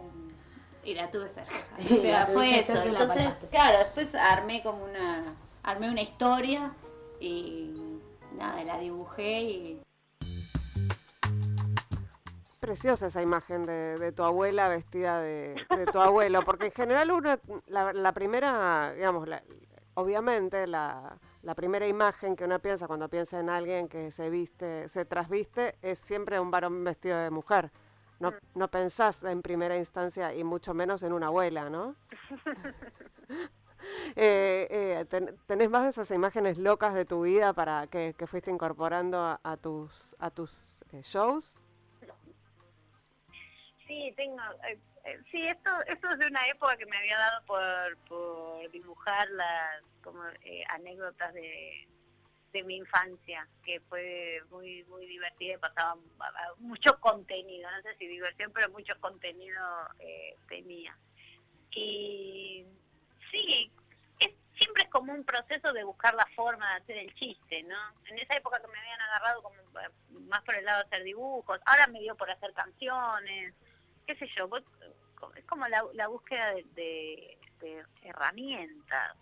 y 0.83 0.93
la 0.93 1.09
tuve 1.11 1.29
cerca. 1.29 1.53
O 1.91 2.01
sea, 2.01 2.25
fue 2.27 2.59
eso. 2.59 2.81
Entonces, 2.83 3.47
claro, 3.49 3.79
después 3.79 4.15
armé 4.15 4.61
como 4.61 4.83
una, 4.83 5.23
armé 5.69 5.89
una 5.89 6.01
historia 6.01 6.73
y 7.19 7.99
nada, 8.37 8.63
la 8.63 8.79
dibujé 8.79 9.41
y 9.41 9.81
preciosa 12.59 13.07
esa 13.07 13.21
imagen 13.21 13.65
de, 13.65 14.11
tu 14.11 14.23
abuela 14.23 14.67
vestida 14.67 15.19
de, 15.21 15.55
tu 15.91 15.99
abuelo, 15.99 16.41
porque 16.43 16.67
en 16.67 16.71
general 16.71 17.11
uno, 17.11 17.39
la, 17.67 18.11
primera, 18.13 18.93
digamos, 18.93 19.27
obviamente 19.95 20.67
la, 20.67 21.17
primera 21.55 21.87
imagen 21.87 22.35
que 22.35 22.45
uno 22.45 22.59
piensa 22.59 22.87
cuando 22.87 23.09
piensa 23.09 23.39
en 23.39 23.49
alguien 23.49 23.87
que 23.87 24.11
se 24.11 24.29
viste, 24.29 24.87
se 24.89 25.05
trasviste, 25.05 25.77
es 25.81 25.99
siempre 25.99 26.39
un 26.39 26.51
varón 26.51 26.83
vestido 26.83 27.17
de 27.17 27.29
mujer. 27.29 27.71
No, 28.19 28.33
no 28.53 28.69
pensás 28.69 29.23
en 29.23 29.41
primera 29.41 29.77
instancia 29.77 30.33
y 30.35 30.43
mucho 30.43 30.73
menos 30.73 31.03
en 31.03 31.13
una 31.13 31.27
abuela, 31.27 31.69
¿no? 31.69 31.95
Eh, 34.15 34.67
eh, 34.69 35.05
¿Tenés 35.47 35.69
más 35.69 35.83
de 35.83 35.89
esas 35.89 36.11
imágenes 36.11 36.57
locas 36.57 36.93
de 36.93 37.05
tu 37.05 37.21
vida 37.21 37.53
para 37.53 37.87
que, 37.87 38.13
fuiste 38.27 38.51
incorporando 38.51 39.39
a, 39.41 39.57
tus, 39.57 40.15
a 40.19 40.29
tus 40.29 40.83
eh, 40.91 41.01
shows? 41.03 41.57
Sí, 43.89 44.13
tengo. 44.15 44.39
Eh, 44.67 44.77
eh, 45.05 45.19
sí, 45.31 45.47
esto, 45.47 45.71
esto 45.87 46.09
es 46.11 46.19
de 46.19 46.27
una 46.27 46.47
época 46.47 46.77
que 46.77 46.85
me 46.85 46.97
había 46.97 47.17
dado 47.17 47.43
por, 47.45 48.71
dibujar 48.71 49.27
las 49.31 49.81
como 50.03 50.23
eh, 50.43 50.63
anécdotas 50.69 51.33
de, 51.33 51.87
de 52.53 52.63
mi 52.63 52.77
infancia, 52.77 53.47
que 53.65 53.79
fue 53.89 54.43
muy 54.51 54.83
muy 54.83 55.07
divertida 55.07 55.55
y 55.55 55.57
pasaba 55.57 55.97
mucho 56.59 56.99
contenido, 56.99 57.69
no 57.71 57.81
sé 57.81 57.95
si 57.97 58.07
diversión, 58.07 58.51
pero 58.53 58.69
mucho 58.69 58.93
contenido 59.01 59.59
tenía. 60.47 60.95
Y 61.71 62.63
sí, 63.31 63.71
es, 64.19 64.31
siempre 64.57 64.83
es 64.83 64.89
como 64.89 65.13
un 65.13 65.23
proceso 65.23 65.73
de 65.73 65.83
buscar 65.83 66.13
la 66.15 66.27
forma 66.35 66.69
de 66.69 66.81
hacer 66.81 66.97
el 66.97 67.13
chiste, 67.15 67.63
¿no? 67.63 67.77
En 68.05 68.19
esa 68.19 68.35
época 68.35 68.59
que 68.61 68.67
me 68.67 68.77
habían 68.77 69.01
agarrado 69.01 69.43
como 69.43 69.55
más 70.27 70.41
por 70.43 70.55
el 70.55 70.65
lado 70.65 70.79
de 70.79 70.87
hacer 70.87 71.03
dibujos, 71.03 71.59
ahora 71.65 71.87
me 71.87 71.99
dio 71.99 72.15
por 72.15 72.29
hacer 72.29 72.53
canciones, 72.53 73.53
qué 74.05 74.15
sé 74.15 74.27
yo, 74.35 74.49
es 75.35 75.45
como 75.45 75.67
la, 75.67 76.07
búsqueda 76.07 76.53
de, 76.75 77.37
herramientas. 78.03 79.15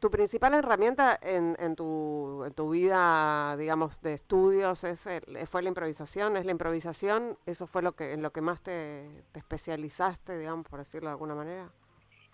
¿Tu 0.00 0.10
principal 0.10 0.54
herramienta 0.54 1.18
en, 1.22 1.56
en, 1.58 1.74
tu, 1.74 2.44
en 2.44 2.52
tu 2.52 2.70
vida, 2.70 3.56
digamos, 3.56 4.02
de 4.02 4.14
estudios 4.14 4.84
es 4.84 5.08
fue 5.48 5.62
la 5.62 5.68
improvisación? 5.68 6.36
¿Es 6.36 6.44
la 6.44 6.52
improvisación? 6.52 7.38
¿Eso 7.46 7.66
fue 7.66 7.82
lo 7.82 7.92
que 7.96 8.12
en 8.12 8.22
lo 8.22 8.30
que 8.30 8.42
más 8.42 8.62
te, 8.62 9.24
especializaste, 9.34 10.38
digamos, 10.38 10.66
por 10.68 10.80
decirlo 10.80 11.08
de 11.08 11.12
alguna 11.12 11.34
manera? 11.34 11.70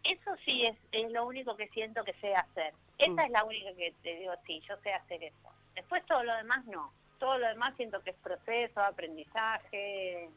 Eso 0.05 0.30
sí 0.44 0.66
es, 0.66 0.76
es 0.90 1.11
lo 1.12 1.26
único 1.26 1.57
que 1.57 1.68
siento 1.68 2.05
que 2.05 2.14
sé 2.14 2.34
hacer. 2.34 2.74
Esa 2.98 3.12
mm. 3.12 3.20
es 3.20 3.30
la 3.30 3.44
única 3.44 3.72
que 3.74 3.94
te 4.03 4.16
digo, 4.16 4.32
sí, 4.46 4.61
yo 4.68 4.76
sé 4.82 4.92
hacer 4.92 5.22
eso. 5.22 5.53
Después 5.74 6.05
todo 6.07 6.22
lo 6.24 6.34
demás 6.36 6.64
no. 6.66 6.92
Todo 7.18 7.38
lo 7.38 7.46
demás 7.46 7.74
siento 7.76 8.03
que 8.03 8.11
es 8.11 8.16
proceso, 8.16 8.80
aprendizaje, 8.80 10.28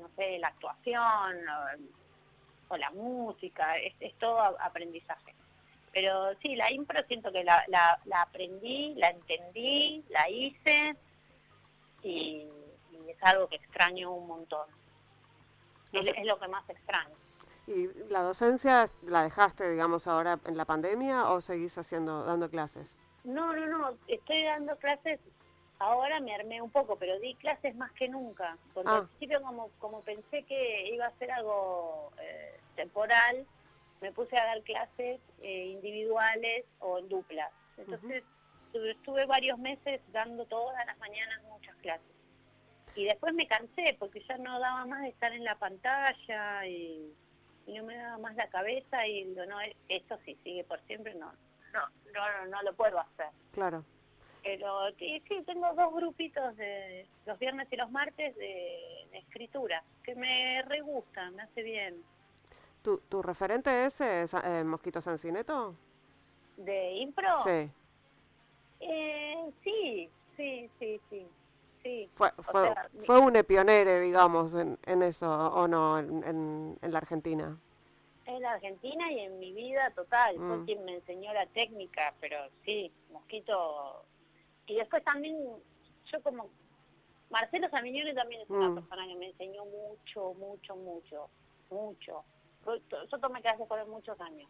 no 0.00 0.08
sé, 0.16 0.38
la 0.38 0.48
actuación 0.48 1.36
o, 2.68 2.76
la 2.76 2.90
música, 2.90 3.76
es, 3.78 4.14
todo 4.18 4.38
aprendizaje. 4.60 5.34
Pero 5.92 6.34
sí, 6.40 6.54
la 6.54 6.70
impro 6.70 7.02
siento 7.08 7.32
que 7.32 7.42
la, 7.42 7.64
la, 7.68 8.22
aprendí, 8.22 8.94
la 8.94 9.08
entendí, 9.08 10.04
la 10.08 10.28
hice 10.28 10.94
y, 12.02 12.46
es 13.08 13.22
algo 13.22 13.48
que 13.48 13.56
extraño 13.56 14.12
un 14.12 14.28
montón. 14.28 14.68
Es, 15.92 16.06
es 16.06 16.24
lo 16.26 16.38
que 16.38 16.46
más 16.46 16.68
extraño. 16.68 17.16
¿Y 17.66 17.88
la 18.08 18.22
docencia 18.22 18.86
la 19.02 19.22
dejaste, 19.22 19.70
digamos, 19.70 20.06
ahora 20.06 20.38
en 20.46 20.56
la 20.56 20.64
pandemia 20.64 21.30
o 21.30 21.40
seguís 21.40 21.76
haciendo, 21.78 22.24
dando 22.24 22.50
clases? 22.50 22.96
No, 23.24 23.54
no, 23.54 23.66
no, 23.66 23.96
estoy 24.08 24.44
dando 24.44 24.76
clases 24.76 25.20
ahora 25.80 26.20
me 26.20 26.34
armé 26.34 26.62
un 26.62 26.70
poco, 26.70 26.96
pero 26.96 27.18
di 27.18 27.34
clases 27.34 27.74
más 27.74 27.90
que 27.92 28.08
nunca. 28.08 28.56
Porque 28.72 28.88
ah. 28.88 28.98
al 28.98 29.08
principio 29.08 29.42
como, 29.42 29.70
como 29.78 30.02
pensé 30.02 30.44
que 30.44 30.88
iba 30.94 31.06
a 31.06 31.18
ser 31.18 31.32
algo 31.32 32.12
eh, 32.20 32.60
temporal, 32.76 33.44
me 34.00 34.12
puse 34.12 34.36
a 34.38 34.44
dar 34.44 34.62
clases 34.62 35.20
eh, 35.42 35.64
individuales 35.66 36.64
o 36.78 36.98
en 36.98 37.08
duplas. 37.08 37.50
Entonces 37.76 38.22
estuve 38.72 39.26
varios 39.26 39.58
meses 39.58 40.00
dando 40.12 40.44
todas 40.44 40.86
las 40.86 40.96
mañanas 40.98 41.42
muchas 41.44 41.74
clases. 41.76 42.06
Y 42.94 43.04
después 43.04 43.32
me 43.34 43.46
cansé 43.46 43.96
porque 43.98 44.22
ya 44.28 44.36
no 44.36 44.60
daba 44.60 44.84
más 44.84 45.02
de 45.02 45.08
estar 45.08 45.32
en 45.32 45.44
la 45.44 45.54
pantalla 45.54 46.66
y, 46.66 47.12
no 47.72 47.84
me 47.84 47.96
daba 47.96 48.18
más 48.18 48.36
la 48.36 48.48
cabeza 48.48 49.06
y 49.06 49.24
digo, 49.24 49.44
no, 49.46 49.56
esto 49.88 50.18
sí 50.24 50.36
sigue 50.42 50.64
por 50.64 50.80
siempre, 50.86 51.14
no, 51.14 51.32
no, 51.72 51.80
no, 52.12 52.46
no 52.46 52.62
lo 52.62 52.74
puedo 52.74 52.98
hacer. 52.98 53.28
Claro. 53.52 53.84
Pero 54.42 54.90
sí, 54.98 55.22
tengo 55.46 55.72
dos 55.74 55.94
grupitos 55.94 56.56
de 56.56 57.06
los 57.26 57.38
viernes 57.38 57.68
y 57.70 57.76
los 57.76 57.90
martes 57.90 58.34
de, 58.36 59.06
escritura, 59.12 59.82
que 60.02 60.14
me 60.14 60.62
re 60.62 60.80
gustan, 60.80 61.34
me 61.36 61.42
hace 61.42 61.62
bien. 61.62 62.02
¿Tu, 62.82 62.98
tu 63.08 63.22
referente 63.22 63.84
es 63.84 64.00
eh, 64.00 64.64
Mosquito 64.64 65.00
Sancineto? 65.00 65.76
¿De 66.56 66.92
impro? 66.92 67.34
Sí. 67.44 67.70
Eh, 68.80 69.50
sí, 69.62 70.10
sí, 70.36 70.70
sí, 70.78 71.00
sí. 71.10 71.26
Sí. 71.82 72.10
Fue, 72.12 72.30
fue, 72.42 72.74
fue 73.04 73.18
un 73.18 73.32
pionero, 73.44 73.98
digamos, 74.00 74.54
en, 74.54 74.78
en 74.86 75.02
eso, 75.02 75.30
¿o 75.30 75.66
no, 75.66 75.98
en, 75.98 76.76
en, 76.80 76.92
la 76.92 76.98
Argentina? 76.98 77.58
En 78.26 78.42
la 78.42 78.52
Argentina 78.52 79.10
y 79.10 79.20
en 79.20 79.38
mi 79.38 79.52
vida 79.52 79.90
total. 79.90 80.36
Fue 80.36 80.58
mm. 80.58 80.64
quien 80.66 80.84
me 80.84 80.94
enseñó 80.96 81.32
la 81.32 81.46
técnica, 81.46 82.14
pero 82.20 82.36
sí, 82.64 82.92
Mosquito 83.10 84.04
y 84.70 84.76
después 84.76 85.02
también, 85.02 85.36
yo 86.12 86.22
como, 86.22 86.48
Marcelo 87.28 87.68
Samignone 87.70 88.14
también 88.14 88.42
es 88.42 88.50
una 88.50 88.68
mm. 88.68 88.74
persona 88.76 89.04
que 89.04 89.16
me 89.16 89.26
enseñó 89.26 89.64
mucho, 89.64 90.32
mucho, 90.34 90.76
mucho, 90.76 91.28
mucho. 91.70 92.24
Yo 93.10 93.18
tomé 93.18 93.42
clases 93.42 93.66
con 93.66 93.80
él 93.80 93.88
muchos 93.88 94.20
años. 94.20 94.48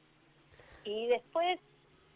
Y 0.85 1.07
después 1.07 1.59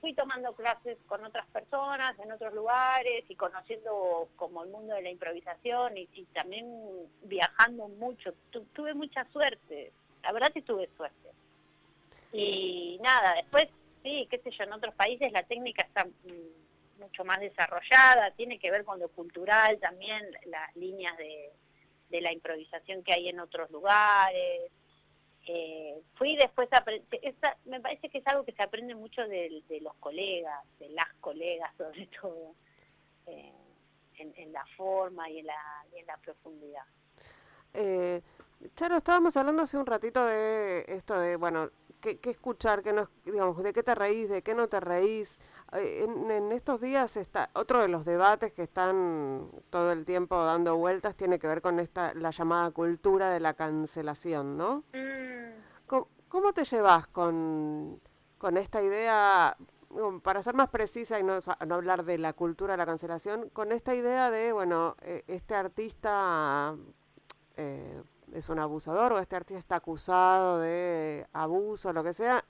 fui 0.05 0.13
tomando 0.13 0.53
clases 0.53 0.99
con 1.07 1.25
otras 1.25 1.47
personas 1.47 2.15
en 2.19 2.31
otros 2.31 2.53
lugares 2.53 3.25
y 3.27 3.37
conociendo 3.37 4.29
como 4.37 4.63
el 4.63 4.69
mundo 4.69 4.95
de 4.95 5.01
la 5.01 5.09
improvisación 5.09 5.97
y, 5.97 6.07
también 6.35 6.67
viajando 7.23 7.89
mucho. 7.89 8.35
tuve 8.75 8.93
mucha 8.93 9.25
suerte, 9.33 9.93
la 10.23 10.33
verdad 10.33 10.53
que 10.53 10.61
tuve 10.61 10.91
suerte. 10.95 11.31
Y 12.35 13.01
nada, 13.03 13.33
después 13.37 13.67
sí, 14.03 14.29
qué 14.31 14.37
sé 14.41 14.51
yo, 14.51 14.65
en 14.65 14.75
otros 14.75 14.95
países 14.95 15.33
la 15.33 15.43
técnica 15.45 15.85
está 15.85 16.05
mm, 16.05 17.01
mucho 17.01 17.25
más 17.25 17.41
desarrollada, 17.41 18.31
tiene 18.33 18.59
que 18.59 18.71
ver 18.71 18.85
con 18.85 19.01
lo 19.01 19.09
cultural 19.09 19.79
también, 19.81 20.23
las 20.45 20.77
líneas 20.77 21.17
de, 21.17 21.51
de 22.11 22.21
la 22.21 22.31
improvisación 22.31 23.03
que 23.03 23.15
hay 23.15 23.31
en 23.31 23.41
otros 23.41 23.71
lugares. 23.71 24.71
Eh, 25.47 26.03
fui 26.15 26.37
después 26.37 26.69
a 26.73 26.85
me 27.67 27.81
parece 27.81 28.09
que 28.09 28.19
es 28.19 28.27
algo 28.27 28.45
que 28.45 28.53
se 28.53 28.63
aprende 28.63 28.95
mucho 28.95 29.27
de, 29.29 29.63
los 29.81 29.95
colegas, 29.97 30.65
de 30.79 30.89
las 30.91 31.13
colegas 31.21 31.71
sobre 31.79 32.09
todo, 32.21 32.55
eh, 33.27 33.53
en, 34.19 34.53
la 34.53 34.65
forma 34.77 35.29
y 35.29 35.41
en 35.41 35.47
la, 35.47 35.85
y 35.95 35.99
en 35.99 36.07
la 36.07 36.17
profundidad. 36.19 36.85
Eh, 37.75 38.23
Charo, 38.75 38.97
estábamos 38.97 39.37
hablando 39.37 39.63
hace 39.63 39.77
un 39.77 39.85
ratito 39.85 40.25
de 40.25 40.85
esto 40.89 41.19
de, 41.19 41.37
bueno, 41.37 41.71
qué, 42.01 42.19
escuchar, 42.31 42.83
qué 42.83 42.93
no, 42.93 43.11
digamos, 43.25 43.63
de 43.63 43.73
qué 43.73 43.83
te 43.83 43.95
reís, 43.95 44.29
de 44.29 44.43
qué 44.43 44.55
no 44.55 44.69
te 44.69 44.81
reís. 44.81 45.39
Eh, 45.73 46.05
en, 46.05 46.53
estos 46.53 46.81
días 46.81 47.17
está 47.17 47.51
otro 47.55 47.83
de 47.83 47.89
los 47.89 48.05
debates 48.05 48.53
que 48.53 48.63
están 48.63 49.49
todo 49.71 49.93
el 49.93 50.05
tiempo 50.05 50.43
dando 50.45 50.77
vueltas 50.77 51.17
tiene 51.17 51.39
que 51.39 51.47
ver 51.47 51.63
con 51.63 51.81
esta 51.81 52.15
la 52.15 52.31
llamada 52.31 52.71
cultura 52.71 53.31
de 53.31 53.41
la 53.41 53.55
cancelación, 53.55 54.57
¿no? 54.57 54.85
Mm. 54.93 56.05
¿Cómo, 56.29 56.53
te 56.53 56.65
llevas 56.65 57.07
con, 57.07 58.01
con 58.39 58.57
esta 58.57 58.83
idea, 58.83 59.57
para 60.25 60.43
ser 60.43 60.55
más 60.55 60.69
precisa 60.69 61.21
y 61.21 61.23
no, 61.23 61.39
no, 61.65 61.75
hablar 61.77 62.05
de 62.05 62.19
la 62.19 62.33
cultura 62.33 62.73
de 62.73 62.79
la 62.79 62.87
cancelación, 62.87 63.51
con 63.51 63.71
esta 63.71 63.95
idea 63.95 64.31
de, 64.31 64.53
bueno, 64.53 64.97
eh, 65.03 65.23
este 65.29 65.55
artista 65.55 66.75
eh, 67.57 68.03
es 68.33 68.49
un 68.49 68.59
abusador 68.59 69.13
o 69.13 69.19
este 69.21 69.37
artista 69.37 69.61
está 69.61 69.77
acusado 69.77 70.59
de 70.59 71.25
abuso 71.33 71.93
lo 71.93 72.03
que 72.03 72.13
sea, 72.13 72.45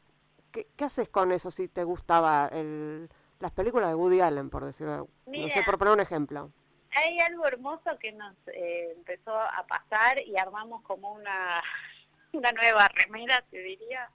¿qué, 0.76 0.84
haces 0.84 1.08
con 1.08 1.32
eso 1.32 1.50
si 1.50 1.68
te 1.68 1.84
gustaba 1.84 2.48
el, 2.52 3.08
las 3.40 3.52
películas 3.52 3.88
de 3.88 3.94
Woody 3.94 4.20
Allen, 4.20 4.50
por 4.50 4.64
decirlo, 4.64 5.08
no 5.26 5.48
sé, 5.48 5.62
por 5.62 5.78
poner 5.78 5.94
un 5.94 6.00
ejemplo? 6.00 6.52
Hay 6.92 7.18
algo 7.20 7.46
hermoso 7.46 7.98
que 7.98 8.12
nos 8.12 8.36
eh, 8.46 8.92
empezó 8.96 9.36
a 9.36 9.66
pasar 9.66 10.20
y 10.20 10.36
armamos 10.38 10.82
como 10.82 11.12
una, 11.12 11.62
una 12.32 12.52
nueva 12.52 12.88
remera, 12.88 13.42
te 13.50 13.58
diría. 13.58 14.08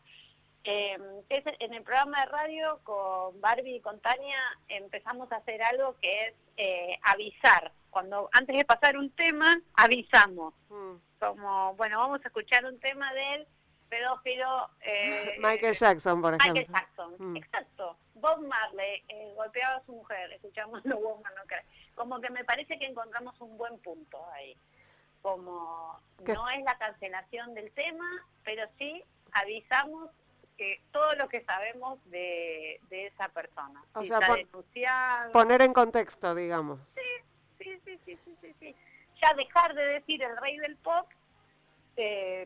Eh, 0.63 0.97
es 1.29 1.43
en 1.59 1.73
el 1.73 1.83
programa 1.83 2.19
de 2.21 2.25
radio 2.27 2.79
con 2.83 3.39
Barbie 3.39 3.77
y 3.77 3.81
con 3.81 3.99
Tania 4.01 4.39
empezamos 4.67 5.31
a 5.31 5.37
hacer 5.37 5.61
algo 5.63 5.95
que 6.01 6.27
es 6.27 6.33
eh, 6.57 6.99
avisar. 7.03 7.71
Cuando 7.89 8.29
antes 8.33 8.55
de 8.55 8.65
pasar 8.65 8.97
un 8.97 9.09
tema, 9.11 9.59
avisamos. 9.73 10.53
Mm 10.69 10.97
como, 11.19 11.75
bueno, 11.75 11.97
vamos 11.99 12.21
a 12.23 12.27
escuchar 12.27 12.65
un 12.65 12.79
tema 12.79 13.13
del 13.13 13.45
pedófilo... 13.89 14.69
Eh, 14.81 15.37
Michael 15.39 15.75
Jackson, 15.75 16.21
por 16.21 16.35
ejemplo. 16.35 16.53
Michael 16.53 16.73
Jackson, 16.73 17.15
mm. 17.17 17.37
exacto. 17.37 17.97
Bob 18.15 18.41
Marley 18.41 19.03
eh, 19.07 19.33
golpeaba 19.35 19.77
a 19.77 19.85
su 19.85 19.93
mujer, 19.93 20.31
escuchamos 20.33 20.81
lo 20.85 20.99
Bob 20.99 21.21
Marley. 21.23 21.39
Como 21.95 22.21
que 22.21 22.29
me 22.29 22.43
parece 22.43 22.77
que 22.79 22.85
encontramos 22.85 23.39
un 23.41 23.57
buen 23.57 23.77
punto 23.79 24.25
ahí. 24.33 24.55
Como 25.21 25.99
no 26.25 26.49
es 26.49 26.63
la 26.63 26.77
cancelación 26.77 27.53
del 27.53 27.71
tema, 27.71 28.07
pero 28.43 28.63
sí 28.77 29.03
avisamos 29.33 30.09
que 30.57 30.81
todo 30.91 31.13
lo 31.15 31.27
que 31.27 31.43
sabemos 31.43 31.99
de, 32.05 32.79
de 32.89 33.07
esa 33.07 33.27
persona. 33.29 33.83
O 33.93 34.03
sea, 34.03 34.19
poner 35.33 35.61
en 35.61 35.73
contexto, 35.73 36.35
digamos. 36.35 36.79
Sí, 36.89 37.01
sí, 37.57 37.81
sí, 37.83 37.99
sí, 38.05 38.17
sí, 38.41 38.55
sí 38.59 38.75
ya 39.21 39.33
dejar 39.33 39.73
de 39.73 39.85
decir 39.85 40.21
el 40.23 40.35
rey 40.37 40.57
del 40.57 40.75
pop, 40.77 41.07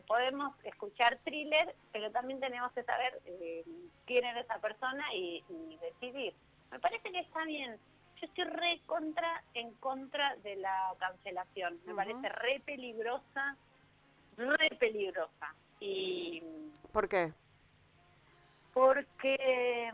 podemos 0.06 0.54
escuchar 0.64 1.18
thriller, 1.24 1.74
pero 1.92 2.10
también 2.10 2.40
tenemos 2.40 2.72
que 2.72 2.82
saber 2.82 3.20
eh, 3.26 3.64
quién 4.06 4.24
es 4.24 4.44
esa 4.44 4.58
persona 4.58 5.04
y, 5.14 5.42
decidir. 5.80 6.34
Me 6.70 6.78
parece 6.78 7.10
que 7.10 7.20
está 7.20 7.44
bien. 7.44 7.78
Yo 8.20 8.26
estoy 8.26 8.44
re 8.44 8.80
contra, 8.86 9.42
en 9.54 9.72
contra 9.74 10.36
de 10.36 10.56
la 10.56 10.94
cancelación. 10.98 11.78
Me 11.84 11.94
parece 11.94 12.28
re 12.28 12.60
peligrosa, 12.64 13.56
re 14.36 14.70
peligrosa. 14.78 15.54
Y, 15.80 16.42
¿Por 16.92 17.08
qué? 17.08 17.32
Porque 18.72 19.92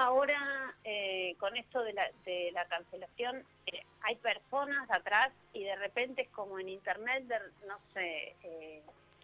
ahora 0.00 0.74
eh, 0.84 1.36
con 1.38 1.56
esto 1.56 1.82
de 1.82 1.92
la, 1.92 2.10
de 2.24 2.50
la 2.52 2.64
cancelación 2.66 3.44
eh, 3.66 3.84
hay 4.02 4.16
personas 4.16 4.90
atrás 4.90 5.30
y 5.52 5.64
de 5.64 5.76
repente 5.76 6.22
es 6.22 6.30
como 6.30 6.58
en 6.58 6.68
internet, 6.68 7.24
no 7.66 7.78
sé, 7.92 8.34
eh, 8.42 8.82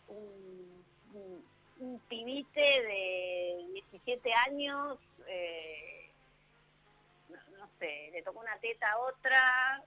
un, 0.09 0.85
pibite 2.09 2.61
de 2.61 3.66
17 3.91 4.33
años, 4.49 4.99
no, 7.29 7.68
sé, 7.79 8.11
le 8.12 8.22
tocó 8.22 8.41
una 8.41 8.57
teta 8.59 8.93
a 8.93 8.99
otra. 8.99 9.83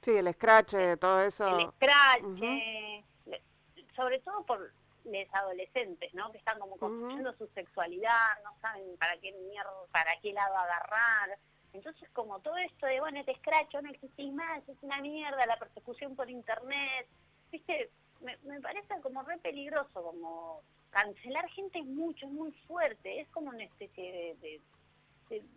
sí, 0.00 0.16
el 0.16 0.32
scratch, 0.32 0.74
todo 1.00 1.22
eso. 1.22 1.58
El 1.58 1.70
scratch, 1.72 2.22
sobre 3.96 4.20
todo 4.20 4.44
por 4.44 4.72
les 5.04 5.32
adolescentes, 5.34 6.12
¿no? 6.14 6.30
Que 6.32 6.38
están 6.38 6.58
como 6.58 6.76
construyendo 6.76 7.32
su 7.34 7.46
sexualidad, 7.48 8.42
no 8.42 8.54
saben 8.60 8.96
para 8.98 9.16
qué 9.18 9.32
mierda, 9.32 9.70
para 9.92 10.18
qué 10.20 10.32
lado 10.32 10.56
agarrar. 10.56 11.38
Entonces, 11.72 12.08
como 12.10 12.40
todo 12.40 12.56
esto 12.58 12.86
de, 12.86 13.00
bueno, 13.00 13.24
te 13.24 13.32
escracho, 13.32 13.82
no 13.82 13.90
existís 13.90 14.32
más, 14.32 14.66
es 14.68 14.76
una 14.82 15.00
mierda, 15.00 15.44
la 15.46 15.58
persecución 15.58 16.14
por 16.14 16.30
internet, 16.30 17.08
viste, 17.50 17.90
me, 18.20 18.60
parece 18.60 19.00
como 19.02 19.22
re 19.22 19.38
peligroso, 19.38 20.02
como 20.02 20.62
cancelar 20.90 21.48
gente 21.50 21.80
es 21.80 21.86
mucho, 21.86 22.26
es 22.26 22.32
muy 22.32 22.52
fuerte, 22.66 23.20
es 23.20 23.28
como 23.30 23.48
una 23.48 23.64
especie 23.64 24.36
de, 24.40 24.60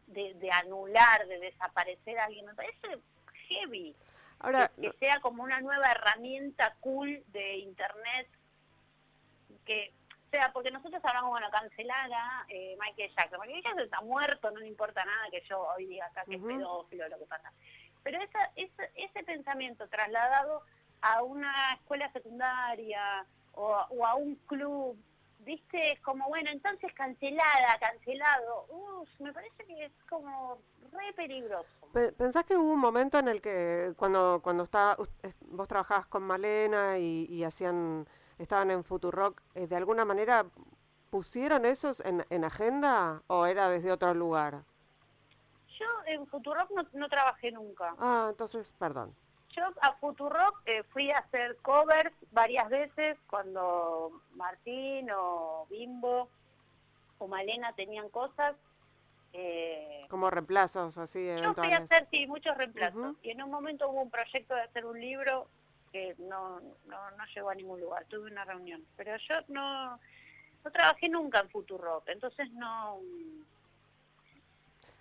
de, 0.08 0.52
anular, 0.52 1.28
de 1.28 1.39
desaparecer 1.39 2.18
a 2.18 2.26
alguien, 2.26 2.45
me 2.45 2.56
parece 2.56 3.00
heavy. 3.48 3.95
Ahora, 4.39 4.72
que 4.80 4.91
sea 5.00 5.20
como 5.20 5.43
una 5.43 5.62
nueva 5.62 5.91
herramienta 5.91 6.76
cool 6.82 7.24
de 7.28 7.58
internet 7.58 8.28
que 9.68 9.93
o 10.28 10.30
sea, 10.30 10.51
porque 10.51 10.72
nosotros 10.72 10.99
hablamos, 11.05 11.30
bueno, 11.30 11.47
cancelada 11.49 12.45
eh, 12.49 12.76
Michael 12.82 13.11
Jackson. 13.15 13.39
Michael 13.39 13.63
Jackson 13.63 13.84
está 13.84 14.01
muerto, 14.01 14.51
no 14.51 14.59
le 14.59 14.68
importa 14.68 15.05
nada 15.05 15.30
que 15.32 15.41
yo 15.47 15.61
hoy 15.61 15.86
diga 15.86 16.05
acá 16.05 16.26
que 16.26 16.36
es 16.36 16.41
pedófilo 16.41 17.07
lo 17.07 17.18
que 17.18 17.26
pasa. 17.28 17.53
Pero 18.03 18.22
esa, 18.22 18.51
ese 18.55 19.24
pensamiento 19.24 19.88
trasladado 19.88 20.63
a 21.01 21.24
una 21.24 21.74
escuela 21.76 22.11
secundaria 22.11 23.26
o, 23.53 23.74
a 24.05 24.15
un 24.15 24.36
club, 24.47 24.97
viste, 25.39 25.93
es 25.93 26.01
como, 26.01 26.28
bueno, 26.28 26.49
entonces 26.51 26.91
cancelada, 26.93 27.80
cancelado, 27.80 28.65
Uf, 28.70 29.09
me 29.20 29.32
parece 29.32 29.63
que 29.65 29.86
es 29.86 29.93
como 30.09 30.59
re 30.91 31.13
peligroso. 31.13 31.70
¿Pensás 32.18 32.43
que 32.43 32.57
hubo 32.57 32.74
un 32.74 32.80
momento 32.80 33.18
en 33.18 33.30
el 33.30 33.41
que 33.41 33.93
cuando, 33.95 34.41
cuando 34.43 34.63
está, 34.63 34.97
vos 35.41 35.68
trabajabas 35.70 36.05
con 36.07 36.24
Malena 36.24 36.97
y, 36.99 37.28
y 37.30 37.45
hacían 37.45 38.05
estaban 38.38 38.72
en 38.72 38.84
Futurock, 38.84 39.42
eh, 39.56 39.68
¿de 39.68 39.76
alguna 39.76 40.06
manera 40.06 40.46
pusieron 41.10 41.66
esos 41.66 42.00
en, 42.02 42.26
en, 42.30 42.44
agenda 42.44 43.22
o 43.28 43.46
era 43.46 43.70
desde 43.70 43.92
otro 43.92 44.14
lugar? 44.14 44.64
Yo 45.80 45.86
en 46.06 46.28
Futurock 46.28 46.72
no, 46.72 46.86
no 46.94 47.10
trabajé 47.10 47.52
nunca. 47.52 47.96
Ah, 48.00 48.28
entonces, 48.30 48.74
perdón. 48.78 49.16
Yo 49.56 49.64
a 49.82 49.94
Futurock 49.94 50.62
eh, 50.66 50.84
fui 50.84 51.10
a 51.12 51.20
hacer 51.20 51.58
covers 51.58 52.14
varias 52.32 52.70
veces 52.70 53.18
cuando 53.30 54.22
Martín 54.36 55.10
o 55.16 55.66
Bimbo 55.70 56.30
o 57.18 57.28
Malena 57.28 57.74
tenían 57.74 58.10
cosas. 58.10 58.56
Eh, 59.34 60.06
Como 60.10 60.30
reemplazos, 60.30 60.98
así, 60.98 61.28
eventuales. 61.28 61.56
Yo 61.58 61.64
fui 61.64 61.74
a 61.74 61.78
hacer, 61.78 62.08
sí, 62.12 62.28
muchos 62.28 62.56
reemplazos. 62.56 63.16
Y 63.24 63.32
en 63.32 63.42
un 63.42 63.50
momento 63.50 63.90
hubo 63.90 64.02
un 64.02 64.10
proyecto 64.10 64.54
de 64.56 64.62
hacer 64.62 64.86
un 64.86 65.00
libro 65.00 65.48
que 65.92 66.16
no, 66.20 66.60
no, 66.86 67.12
no 67.12 67.26
llegó 67.34 67.50
a 67.50 67.56
ningún 67.56 67.80
lugar, 67.80 68.06
tuve 68.10 68.32
una 68.32 68.46
reunión. 68.46 68.86
Pero 68.96 69.16
yo 69.18 69.36
no, 69.50 70.00
no 70.64 70.72
trabajé 70.72 71.10
nunca 71.10 71.40
en 71.40 71.50
Futurock, 71.50 72.08
entonces 72.08 72.52
no... 72.54 73.00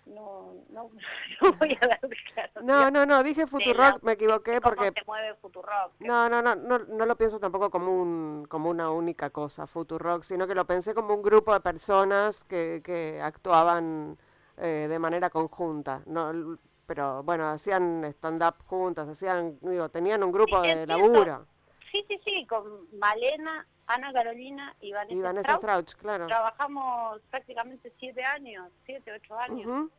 No, 0.05 0.53
no, 0.69 0.89
no 1.41 1.51
voy 1.59 1.77
a 1.81 1.87
dar 1.87 2.63
No, 2.63 2.89
no, 2.89 3.05
no, 3.05 3.23
dije 3.23 3.45
Futurock, 3.45 4.01
me 4.03 4.13
equivoqué 4.13 4.61
porque... 4.61 4.93
Se 4.95 5.03
mueve 5.05 5.35
Futurock. 5.35 5.99
No, 5.99 6.29
no, 6.29 6.41
no, 6.41 6.55
no, 6.55 6.79
no 6.79 7.05
lo 7.05 7.17
pienso 7.17 7.41
tampoco 7.41 7.69
como, 7.69 7.91
un, 7.91 8.45
como 8.47 8.69
una 8.69 8.89
única 8.89 9.29
cosa, 9.31 9.67
Futurock, 9.67 10.23
sino 10.23 10.47
que 10.47 10.55
lo 10.55 10.65
pensé 10.65 10.93
como 10.93 11.13
un 11.13 11.21
grupo 11.21 11.53
de 11.53 11.59
personas 11.59 12.45
que, 12.45 12.81
que 12.81 13.21
actuaban 13.21 14.17
eh, 14.57 14.87
de 14.89 14.97
manera 14.97 15.29
conjunta. 15.29 16.01
No, 16.05 16.57
pero 16.87 17.21
bueno, 17.21 17.47
hacían 17.49 18.03
stand-up 18.05 18.55
juntas, 18.65 19.07
hacían, 19.07 19.59
digo, 19.61 19.89
tenían 19.89 20.23
un 20.23 20.31
grupo 20.31 20.61
de 20.61 20.87
laburo. 20.87 21.45
Sí, 21.91 22.03
sí, 22.07 22.19
sí, 22.25 22.47
con 22.47 22.87
Malena, 22.97 23.67
Ana 23.85 24.11
Carolina 24.11 24.75
y 24.79 24.93
Vanessa, 24.93 25.15
y 25.15 25.21
Vanessa 25.21 25.57
Strauch, 25.57 25.93
claro. 25.95 26.27
Trabajamos 26.27 27.21
prácticamente 27.29 27.93
siete 27.99 28.23
años, 28.23 28.71
siete, 28.85 29.11
ocho 29.11 29.37
años. 29.37 29.89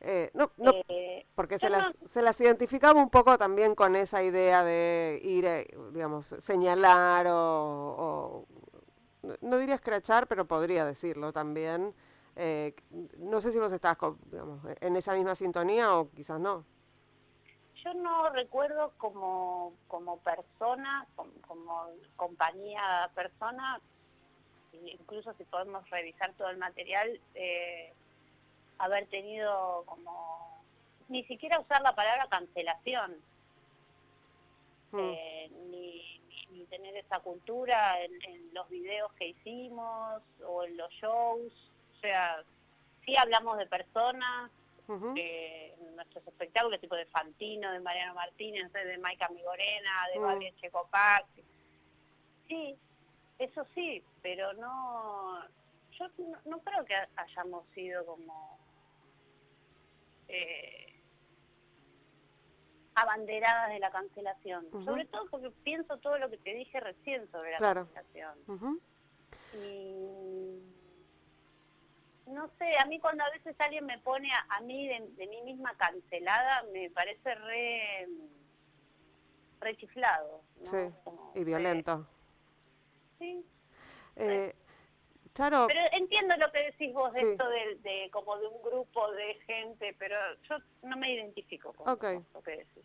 eh, 0.00 0.30
no, 0.34 0.52
no, 0.56 0.72
eh, 0.88 1.26
porque 1.34 1.58
se 1.58 1.68
las, 1.68 1.92
se 2.10 2.22
las 2.22 2.40
identificaba 2.40 3.00
un 3.00 3.10
poco 3.10 3.36
también 3.36 3.74
con 3.74 3.96
esa 3.96 4.22
idea 4.22 4.64
de 4.64 5.20
ir, 5.22 5.44
eh, 5.44 5.68
digamos, 5.92 6.34
señalar 6.38 7.26
o, 7.28 8.46
no 9.40 9.58
diría 9.58 9.74
escrachar, 9.74 10.26
pero 10.26 10.46
podría 10.46 10.84
decirlo 10.84 11.32
también. 11.32 11.94
Eh, 12.36 12.74
no 13.18 13.40
sé 13.40 13.52
si 13.52 13.58
vos 13.58 13.72
estás 13.72 13.98
en 14.80 14.96
esa 14.96 15.14
misma 15.14 15.34
sintonía 15.34 15.94
o 15.94 16.10
quizás 16.10 16.40
no. 16.40 16.64
Yo 17.84 17.92
no 17.94 18.30
recuerdo 18.30 18.92
como, 18.96 19.74
como 19.88 20.18
persona, 20.20 21.06
como, 21.14 21.88
compañía 22.16 23.10
persona, 23.14 23.80
incluso 24.72 25.34
si 25.34 25.44
podemos 25.44 25.88
revisar 25.90 26.32
todo 26.34 26.48
el 26.48 26.58
material, 26.58 27.20
eh, 27.34 27.92
haber 28.78 29.06
tenido 29.08 29.82
como, 29.86 30.62
ni 31.08 31.24
siquiera 31.24 31.60
usar 31.60 31.82
la 31.82 31.94
palabra 31.94 32.28
cancelación, 32.30 33.16
mm. 34.92 34.98
eh, 34.98 35.50
ni, 35.70 36.20
ni, 36.52 36.64
tener 36.66 36.96
esa 36.96 37.18
cultura 37.18 38.00
en, 38.00 38.12
en 38.22 38.54
los 38.54 38.68
videos 38.68 39.12
que 39.14 39.28
hicimos 39.28 40.22
o 40.46 40.62
en 40.62 40.76
los 40.76 40.90
shows 40.92 41.71
sea, 42.02 42.42
sí 43.04 43.16
hablamos 43.16 43.56
de 43.56 43.66
personas, 43.66 44.50
nuestros 45.94 46.26
espectáculos, 46.26 46.80
tipo 46.80 46.96
de 46.96 47.06
Fantino, 47.06 47.72
de 47.72 47.80
Mariano 47.80 48.14
Martínez, 48.14 48.70
de 48.72 48.98
Maika 48.98 49.28
Migorena, 49.28 50.08
de 50.12 50.20
uh 50.20 50.60
Checopac. 50.60 51.24
Sí, 52.48 52.76
eso 53.38 53.66
sí, 53.74 54.02
pero 54.20 54.52
no, 54.54 55.42
yo 55.98 56.06
no, 56.44 56.58
creo 56.60 56.84
que 56.84 56.94
hayamos 57.16 57.64
sido 57.74 58.04
como 58.04 58.58
eh, 60.28 61.00
abanderadas 62.94 63.70
de 63.70 63.78
la 63.78 63.90
cancelación, 63.90 64.66
sobre 64.84 65.06
todo 65.06 65.26
porque 65.30 65.50
pienso 65.62 65.96
todo 65.98 66.18
lo 66.18 66.28
que 66.28 66.38
te 66.38 66.54
dije 66.54 66.80
recién 66.80 67.30
sobre 67.30 67.52
la 67.52 67.58
cancelación. 67.58 68.80
Y 69.54 70.31
no 72.26 72.48
sé, 72.58 72.78
a 72.78 72.86
mí 72.86 72.98
cuando 73.00 73.24
a 73.24 73.30
veces 73.30 73.54
alguien 73.58 73.86
me 73.86 73.98
pone 73.98 74.30
a, 74.48 74.60
mí 74.60 74.88
de, 74.88 75.26
mí 75.26 75.42
misma 75.42 75.74
cancelada, 75.76 76.64
me 76.72 76.90
parece 76.90 77.34
re, 77.34 78.08
re 79.60 79.76
chiflado. 79.76 80.42
Sí, 80.64 80.88
y 81.34 81.44
violento. 81.44 82.06
sí. 83.18 83.44
Eh, 84.16 84.54
Charo. 85.34 85.66
Pero 85.66 85.80
entiendo 85.92 86.36
lo 86.36 86.52
que 86.52 86.64
decís 86.64 86.92
vos 86.92 87.10
de 87.12 87.32
esto 87.32 87.48
de, 87.48 88.10
como 88.12 88.36
de 88.36 88.48
un 88.48 88.62
grupo 88.62 89.10
de 89.12 89.34
gente, 89.46 89.96
pero 89.98 90.16
yo 90.48 90.56
no 90.82 90.96
me 90.98 91.10
identifico 91.10 91.72
con 91.72 91.86
lo 91.86 92.42
que 92.42 92.50
decís. 92.50 92.84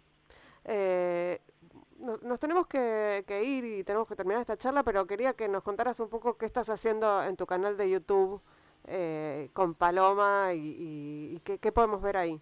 Eh, 0.63 1.41
nos 1.99 2.39
tenemos 2.39 2.67
que, 2.67 3.23
ir 3.43 3.65
y 3.65 3.83
tenemos 3.83 4.07
que 4.07 4.15
terminar 4.15 4.41
esta 4.41 4.57
charla, 4.57 4.83
pero 4.83 5.07
quería 5.07 5.33
que 5.33 5.47
nos 5.47 5.63
contaras 5.63 5.99
un 5.99 6.09
poco 6.09 6.37
qué 6.37 6.45
estás 6.45 6.69
haciendo 6.69 7.23
en 7.23 7.35
tu 7.35 7.45
canal 7.45 7.75
de 7.75 7.89
YouTube 7.89 8.41
eh, 8.89 9.49
con 9.51 9.75
Paloma 9.75 10.53
y, 10.53 11.41
¿qué, 11.43 11.71
podemos 11.73 12.01
ver 12.01 12.15
ahí? 12.15 12.39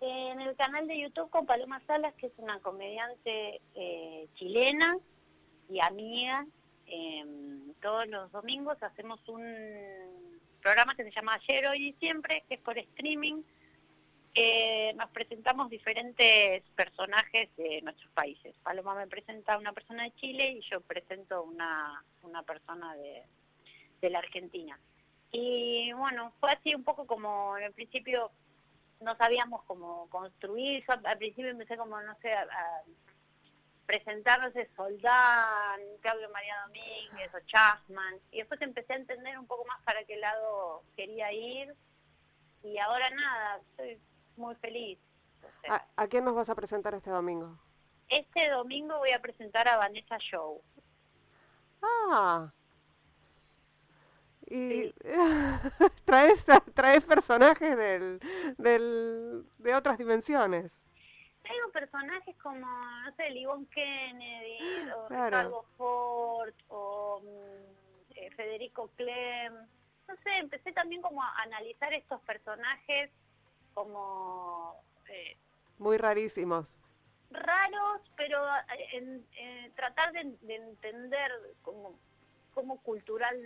En 0.00 0.40
el 0.40 0.54
canal 0.54 0.86
de 0.86 1.00
YouTube 1.00 1.28
con 1.30 1.44
Paloma 1.44 1.82
Salas, 1.86 2.14
que 2.14 2.26
es 2.26 2.32
una 2.36 2.60
comediante 2.60 3.60
eh, 3.74 4.28
chilena 4.34 4.96
y 5.68 5.80
amiga, 5.80 6.46
em, 6.86 7.72
todos 7.82 8.06
los 8.06 8.30
domingos 8.30 8.80
hacemos 8.80 9.20
un 9.28 9.42
programa 10.62 10.94
que 10.94 11.02
se 11.02 11.10
llama 11.10 11.34
Ayer, 11.34 11.66
Hoy 11.66 11.88
y 11.88 11.92
Siempre, 11.94 12.44
que 12.48 12.54
es 12.54 12.60
por 12.60 12.78
streaming. 12.78 13.42
nos 14.94 15.10
presentamos 15.10 15.68
diferentes 15.68 16.62
personajes 16.76 17.48
de 17.56 17.82
nuestros 17.82 18.10
países. 18.12 18.54
Paloma 18.62 18.94
me 18.94 19.08
presenta 19.08 19.58
una 19.58 19.72
persona 19.72 20.04
de 20.04 20.14
Chile 20.14 20.52
y 20.52 20.60
yo 20.70 20.80
presento 20.80 21.42
una, 21.42 22.04
una 22.22 22.42
persona 22.42 22.94
de, 22.96 23.24
de 24.00 24.10
la 24.10 24.18
Argentina. 24.18 24.78
Y 25.32 25.92
bueno, 25.94 26.32
fue 26.40 26.52
así 26.52 26.74
un 26.74 26.84
poco 26.84 27.06
como 27.06 27.56
en 27.58 27.64
el 27.64 27.72
principio 27.72 28.30
no 29.00 29.16
sabíamos 29.16 29.62
cómo 29.64 30.08
construir, 30.08 30.84
yo 30.86 30.94
al 31.04 31.18
principio 31.18 31.50
empecé 31.50 31.76
como, 31.76 32.00
no 32.00 32.16
sé, 32.20 32.32
a, 32.32 32.46
presentarnos 33.86 34.54
de 34.54 34.66
Soldán, 34.74 35.80
Claudio 36.00 36.30
María 36.30 36.54
Domínguez 36.66 37.30
o 37.34 37.40
Chasman, 37.40 38.14
y 38.30 38.38
después 38.38 38.60
empecé 38.62 38.94
a 38.94 38.96
entender 38.96 39.38
un 39.38 39.46
poco 39.46 39.66
más 39.66 39.80
para 39.82 40.02
qué 40.04 40.16
lado 40.16 40.82
quería 40.96 41.30
ir, 41.32 41.74
y 42.62 42.78
ahora 42.78 43.10
nada, 43.10 43.60
estoy 43.70 44.00
muy 44.36 44.54
feliz. 44.56 44.98
¿A, 45.68 45.84
¿A 45.96 46.06
quién 46.08 46.24
nos 46.24 46.34
vas 46.34 46.48
a 46.48 46.54
presentar 46.54 46.94
este 46.94 47.10
domingo? 47.10 47.58
Este 48.08 48.48
domingo 48.48 48.98
voy 48.98 49.10
a 49.10 49.20
presentar 49.20 49.68
a 49.68 49.76
Vanessa 49.76 50.16
Show. 50.18 50.62
Ah, 51.82 52.50
y 54.46 54.92
traes, 56.04 56.44
traes 56.74 57.04
personajes 57.04 57.76
del, 57.76 58.20
del, 58.58 59.44
de 59.58 59.74
otras 59.74 59.98
dimensiones. 59.98 60.82
Traigo 61.42 61.70
personajes 61.72 62.36
como, 62.42 62.66
no 62.66 63.14
sé, 63.16 63.30
Livon 63.30 63.66
Kennedy, 63.66 64.90
o 64.96 65.08
Ricardo 65.08 65.64
Ford, 65.76 66.54
o 66.68 67.20
mm, 67.22 68.16
eh, 68.16 68.30
Federico 68.34 68.88
Clem. 68.96 69.54
No 70.08 70.16
sé, 70.22 70.38
empecé 70.38 70.72
también 70.72 71.02
como 71.02 71.22
a 71.22 71.34
analizar 71.42 71.92
estos 71.92 72.20
personajes 72.22 73.10
como... 73.74 74.74
Eh, 75.08 75.36
Muy 75.78 75.98
rarísimos. 75.98 76.78
Raros, 77.30 78.00
pero 78.16 78.42
eh, 78.46 78.88
en, 78.92 79.72
tratar 79.74 80.12
de, 80.12 80.36
de 80.42 80.54
entender 80.54 81.30
como, 81.62 81.98
como 82.54 82.80
cultural 82.82 83.36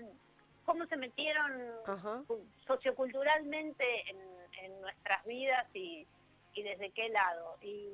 cómo 0.69 0.85
se 0.87 0.99
metieron 0.99 1.51
socioculturalmente 2.67 3.85
en, 4.11 4.81
nuestras 4.83 5.25
vidas 5.25 5.67
y, 5.73 6.07
desde 6.55 6.91
qué 6.91 7.09
lado. 7.09 7.57
Y 7.63 7.89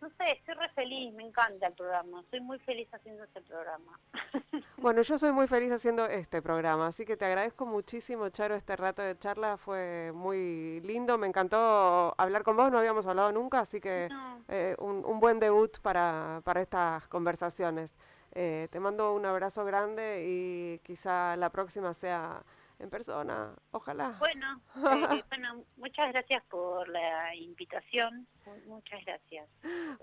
no 0.00 0.08
sé, 0.10 0.32
estoy 0.32 0.54
re 0.54 0.68
feliz, 0.70 1.14
me 1.14 1.24
encanta 1.24 1.68
el 1.68 1.72
programa, 1.72 2.22
soy 2.30 2.40
muy 2.40 2.58
feliz 2.60 2.86
haciendo 2.92 3.24
este 3.24 3.40
programa. 3.40 3.98
Bueno, 4.76 5.02
yo 5.02 5.18
soy 5.18 5.32
muy 5.32 5.48
feliz 5.48 5.72
haciendo 5.72 6.06
este 6.06 6.40
programa, 6.40 6.86
así 6.86 7.04
que 7.04 7.16
te 7.16 7.24
agradezco 7.24 7.66
muchísimo, 7.66 8.28
Charo, 8.28 8.54
este 8.54 8.76
rato 8.76 9.02
de 9.02 9.18
charla, 9.18 9.56
fue 9.56 10.12
muy 10.14 10.80
lindo, 10.84 11.18
me 11.18 11.26
encantó 11.26 12.14
hablar 12.16 12.44
con 12.44 12.56
vos, 12.56 12.70
no 12.70 12.78
habíamos 12.78 13.04
hablado 13.08 13.32
nunca, 13.32 13.58
así 13.58 13.80
que 13.80 14.08
eh, 14.46 14.76
un, 14.78 15.04
un, 15.04 15.18
buen 15.18 15.40
debut 15.40 15.80
para, 15.80 16.42
para 16.44 16.60
estas 16.60 17.08
conversaciones. 17.08 17.92
Eh, 18.40 18.68
te 18.70 18.78
mando 18.78 19.14
un 19.14 19.26
abrazo 19.26 19.64
grande 19.64 20.24
y 20.24 20.78
quizá 20.84 21.36
la 21.36 21.50
próxima 21.50 21.92
sea 21.92 22.44
en 22.78 22.88
persona, 22.88 23.52
ojalá. 23.72 24.14
Bueno, 24.20 24.62
eh, 25.18 25.24
bueno 25.28 25.64
muchas 25.76 26.12
gracias 26.12 26.44
por 26.44 26.88
la 26.88 27.34
invitación, 27.34 28.28
muchas 28.68 29.04
gracias. 29.04 29.48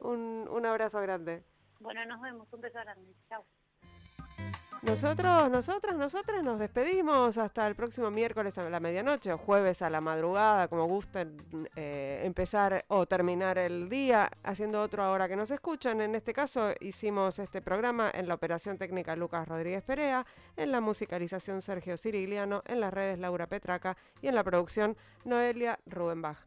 Un, 0.01 0.49
un 0.51 0.65
abrazo 0.65 0.99
grande. 0.99 1.45
Bueno, 1.79 2.05
nos 2.05 2.19
vemos, 2.19 2.51
un 2.51 2.59
beso 2.59 2.77
grande, 2.77 3.13
chao. 3.29 3.45
Nosotros, 4.85 5.49
nosotras, 5.49 5.95
nosotras 5.95 6.43
nos 6.43 6.59
despedimos 6.59 7.37
hasta 7.37 7.67
el 7.67 7.75
próximo 7.75 8.11
miércoles 8.11 8.57
a 8.57 8.69
la 8.69 8.79
medianoche 8.79 9.33
o 9.33 9.37
jueves 9.37 9.81
a 9.81 9.89
la 9.89 9.99
madrugada, 9.99 10.67
como 10.67 10.85
gusten 10.85 11.35
eh, 11.75 12.21
empezar 12.23 12.85
o 12.87 13.05
terminar 13.05 13.57
el 13.57 13.89
día 13.89 14.31
haciendo 14.43 14.81
otro 14.81 15.03
ahora 15.03 15.27
que 15.27 15.35
nos 15.35 15.51
escuchan. 15.51 16.01
En 16.01 16.13
este 16.13 16.33
caso 16.33 16.71
hicimos 16.79 17.39
este 17.39 17.61
programa 17.61 18.11
en 18.13 18.27
la 18.27 18.35
operación 18.35 18.77
técnica 18.77 19.15
Lucas 19.15 19.47
Rodríguez 19.47 19.83
Perea, 19.83 20.25
en 20.55 20.71
la 20.71 20.81
musicalización 20.81 21.61
Sergio 21.61 21.97
Cirigliano, 21.97 22.61
en 22.65 22.79
las 22.79 22.93
redes 22.93 23.19
Laura 23.19 23.47
Petraca 23.47 23.97
y 24.21 24.27
en 24.27 24.35
la 24.35 24.43
producción 24.43 24.95
Noelia 25.25 25.79
Rubenbach. 25.87 26.37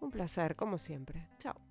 Un 0.00 0.10
placer, 0.10 0.54
como 0.54 0.78
siempre. 0.78 1.28
Chao. 1.38 1.65